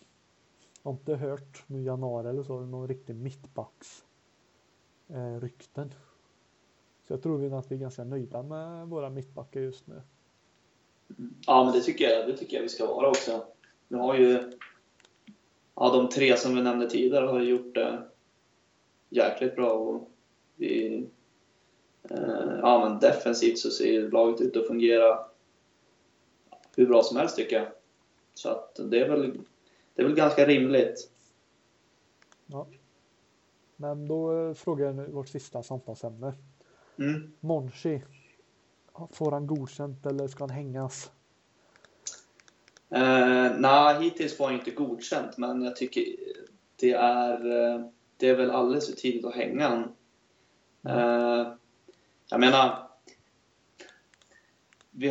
jag 0.83 0.91
har 0.91 0.97
inte 0.97 1.15
hört 1.15 1.63
nu 1.67 1.79
i 1.79 1.83
januari 1.83 2.29
eller 2.29 2.43
så 2.43 2.59
någon 2.59 2.87
riktig 2.87 3.15
mittbacks 3.15 4.05
eh, 5.07 5.39
rykten. 5.39 5.93
Så 7.07 7.13
jag 7.13 7.23
tror 7.23 7.57
att 7.59 7.71
vi 7.71 7.75
är 7.75 7.79
ganska 7.79 8.03
nöjda 8.03 8.43
med 8.43 8.87
våra 8.87 9.09
mittbackar 9.09 9.61
just 9.61 9.87
nu. 9.87 10.01
Ja, 11.47 11.63
men 11.63 11.73
det 11.73 11.81
tycker, 11.81 12.09
jag, 12.09 12.27
det 12.27 12.37
tycker 12.37 12.57
jag 12.57 12.63
vi 12.63 12.69
ska 12.69 12.85
vara 12.85 13.09
också. 13.09 13.45
Vi 13.87 13.97
har 13.97 14.15
ju... 14.15 14.51
Ja, 15.75 15.89
de 15.93 16.09
tre 16.09 16.37
som 16.37 16.55
vi 16.55 16.61
nämnde 16.61 16.89
tidigare 16.89 17.25
har 17.25 17.39
ju 17.39 17.49
gjort 17.49 17.75
det 17.75 18.03
jäkligt 19.09 19.55
bra. 19.55 19.73
Och 19.73 20.09
vi, 20.55 21.05
eh, 22.09 22.59
ja, 22.61 22.89
men 22.89 22.99
defensivt 22.99 23.57
så 23.59 23.69
ser 23.69 24.11
laget 24.11 24.41
ut 24.41 24.57
att 24.57 24.67
fungera 24.67 25.19
hur 26.75 26.87
bra 26.87 27.03
som 27.03 27.17
helst 27.17 27.35
tycker 27.35 27.55
jag. 27.55 27.67
Så 28.33 28.49
att 28.49 28.79
det 28.91 28.99
är 28.99 29.09
väl, 29.09 29.39
det 29.95 30.01
är 30.01 30.05
väl 30.05 30.15
ganska 30.15 30.45
rimligt. 30.45 31.11
Ja. 32.45 32.67
Men 33.75 34.07
då 34.07 34.47
eh, 34.47 34.53
frågar 34.53 34.85
jag 34.85 34.95
nu 34.95 35.07
vårt 35.11 35.29
sista 35.29 35.63
samtalsämne. 35.63 36.33
Mm. 36.99 37.33
Monchi. 37.39 38.01
Får 39.11 39.31
han 39.31 39.47
godkänt 39.47 40.05
eller 40.05 40.27
ska 40.27 40.43
han 40.43 40.49
hängas? 40.49 41.11
Eh, 42.89 43.51
Nej, 43.57 44.03
hittills 44.03 44.37
får 44.37 44.45
han 44.45 44.53
inte 44.53 44.71
godkänt, 44.71 45.37
men 45.37 45.61
jag 45.61 45.75
tycker 45.75 46.03
det 46.75 46.91
är, 46.91 47.45
eh, 47.45 47.85
det 48.17 48.29
är 48.29 48.35
väl 48.35 48.51
alldeles 48.51 48.89
för 48.89 48.95
tidigt 48.95 49.25
att 49.25 49.35
hänga 49.35 49.67
han. 49.67 49.95
Eh, 50.87 51.53
jag 52.29 52.39
menar, 52.39 52.89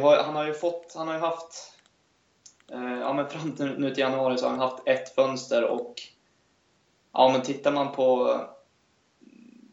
har, 0.03 0.25
han 0.25 0.37
har 0.37 0.47
ju 0.47 0.55
fått, 0.55 0.93
han 0.95 1.07
har 1.07 1.15
ju 1.15 1.21
haft, 1.21 1.72
Eh, 2.73 2.99
ja 3.01 3.13
men 3.13 3.29
fram 3.29 3.53
till 3.53 3.79
nu 3.79 3.91
till 3.91 4.01
januari 4.01 4.39
så 4.39 4.45
har 4.45 4.51
han 4.51 4.61
haft 4.61 4.89
ett 4.89 5.15
fönster 5.15 5.65
och 5.65 5.95
ja 7.13 7.29
men 7.33 7.43
tittar 7.43 7.73
man 7.73 7.93
på, 7.93 8.41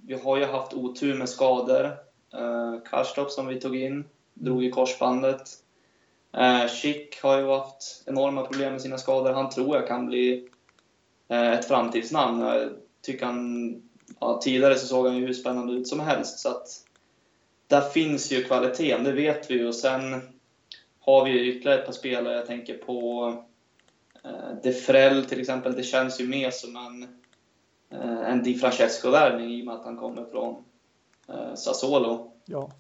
vi 0.07 0.13
har 0.13 0.37
ju 0.37 0.45
haft 0.45 0.73
otur 0.73 1.13
med 1.13 1.29
skador. 1.29 1.85
Eh, 2.33 2.75
Karstorp 2.89 3.31
som 3.31 3.47
vi 3.47 3.61
tog 3.61 3.75
in, 3.75 4.03
drog 4.33 4.63
i 4.63 4.71
korsbandet. 4.71 5.41
Eh, 6.33 6.67
Schick 6.67 7.21
har 7.23 7.39
ju 7.39 7.47
haft 7.47 8.03
enorma 8.05 8.43
problem 8.43 8.71
med 8.71 8.81
sina 8.81 8.97
skador. 8.97 9.33
Han 9.33 9.49
tror 9.49 9.75
jag 9.75 9.87
kan 9.87 10.05
bli 10.05 10.49
eh, 11.27 11.51
ett 11.51 11.67
framtidsnamn. 11.67 12.41
Jag 12.41 12.71
tycker 13.01 13.25
han, 13.25 13.81
ja, 14.19 14.39
tidigare 14.43 14.75
så 14.75 14.87
såg 14.87 15.05
han 15.05 15.17
ju 15.17 15.25
hur 15.25 15.33
spännande 15.33 15.73
ut 15.73 15.87
som 15.87 15.99
helst. 15.99 16.39
Så 16.39 16.49
att, 16.49 16.67
där 17.67 17.81
finns 17.81 18.31
ju 18.31 18.43
kvaliteten, 18.43 19.03
det 19.03 19.11
vet 19.11 19.51
vi 19.51 19.55
ju. 19.55 19.67
Och 19.67 19.75
sen 19.75 20.21
har 21.15 21.25
vi 21.25 21.47
ytterligare 21.47 21.79
ett 21.79 21.85
par 21.85 21.93
spelare. 21.93 22.35
Jag 22.35 22.45
tänker 22.45 22.77
på 22.77 23.33
eh, 24.23 24.61
De 24.63 24.71
Frell 24.71 25.25
till 25.25 25.39
exempel. 25.39 25.75
Det 25.75 25.83
känns 25.83 26.21
ju 26.21 26.27
mer 26.27 26.51
som 26.51 26.75
en, 26.75 27.03
eh, 27.99 28.31
en 28.31 28.43
Di 28.43 28.53
Francesco-värvning 28.53 29.53
i 29.53 29.61
och 29.61 29.65
med 29.65 29.75
att 29.75 29.85
han 29.85 29.97
kommer 29.97 30.25
från 30.25 30.63
eh, 31.27 31.55
Sassuolo. 31.55 32.31
Ja. 32.45 32.71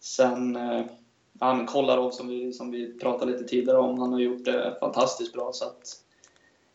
Sen 0.00 0.56
eh, 0.56 0.84
men 1.32 1.66
Kolarov 1.66 2.10
som 2.10 2.28
vi, 2.28 2.52
som 2.52 2.70
vi 2.70 2.98
pratade 2.98 3.32
lite 3.32 3.44
tidigare 3.44 3.78
om, 3.78 3.98
han 3.98 4.12
har 4.12 4.20
gjort 4.20 4.44
det 4.44 4.76
fantastiskt 4.80 5.32
bra. 5.32 5.50
Så 5.52 5.64
att 5.64 6.02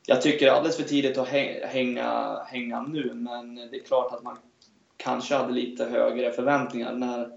jag 0.06 0.22
tycker 0.22 0.46
det 0.46 0.52
är 0.52 0.56
alldeles 0.56 0.78
för 0.78 0.84
tidigt 0.84 1.18
att 1.18 1.28
hä- 1.28 1.66
hänga, 1.68 2.40
hänga 2.46 2.82
nu, 2.82 3.14
men 3.14 3.56
det 3.56 3.78
är 3.78 3.84
klart 3.84 4.14
att 4.14 4.24
man 4.24 4.38
kanske 4.98 5.36
hade 5.36 5.54
lite 5.54 5.86
högre 5.86 6.32
förväntningar 6.32 6.94
när, 6.94 7.32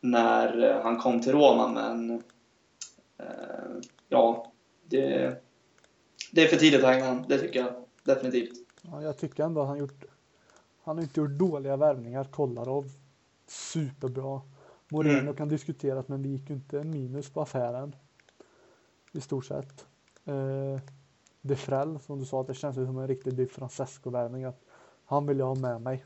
när 0.00 0.70
eh, 0.70 0.82
han 0.82 0.98
kom 0.98 1.20
till 1.20 1.32
Roma. 1.32 1.68
Men 1.68 2.22
ja, 4.08 4.52
det, 4.84 5.36
det 6.32 6.42
är 6.44 6.48
för 6.48 6.56
tidigt 6.56 6.84
att 6.84 6.90
hänga 6.90 7.04
han, 7.04 7.24
det 7.28 7.38
tycker 7.38 7.60
jag 7.60 7.74
definitivt. 8.04 8.52
ja. 8.82 9.02
Jag 9.02 9.18
tycker 9.18 9.44
ändå 9.44 9.60
att 9.60 9.68
han 9.68 9.78
gjort. 9.78 10.04
Han 10.84 10.96
har 10.96 11.02
inte 11.02 11.20
gjort 11.20 11.30
dåliga 11.30 11.76
värvningar. 11.76 12.24
Kolarov. 12.24 12.90
Superbra. 13.46 14.40
Moreno 14.88 15.18
Mm. 15.20 15.36
kan 15.36 15.48
diskuteras 15.48 16.08
men 16.08 16.22
det 16.22 16.28
gick 16.28 16.50
ju 16.50 16.54
inte 16.56 16.84
minus 16.84 17.30
på 17.30 17.40
affären. 17.40 17.96
I 19.12 19.20
stort 19.20 19.44
sett. 19.44 19.86
Eh, 20.24 20.80
De 21.40 21.56
Frell 21.56 21.98
som 22.00 22.18
du 22.18 22.24
sa, 22.24 22.40
att 22.40 22.46
det 22.46 22.54
känns 22.54 22.74
som 22.76 22.98
en 22.98 23.08
riktig 23.08 23.34
Di 23.34 23.46
Francesco-värvning. 23.46 24.44
att 24.44 24.60
Han 25.04 25.26
vill 25.26 25.38
jag 25.38 25.46
ha 25.46 25.54
med 25.54 25.80
mig. 25.80 26.04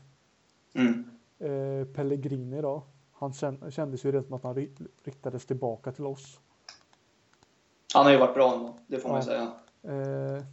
Mm. 0.73 1.03
Eh, 1.39 1.87
Pellegrini 1.87 2.61
då. 2.61 2.83
Han 3.13 3.31
kän- 3.31 3.69
kändes 3.71 4.05
ju 4.05 4.11
redan 4.11 4.23
som 4.23 4.33
att 4.33 4.43
han 4.43 4.55
ri- 4.55 4.87
riktades 5.03 5.45
tillbaka 5.45 5.91
till 5.91 6.05
oss. 6.05 6.39
Han 7.93 8.05
har 8.05 8.11
ju 8.11 8.17
varit 8.19 8.33
bra 8.33 8.57
nu, 8.59 8.73
det 8.87 8.99
får 8.99 9.09
man 9.09 9.21
ju 9.21 9.31
Ja. 9.31 9.51
säga. 9.81 10.35
Eh, 10.37 10.43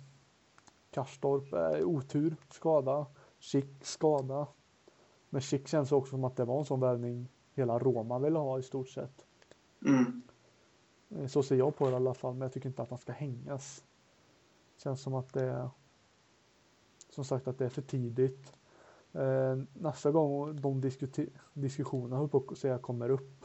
Karstorp, 0.90 1.52
eh, 1.52 1.86
otur, 1.88 2.36
skada. 2.50 3.06
Schick, 3.40 3.84
skada. 3.84 4.46
Men 5.30 5.40
Schick 5.40 5.68
känns 5.68 5.92
också 5.92 6.10
som 6.10 6.24
att 6.24 6.36
det 6.36 6.44
var 6.44 6.58
en 6.58 6.64
sån 6.64 6.80
värvning 6.80 7.28
hela 7.54 7.78
Roma 7.78 8.18
ville 8.18 8.38
ha 8.38 8.58
i 8.58 8.62
stort 8.62 8.88
sett. 8.88 9.26
Mm. 9.86 10.22
Eh, 11.10 11.26
Så 11.26 11.42
ser 11.42 11.56
jag 11.56 11.76
på 11.76 11.84
det 11.86 11.92
i 11.92 11.94
alla 11.94 12.14
fall, 12.14 12.32
men 12.34 12.40
jag 12.42 12.52
tycker 12.52 12.68
inte 12.68 12.82
att 12.82 12.90
han 12.90 12.98
ska 12.98 13.12
hängas. 13.12 13.84
Känns 14.76 15.00
som 15.02 15.14
att 15.14 15.32
det 15.32 15.44
är 15.44 15.70
som 17.10 17.24
sagt 17.24 17.48
att 17.48 17.58
det 17.58 17.64
är 17.64 17.68
för 17.68 17.82
tidigt. 17.82 18.52
Eh, 19.12 19.58
nästa 19.74 20.10
gång 20.10 20.60
de 20.60 20.80
diskussionerna 21.54 22.16
höll 22.16 22.28
på 22.28 22.44
att 22.50 22.58
säga 22.58 22.78
kommer 22.78 23.08
upp. 23.10 23.44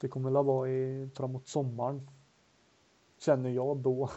Det 0.00 0.08
kommer 0.08 0.30
väl 0.30 0.44
vara 0.44 0.68
i, 0.68 1.10
framåt 1.14 1.48
sommaren. 1.48 2.08
Känner 3.24 3.50
jag 3.50 3.76
då. 3.76 4.10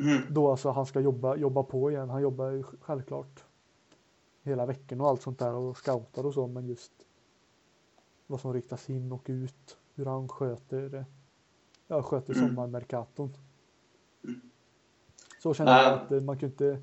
Mm. 0.00 0.22
Då 0.30 0.50
alltså 0.50 0.70
han 0.70 0.86
ska 0.86 1.00
jobba, 1.00 1.36
jobba 1.36 1.62
på 1.62 1.90
igen. 1.90 2.10
Han 2.10 2.22
jobbar 2.22 2.50
ju 2.50 2.62
självklart 2.62 3.44
hela 4.42 4.66
veckan 4.66 5.00
och 5.00 5.08
allt 5.08 5.22
sånt 5.22 5.38
där 5.38 5.52
och 5.54 5.76
scoutar 5.76 6.26
och 6.26 6.34
så 6.34 6.46
men 6.46 6.66
just 6.66 6.92
vad 8.26 8.40
som 8.40 8.52
riktas 8.52 8.90
in 8.90 9.12
och 9.12 9.22
ut. 9.26 9.78
Hur 9.94 10.06
han 10.06 10.28
sköter 10.28 10.80
det. 10.88 11.04
Ja, 11.86 12.02
sköter 12.02 12.34
Mm. 12.34 12.48
sommarmerkaton. 12.48 13.36
Mm. 14.24 14.40
Så 15.42 15.54
känner 15.54 15.82
jag 15.82 15.92
att 15.94 16.12
eh, 16.12 16.20
man 16.20 16.38
kan 16.38 16.48
inte 16.48 16.82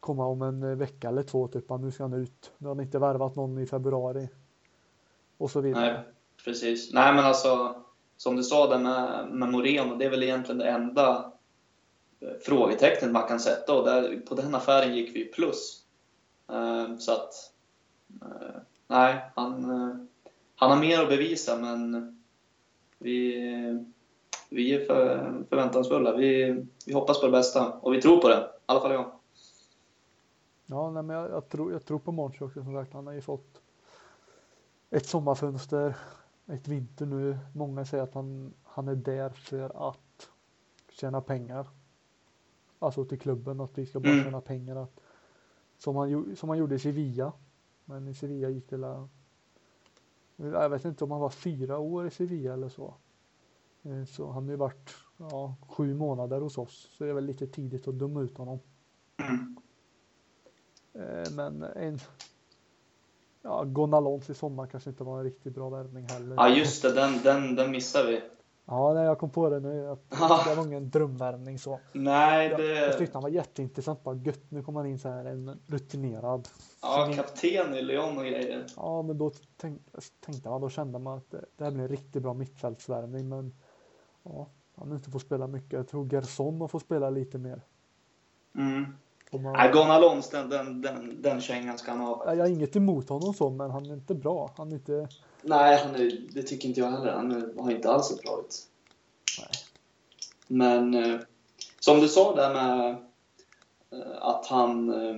komma 0.00 0.26
om 0.26 0.42
en 0.42 0.62
eh, 0.62 0.76
vecka 0.76 1.08
eller 1.08 1.22
två 1.22 1.48
typ. 1.48 1.70
"Ah, 1.70 1.76
Nu 1.76 1.90
ska 1.90 2.04
han 2.04 2.12
ut. 2.12 2.52
Nu 2.58 2.68
har 2.68 2.74
han 2.74 2.84
inte 2.84 2.98
värvat 2.98 3.36
någon 3.36 3.58
i 3.58 3.66
februari. 3.66 4.28
Och 5.38 5.50
så 5.50 5.60
vidare. 5.60 5.92
Nej, 5.92 6.04
precis. 6.44 6.92
Nej, 6.92 7.14
men 7.14 7.24
alltså, 7.24 7.82
som 8.16 8.36
du 8.36 8.42
sa 8.42 8.66
där 8.66 8.78
med, 8.78 9.28
med 9.28 9.48
Moreno, 9.48 9.96
det 9.96 10.04
är 10.04 10.10
väl 10.10 10.22
egentligen 10.22 10.58
det 10.58 10.68
enda 10.68 11.32
eh, 12.20 12.28
frågetecknet 12.42 13.12
man 13.12 13.28
kan 13.28 13.40
sätta 13.40 13.74
och 13.74 13.84
där, 13.84 14.20
på 14.28 14.34
den 14.34 14.54
affären 14.54 14.96
gick 14.96 15.16
vi 15.16 15.24
plus. 15.24 15.82
Eh, 16.48 16.96
så 16.98 17.12
att, 17.12 17.52
eh, 18.22 18.60
nej, 18.86 19.30
han, 19.34 19.64
han 20.56 20.70
har 20.70 20.76
mer 20.80 21.02
att 21.02 21.08
bevisa 21.08 21.58
men 21.58 22.12
vi, 22.98 23.34
vi 24.48 24.74
är 24.74 24.84
för, 24.84 25.32
förväntansfulla. 25.48 26.16
Vi, 26.16 26.56
vi 26.86 26.92
hoppas 26.92 27.20
på 27.20 27.26
det 27.26 27.32
bästa 27.32 27.72
och 27.72 27.94
vi 27.94 28.02
tror 28.02 28.16
på 28.16 28.28
det, 28.28 28.36
i 28.36 28.60
alla 28.66 28.80
fall 28.80 28.92
jag. 28.92 29.10
Ja, 30.66 30.90
nej, 30.90 31.02
men 31.02 31.16
jag, 31.16 31.30
jag, 31.30 31.48
tror, 31.48 31.72
jag 31.72 31.84
tror 31.84 31.98
på 31.98 32.12
Monchi 32.12 32.44
också 32.44 32.62
som 32.62 32.74
sagt. 32.74 32.92
Han 32.92 33.06
har 33.06 33.14
ju 33.14 33.20
fått 33.20 33.60
ett 34.90 35.06
sommarfönster, 35.06 35.94
ett 36.46 36.68
vinter 36.68 37.06
nu. 37.06 37.38
Många 37.52 37.84
säger 37.84 38.04
att 38.04 38.14
han, 38.14 38.54
han 38.62 38.88
är 38.88 38.94
där 38.94 39.30
för 39.30 39.88
att 39.90 40.28
tjäna 40.90 41.20
pengar. 41.20 41.66
Alltså 42.78 43.04
till 43.04 43.18
klubben, 43.20 43.60
att 43.60 43.78
vi 43.78 43.86
ska 43.86 44.00
bara 44.00 44.12
Mm. 44.12 44.24
tjäna 44.24 44.40
pengar. 44.40 44.76
Att, 44.76 45.00
som, 45.78 45.96
han, 45.96 46.36
som 46.36 46.48
han 46.48 46.58
gjorde 46.58 46.74
i 46.74 46.78
Sevilla. 46.78 47.32
Men 47.84 48.08
i 48.08 48.14
Sevilla 48.14 48.48
gick 48.48 48.68
det 48.70 48.76
la, 48.76 49.08
Jag 50.36 50.68
vet 50.70 50.84
inte 50.84 51.04
om 51.04 51.10
han 51.10 51.20
var 51.20 51.30
fyra 51.30 51.78
år 51.78 52.06
i 52.06 52.10
Sevilla 52.10 52.52
eller 52.52 52.68
så. 52.68 52.94
Eh, 53.82 54.04
Så 54.04 54.30
han 54.30 54.44
har 54.44 54.50
ju 54.50 54.56
varit 54.56 54.90
ja, 55.16 55.54
sju 55.68 55.94
månader 55.94 56.40
hos 56.40 56.58
oss. 56.58 56.88
Så 56.92 57.04
det 57.04 57.10
är 57.10 57.14
väl 57.14 57.24
lite 57.26 57.46
tidigt 57.46 57.88
att 57.88 57.98
döma 57.98 58.20
ut 58.20 58.38
honom. 58.38 58.58
Mm. 59.16 59.56
Eh, 60.92 61.30
Men 61.32 61.62
en 61.62 61.98
ja, 63.46 63.64
Gonalons 63.64 64.30
i 64.30 64.34
sommar 64.34 64.66
kanske 64.66 64.90
inte 64.90 65.04
var 65.04 65.18
en 65.18 65.24
riktigt 65.24 65.54
bra 65.54 65.68
värvning 65.68 66.06
heller. 66.08 66.36
Ja, 66.36 66.48
just 66.48 66.82
det, 66.82 66.92
den, 66.92 67.22
den, 67.22 67.54
den 67.54 67.70
missar 67.70 68.04
vi. 68.04 68.20
Ja, 68.64 68.94
nej, 68.94 69.04
jag 69.04 69.18
kom 69.18 69.30
på 69.30 69.48
det 69.50 69.60
nu. 69.60 69.88
Att 69.88 70.10
det 70.46 70.54
var 70.54 70.66
ingen 70.66 70.90
drömvärvning 70.90 71.58
så. 71.58 71.80
Nej, 71.92 72.48
Jag, 72.50 72.60
jag 72.60 72.90
det... 72.90 72.98
tyckte 72.98 73.16
han 73.16 73.22
var 73.22 73.30
jätteintressant. 73.30 74.04
Bara 74.04 74.14
gött, 74.14 74.50
nu 74.50 74.62
kommer 74.62 74.80
han 74.80 74.90
in 74.90 74.98
så 74.98 75.08
här 75.08 75.24
en 75.24 75.60
rutinerad. 75.66 76.48
Ja, 76.82 77.12
kapten 77.14 77.74
i 77.74 77.82
Lyon 77.82 78.18
och 78.18 78.24
grejer. 78.24 78.66
Ja, 78.76 79.02
men 79.02 79.18
då 79.18 79.32
tänk, 79.56 79.82
tänkte 80.20 80.48
man, 80.48 80.60
då 80.60 80.68
kände 80.68 80.98
man 80.98 81.18
att 81.18 81.30
det, 81.30 81.44
det 81.56 81.64
här 81.64 81.70
blir 81.70 81.82
en 81.82 81.88
riktigt 81.88 82.22
bra 82.22 82.34
mittfältsvärvning. 82.34 83.28
Men 83.28 83.54
ja, 84.22 84.46
han 84.76 84.92
inte 84.92 85.10
får 85.10 85.18
spela 85.18 85.46
mycket. 85.46 85.72
Jag 85.72 85.88
tror 85.88 86.12
Gerson 86.12 86.60
har 86.60 86.68
fått 86.68 86.82
spela 86.82 87.10
lite 87.10 87.38
mer. 87.38 87.60
Mm. 88.54 88.86
Man, 89.32 89.52
Nej, 89.52 89.72
Gonalons, 89.72 90.30
den, 90.30 90.48
den, 90.48 90.82
den, 90.82 91.22
den 91.22 91.40
kängan 91.40 91.78
ska 91.78 91.90
han 91.90 92.00
ha. 92.00 92.34
jag 92.34 92.40
har 92.44 92.48
inget 92.50 92.76
emot 92.76 93.08
honom 93.08 93.34
så, 93.34 93.50
men 93.50 93.70
han 93.70 93.86
är 93.86 93.94
inte 93.94 94.14
bra. 94.14 94.50
Han 94.56 94.68
är 94.72 94.74
inte... 94.74 95.08
Nej, 95.42 95.78
han 95.84 95.94
är, 95.94 96.20
det 96.32 96.42
tycker 96.42 96.68
inte 96.68 96.80
jag 96.80 96.90
heller. 96.90 97.12
Han 97.12 97.32
är- 97.32 97.62
har 97.62 97.70
inte 97.70 97.90
alls 97.90 98.06
sett 98.08 98.22
bra 98.22 98.40
ut. 98.46 98.56
Nej. 99.38 99.48
Men 100.46 100.94
eh, 100.94 101.20
som 101.80 102.00
du 102.00 102.08
sa 102.08 102.34
där 102.36 102.54
med 102.54 102.90
eh, 103.92 104.16
att 104.22 104.46
han, 104.46 104.88
eh, 105.08 105.16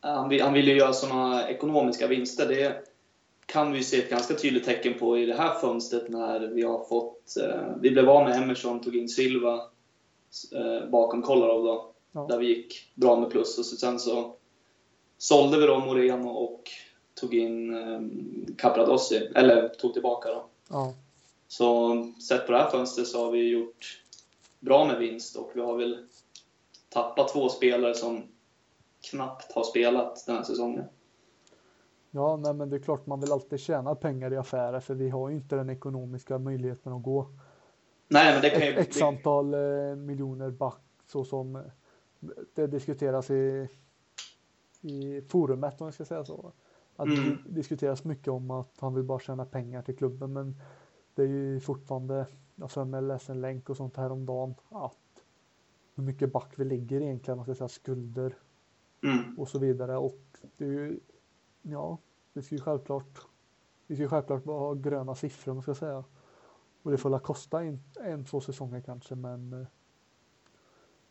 han, 0.00 0.28
vill, 0.28 0.42
han 0.42 0.52
vill 0.52 0.68
ju 0.68 0.76
göra 0.76 0.92
sådana 0.92 1.48
ekonomiska 1.48 2.06
vinster. 2.06 2.48
Det 2.48 2.84
kan 3.46 3.72
vi 3.72 3.84
se 3.84 3.98
ett 3.98 4.10
ganska 4.10 4.34
tydligt 4.34 4.64
tecken 4.64 4.94
på 4.98 5.18
i 5.18 5.26
det 5.26 5.34
här 5.34 5.54
fönstret 5.54 6.08
när 6.08 6.40
vi 6.40 6.62
har 6.62 6.84
fått... 6.84 7.36
Eh, 7.36 7.60
vi 7.80 7.90
blev 7.90 8.10
av 8.10 8.24
med 8.24 8.42
Emerson, 8.42 8.80
tog 8.80 8.96
in 8.96 9.08
Silva 9.08 9.54
eh, 10.52 10.88
bakom 10.90 11.22
Kolarov 11.22 11.64
då. 11.64 11.89
Ja. 12.12 12.26
Där 12.28 12.38
vi 12.38 12.46
gick 12.46 12.92
bra 12.94 13.20
med 13.20 13.30
plus 13.30 13.58
och 13.58 13.64
så 13.64 13.76
sen 13.76 13.98
så 13.98 14.36
sålde 15.18 15.60
vi 15.60 15.66
då 15.66 15.78
Moreno 15.78 16.28
och 16.28 16.70
tog 17.14 17.34
in 17.34 17.74
um, 17.74 18.46
Capradossi, 18.58 19.16
eller 19.34 19.68
tog 19.68 19.92
tillbaka 19.92 20.28
då. 20.28 20.44
Ja. 20.68 20.94
Så 21.48 21.94
sett 22.28 22.46
på 22.46 22.52
det 22.52 22.58
här 22.58 22.70
fönstret 22.70 23.06
så 23.06 23.24
har 23.24 23.32
vi 23.32 23.48
gjort 23.48 24.02
bra 24.60 24.84
med 24.84 24.98
vinst 24.98 25.36
och 25.36 25.50
vi 25.54 25.60
har 25.60 25.76
väl 25.76 26.06
tappat 26.88 27.28
två 27.28 27.48
spelare 27.48 27.94
som 27.94 28.22
knappt 29.10 29.52
har 29.52 29.64
spelat 29.64 30.26
den 30.26 30.36
här 30.36 30.42
säsongen. 30.42 30.84
Ja, 32.10 32.36
nej, 32.36 32.54
men 32.54 32.70
det 32.70 32.76
är 32.76 32.80
klart 32.80 33.06
man 33.06 33.20
vill 33.20 33.32
alltid 33.32 33.60
tjäna 33.60 33.94
pengar 33.94 34.32
i 34.32 34.36
affärer 34.36 34.80
för 34.80 34.94
vi 34.94 35.10
har 35.10 35.28
ju 35.28 35.36
inte 35.36 35.56
den 35.56 35.70
ekonomiska 35.70 36.38
möjligheten 36.38 36.92
att 36.92 37.02
gå 37.02 37.26
Nej, 38.08 38.32
men 38.32 38.42
det 38.42 38.50
kan 38.50 38.60
ju... 38.60 38.68
X, 38.68 38.88
X 38.88 39.02
antal 39.02 39.54
eh, 39.54 39.96
miljoner 39.96 40.50
back 40.50 40.82
så 41.06 41.24
som 41.24 41.56
eh, 41.56 41.62
det 42.54 42.66
diskuteras 42.66 43.30
i, 43.30 43.68
i 44.80 45.22
forumet 45.28 45.80
om 45.80 45.86
jag 45.86 45.94
ska 45.94 46.04
säga 46.04 46.24
så. 46.24 46.52
Att 46.96 47.06
Mm. 47.06 47.38
det 47.44 47.52
diskuteras 47.52 48.04
mycket 48.04 48.28
om 48.28 48.50
att 48.50 48.80
han 48.80 48.94
vill 48.94 49.04
bara 49.04 49.18
tjäna 49.18 49.44
pengar 49.44 49.82
till 49.82 49.96
klubben 49.96 50.32
men 50.32 50.60
det 51.14 51.22
är 51.22 51.26
ju 51.26 51.60
fortfarande, 51.60 52.26
jag 52.54 52.70
för 52.70 52.84
mig 52.84 53.02
läste 53.02 53.32
en 53.32 53.40
länk 53.40 53.70
och 53.70 53.76
sånt 53.76 53.96
här 53.96 54.12
om 54.12 54.26
dagen 54.26 54.54
att 54.68 54.98
hur 55.94 56.02
mycket 56.02 56.32
back 56.32 56.52
vi 56.56 56.64
ligger 56.64 57.00
egentligen, 57.00 57.36
man 57.38 57.44
ska 57.44 57.54
säga 57.54 57.68
skulder 57.68 58.34
Mm. 59.02 59.38
och 59.38 59.48
så 59.48 59.58
vidare 59.58 59.96
och 59.96 60.20
det 60.56 60.64
är 60.64 60.68
ju, 60.68 61.00
ja, 61.62 61.98
det 62.32 62.42
ska 62.42 62.54
ju 62.54 62.60
självklart, 62.60 63.20
vi 63.86 63.94
ska 63.94 64.02
ju 64.02 64.08
självklart 64.08 64.44
bara 64.44 64.58
ha 64.58 64.74
gröna 64.74 65.14
siffror 65.14 65.50
om 65.52 65.56
man 65.56 65.62
ska 65.62 65.74
säga. 65.74 66.04
Och 66.82 66.90
det 66.90 66.96
får 66.98 67.10
väl 67.10 67.20
kosta 67.20 67.62
en, 67.62 67.82
en, 68.00 68.24
två 68.24 68.40
säsonger 68.40 68.80
kanske 68.80 69.14
men 69.14 69.52
eh, 69.52 69.66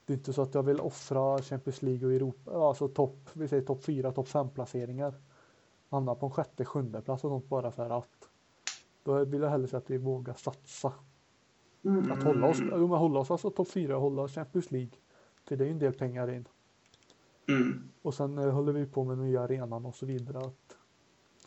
det 0.10 0.14
är 0.14 0.18
inte 0.18 0.34
så 0.34 0.42
att 0.42 0.54
jag 0.54 0.64
vill 0.64 0.80
offra 0.80 1.42
Champions 1.42 1.82
League 1.82 2.08
och 2.08 2.14
Europa, 2.14 2.52
alltså 2.52 2.88
topp, 2.88 3.30
vi 3.34 3.48
säger 3.48 3.64
topp 3.64 3.84
4, 3.84 4.12
topp 4.12 4.28
5 4.28 4.50
placeringar. 4.50 5.14
Hamna 5.90 6.16
på 6.16 6.26
en 6.26 6.32
sjätte, 6.32 6.66
sjunde 6.66 7.02
plats 7.02 7.24
och 7.24 7.30
sånt 7.30 7.50
bara 7.50 7.72
för 7.72 7.90
att 7.90 8.30
då 9.04 9.26
vill 9.26 9.42
jag 9.42 9.50
hellre 9.50 9.68
säga 9.68 9.78
att 9.78 9.90
vi 9.90 9.98
vågar 9.98 10.34
satsa. 10.34 10.94
Att 12.12 12.24
hålla 12.24 12.48
oss, 12.48 12.58
jo, 12.60 12.88
men 12.88 12.98
hålla 12.98 13.20
oss 13.20 13.32
alltså 13.32 13.50
topp 13.50 13.70
4, 13.70 13.96
hålla 13.96 14.28
Champions 14.28 14.72
League. 14.72 14.92
För 15.48 15.56
det 15.56 15.64
är 15.64 15.66
ju 15.66 15.72
en 15.72 15.80
del 15.80 15.94
pengar 15.94 16.32
in. 16.32 16.48
Mm. 17.48 17.90
Och 18.02 18.14
sen 18.14 18.38
eh, 18.38 18.50
håller 18.50 18.74
vi 18.74 18.86
på 18.86 19.04
med 19.04 19.18
nya 19.18 19.42
arenan 19.42 19.86
och 19.86 19.96
så 19.96 20.06
vidare. 20.06 20.38
Att 20.38 20.78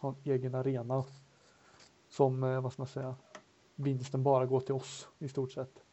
ha 0.00 0.08
en 0.08 0.32
egen 0.32 0.54
arena. 0.54 1.04
Som, 2.08 2.42
eh, 2.42 2.60
vad 2.60 2.72
ska 2.72 2.82
man 2.82 2.88
säga, 2.88 3.14
vinsten 3.74 4.22
bara 4.22 4.46
går 4.46 4.60
till 4.60 4.74
oss 4.74 5.08
i 5.18 5.28
stort 5.28 5.52
sett. 5.52 5.84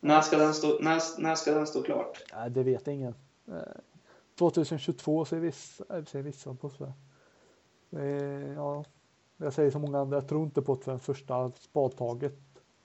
När, 0.00 0.20
ska 0.20 0.38
den 0.38 0.54
stå, 0.54 0.78
när, 0.80 1.20
när 1.20 1.34
ska 1.34 1.54
den 1.54 1.66
stå 1.66 1.82
klart? 1.82 2.24
Nej, 2.34 2.50
det 2.50 2.62
vet 2.62 2.88
ingen. 2.88 3.14
Eh, 3.48 3.54
2022 4.38 5.24
säger 5.24 5.42
vissa, 5.42 5.84
äh, 5.96 6.04
säger 6.04 6.22
vissa 6.22 6.54
på 6.54 6.70
så. 6.70 6.92
Eh, 7.90 8.52
ja, 8.52 8.84
jag 9.36 9.52
säger 9.52 9.70
som 9.70 9.82
många 9.82 9.98
andra, 9.98 10.16
jag 10.16 10.28
tror 10.28 10.44
inte 10.44 10.62
på 10.62 10.74
det 10.74 10.82
förrän 10.82 11.00
första 11.00 11.52
spadtaget. 11.52 12.38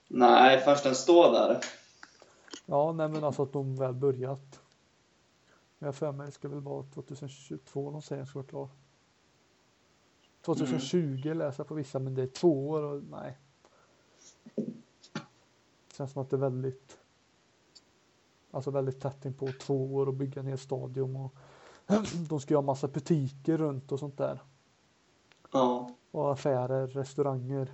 Nej, 0.07 0.61
först 0.61 0.84
den 0.84 0.95
står 0.95 1.32
där. 1.32 1.59
Ja, 2.66 2.91
nej 2.91 3.09
men 3.09 3.24
alltså 3.24 3.43
att 3.43 3.53
de 3.53 3.76
väl 3.76 3.93
börjat. 3.93 4.59
Men 5.78 5.88
jag 5.88 5.95
för 5.95 6.11
mig 6.11 6.26
det 6.26 6.32
ska 6.32 6.47
väl 6.47 6.59
vara 6.59 6.84
2022 6.84 7.91
de 7.91 8.01
säger 8.01 8.26
ska 8.26 8.39
vara 8.39 8.47
klar. 8.47 8.70
2020 10.41 11.34
läser 11.34 11.59
jag 11.59 11.68
på 11.68 11.74
vissa 11.74 11.99
men 11.99 12.16
det 12.16 12.22
är 12.22 12.28
två 12.28 12.70
år 12.70 12.82
och 12.84 13.03
nej. 13.03 13.38
Känns 15.97 16.11
som 16.11 16.22
att 16.22 16.30
det 16.30 16.36
är 16.36 16.39
väldigt 16.39 16.97
Alltså 18.56 18.72
väldigt 18.72 19.01
tätt 19.01 19.26
in 19.26 19.34
på 19.34 19.47
två 19.62 19.95
år 19.95 20.08
och 20.08 20.14
bygga 20.14 20.41
ner 20.41 20.58
stadion 20.58 21.16
och 21.16 21.36
de 22.30 22.39
ska 22.39 22.53
ju 22.53 22.58
ha 22.58 22.62
massa 22.62 22.88
butiker 22.88 23.58
runt 23.58 23.91
och 23.91 23.99
sånt 23.99 24.18
där. 24.18 24.39
Ja. 25.51 25.89
Och 26.12 26.32
affärer, 26.32 26.88
restauranger. 26.88 27.68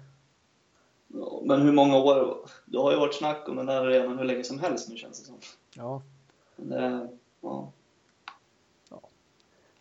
Ja, 1.07 1.41
Men 1.45 1.61
hur 1.61 1.71
många 1.71 1.97
år? 1.97 2.37
Det 2.65 2.77
har 2.77 2.91
ju 2.91 2.97
varit 2.97 3.15
snack 3.15 3.49
om 3.49 3.55
den 3.55 3.65
där 3.65 3.81
arenan 3.81 4.17
hur 4.17 4.25
länge 4.25 4.43
som 4.43 4.59
helst 4.59 4.89
nu 4.89 4.97
känns 4.97 5.19
det 5.19 5.25
som. 5.25 5.35
Ja, 5.75 6.01
Men 6.55 6.69
det, 6.69 7.07
ja. 7.41 7.71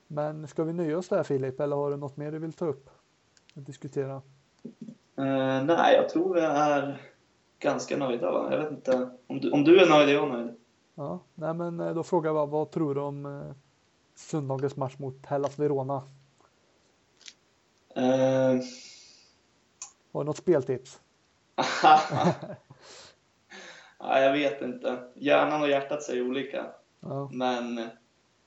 men 0.06 0.48
ska 0.48 0.64
vi 0.64 0.72
nöja 0.72 0.98
oss 0.98 1.08
där 1.08 1.22
Filip 1.22 1.60
eller 1.60 1.76
har 1.76 1.90
du 1.90 1.96
något 1.96 2.16
mer 2.16 2.32
du 2.32 2.38
vill 2.38 2.52
ta 2.52 2.66
upp? 2.66 2.90
Och 3.54 3.62
diskutera? 3.62 4.22
Eh, 5.16 5.64
nej, 5.64 5.94
jag 5.94 6.08
tror 6.08 6.34
vi 6.34 6.40
är 6.40 7.02
ganska 7.58 7.96
nöjda. 7.96 8.32
Va? 8.32 8.48
Jag 8.50 8.58
vet 8.58 8.70
inte. 8.70 9.10
Om 9.26 9.40
du, 9.40 9.50
om 9.50 9.64
du 9.64 9.80
är 9.80 9.88
nöjd 9.88 10.08
är 10.08 10.12
jag 10.12 10.28
nöjd. 10.28 10.59
Ja, 11.00 11.18
nej 11.34 11.54
men 11.54 11.80
eh, 11.80 11.94
då 11.94 12.02
frågar 12.02 12.34
jag 12.34 12.46
vad 12.46 12.70
tror 12.70 12.94
du 12.94 13.00
om 13.00 13.26
eh, 13.26 13.52
söndagens 14.14 14.76
match 14.76 14.98
mot 14.98 15.26
Hellas 15.26 15.58
Verona? 15.58 16.02
Eh, 17.94 18.02
Har 20.12 20.20
du 20.20 20.24
något 20.24 20.36
speltips? 20.36 21.00
nej, 24.00 24.22
jag 24.22 24.32
vet 24.32 24.62
inte. 24.62 24.98
Hjärnan 25.14 25.62
och 25.62 25.68
hjärtat 25.68 26.02
säger 26.02 26.26
olika. 26.26 26.66
Ja, 27.00 27.30
Men 27.32 27.88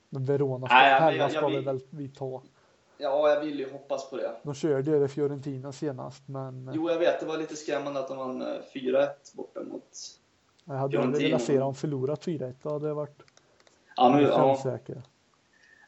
men 0.08 0.24
Verona 0.24 0.66
ska, 0.66 0.74
Nej, 0.74 1.00
Hellas 1.00 1.32
ska 1.32 1.48
vi 1.48 1.60
väl 1.60 1.80
vi 1.90 2.08
ta. 2.08 2.42
ja, 2.98 3.28
jag 3.28 3.40
vill 3.40 3.58
ju 3.58 3.72
hoppas 3.72 4.10
på 4.10 4.16
det. 4.16 4.36
De 4.42 4.54
körde 4.54 4.98
det 4.98 5.08
Fiorentina 5.08 5.72
senast 5.72 6.28
men 6.28 6.70
Jo, 6.74 6.90
jag 6.90 6.98
vet. 6.98 7.20
Det 7.20 7.26
var 7.26 7.38
lite 7.38 7.56
skrämmande 7.56 8.00
att 8.00 8.08
de 8.08 8.16
vann 8.16 8.42
eh, 8.42 8.60
4-1 8.74 9.08
borta 9.36 9.60
mot... 9.62 9.88
jag 10.64 10.74
hade 10.74 10.90
Fiorentina. 10.90 11.24
velat 11.28 11.42
se 11.42 11.58
dem 11.58 11.74
förlora 11.74 12.14
4-1. 12.14 12.54
Då 12.62 12.70
hade 12.72 12.86
det 12.88 12.94
varit 12.94 13.22
Ja, 13.96 14.10
men, 14.10 14.22
ja. 14.22 14.36
självsäkra. 14.36 15.02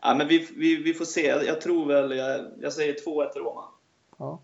ja, 0.02 0.14
men 0.14 0.28
vi, 0.28 0.48
vi, 0.56 0.82
vi 0.82 0.94
får 0.94 1.04
se. 1.04 1.26
Jag 1.26 1.60
tror 1.60 1.86
väl... 1.86 2.16
Jag, 2.16 2.46
jag 2.60 2.72
säger 2.72 2.94
2-1 2.94 3.38
Roma. 3.38 3.64
Ja. 4.16 4.38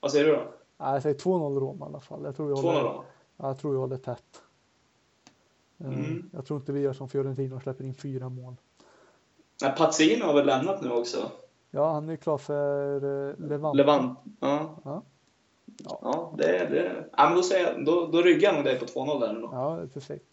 Vad 0.00 0.12
säger 0.12 0.24
du 0.24 0.32
då? 0.32 0.42
Nej, 0.78 0.92
jag 0.92 1.02
säger 1.02 1.16
2-0 1.16 1.60
Roma 1.60 1.86
i 1.86 1.88
alla 1.88 2.00
fall. 2.00 2.24
Jag 2.24 2.36
tror 2.36 2.48
jag 2.50 2.58
2-0 2.58 2.62
håller, 2.62 2.80
Roma? 2.80 3.04
ja, 3.36 3.46
jag 3.46 3.58
tror 3.58 3.74
jag 3.74 3.80
håller 3.80 3.96
tätt. 3.96 4.42
Eh, 5.78 5.86
Mm. 5.86 6.30
Jag 6.32 6.46
tror 6.46 6.60
inte 6.60 6.72
vi 6.72 6.80
gör 6.80 6.92
som 6.92 7.08
Fiorentina 7.08 7.56
och 7.56 7.62
släpper 7.62 7.84
in 7.84 7.94
fyra 7.94 8.28
mål. 8.28 8.54
Nej, 9.62 9.74
Pazzini 9.76 10.20
har 10.20 10.34
väl 10.34 10.46
lämnat 10.46 10.82
nu 10.82 10.90
också? 10.90 11.30
Ja, 11.70 11.92
han 11.92 12.08
är 12.08 12.16
klar 12.16 12.38
för 12.38 12.94
eh, 13.30 13.34
Levante. 13.48 13.76
Levant. 13.76 14.18
Ja. 14.40 14.76
Ja. 14.84 15.02
Ja, 15.84 16.34
det, 16.38 16.44
det. 16.44 17.08
Ja, 17.16 17.26
men 17.26 17.34
då, 17.34 17.42
säger 17.42 17.72
jag, 17.72 17.84
då, 17.84 18.06
då 18.06 18.22
ryggar 18.22 18.48
jag 18.48 18.54
nog 18.54 18.64
dig 18.64 18.78
på 18.78 18.84
2-0 18.84 19.20
där 19.20 19.28
ändå. 19.28 19.48
Ja, 19.52 19.76
det 19.76 19.82
är 19.82 19.86
perfekt. 19.86 20.26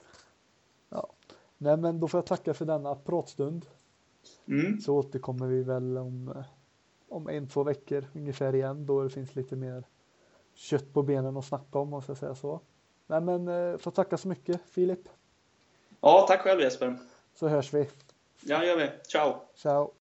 Ja. 0.90 1.10
Nej, 1.58 1.78
men 1.78 2.00
då 2.00 2.08
får 2.08 2.18
jag 2.18 2.26
tacka 2.26 2.54
för 2.54 2.66
denna 2.66 2.96
pratstund. 2.96 3.66
Mm. 4.48 4.82
Så 4.82 4.96
återkommer 4.96 5.48
vi 5.48 5.64
väl 5.64 5.98
om, 5.98 6.44
om 7.10 7.30
en, 7.30 7.48
två 7.48 7.64
veckor 7.64 8.06
ungefär 8.14 8.56
igen 8.56 8.86
då 8.86 9.04
det 9.04 9.10
finns 9.10 9.36
lite 9.36 9.56
mer 9.56 9.84
kött 10.54 10.94
på 10.94 11.02
benen 11.02 11.38
att 11.38 11.46
snacka 11.46 11.80
om, 11.80 11.90
måste 11.90 12.12
jag 12.12 12.18
säga 12.18 12.36
så. 12.36 12.60
Nej, 13.08 13.22
men 13.22 13.48
eh, 13.48 13.78
får 13.78 13.92
tacka 13.92 14.18
så 14.18 14.28
mycket 14.28 14.62
Filip. 14.70 15.10
Ja, 16.02 16.26
tack 16.28 16.42
själv 16.42 16.62
Jesper. 16.62 16.98
Så 17.34 17.48
hörs 17.48 17.74
vi. 17.74 17.90
Ja, 18.42 18.66
gör 18.66 18.78
vi. 18.78 18.90
Ciao! 19.08 19.36
Ciao! 19.56 19.92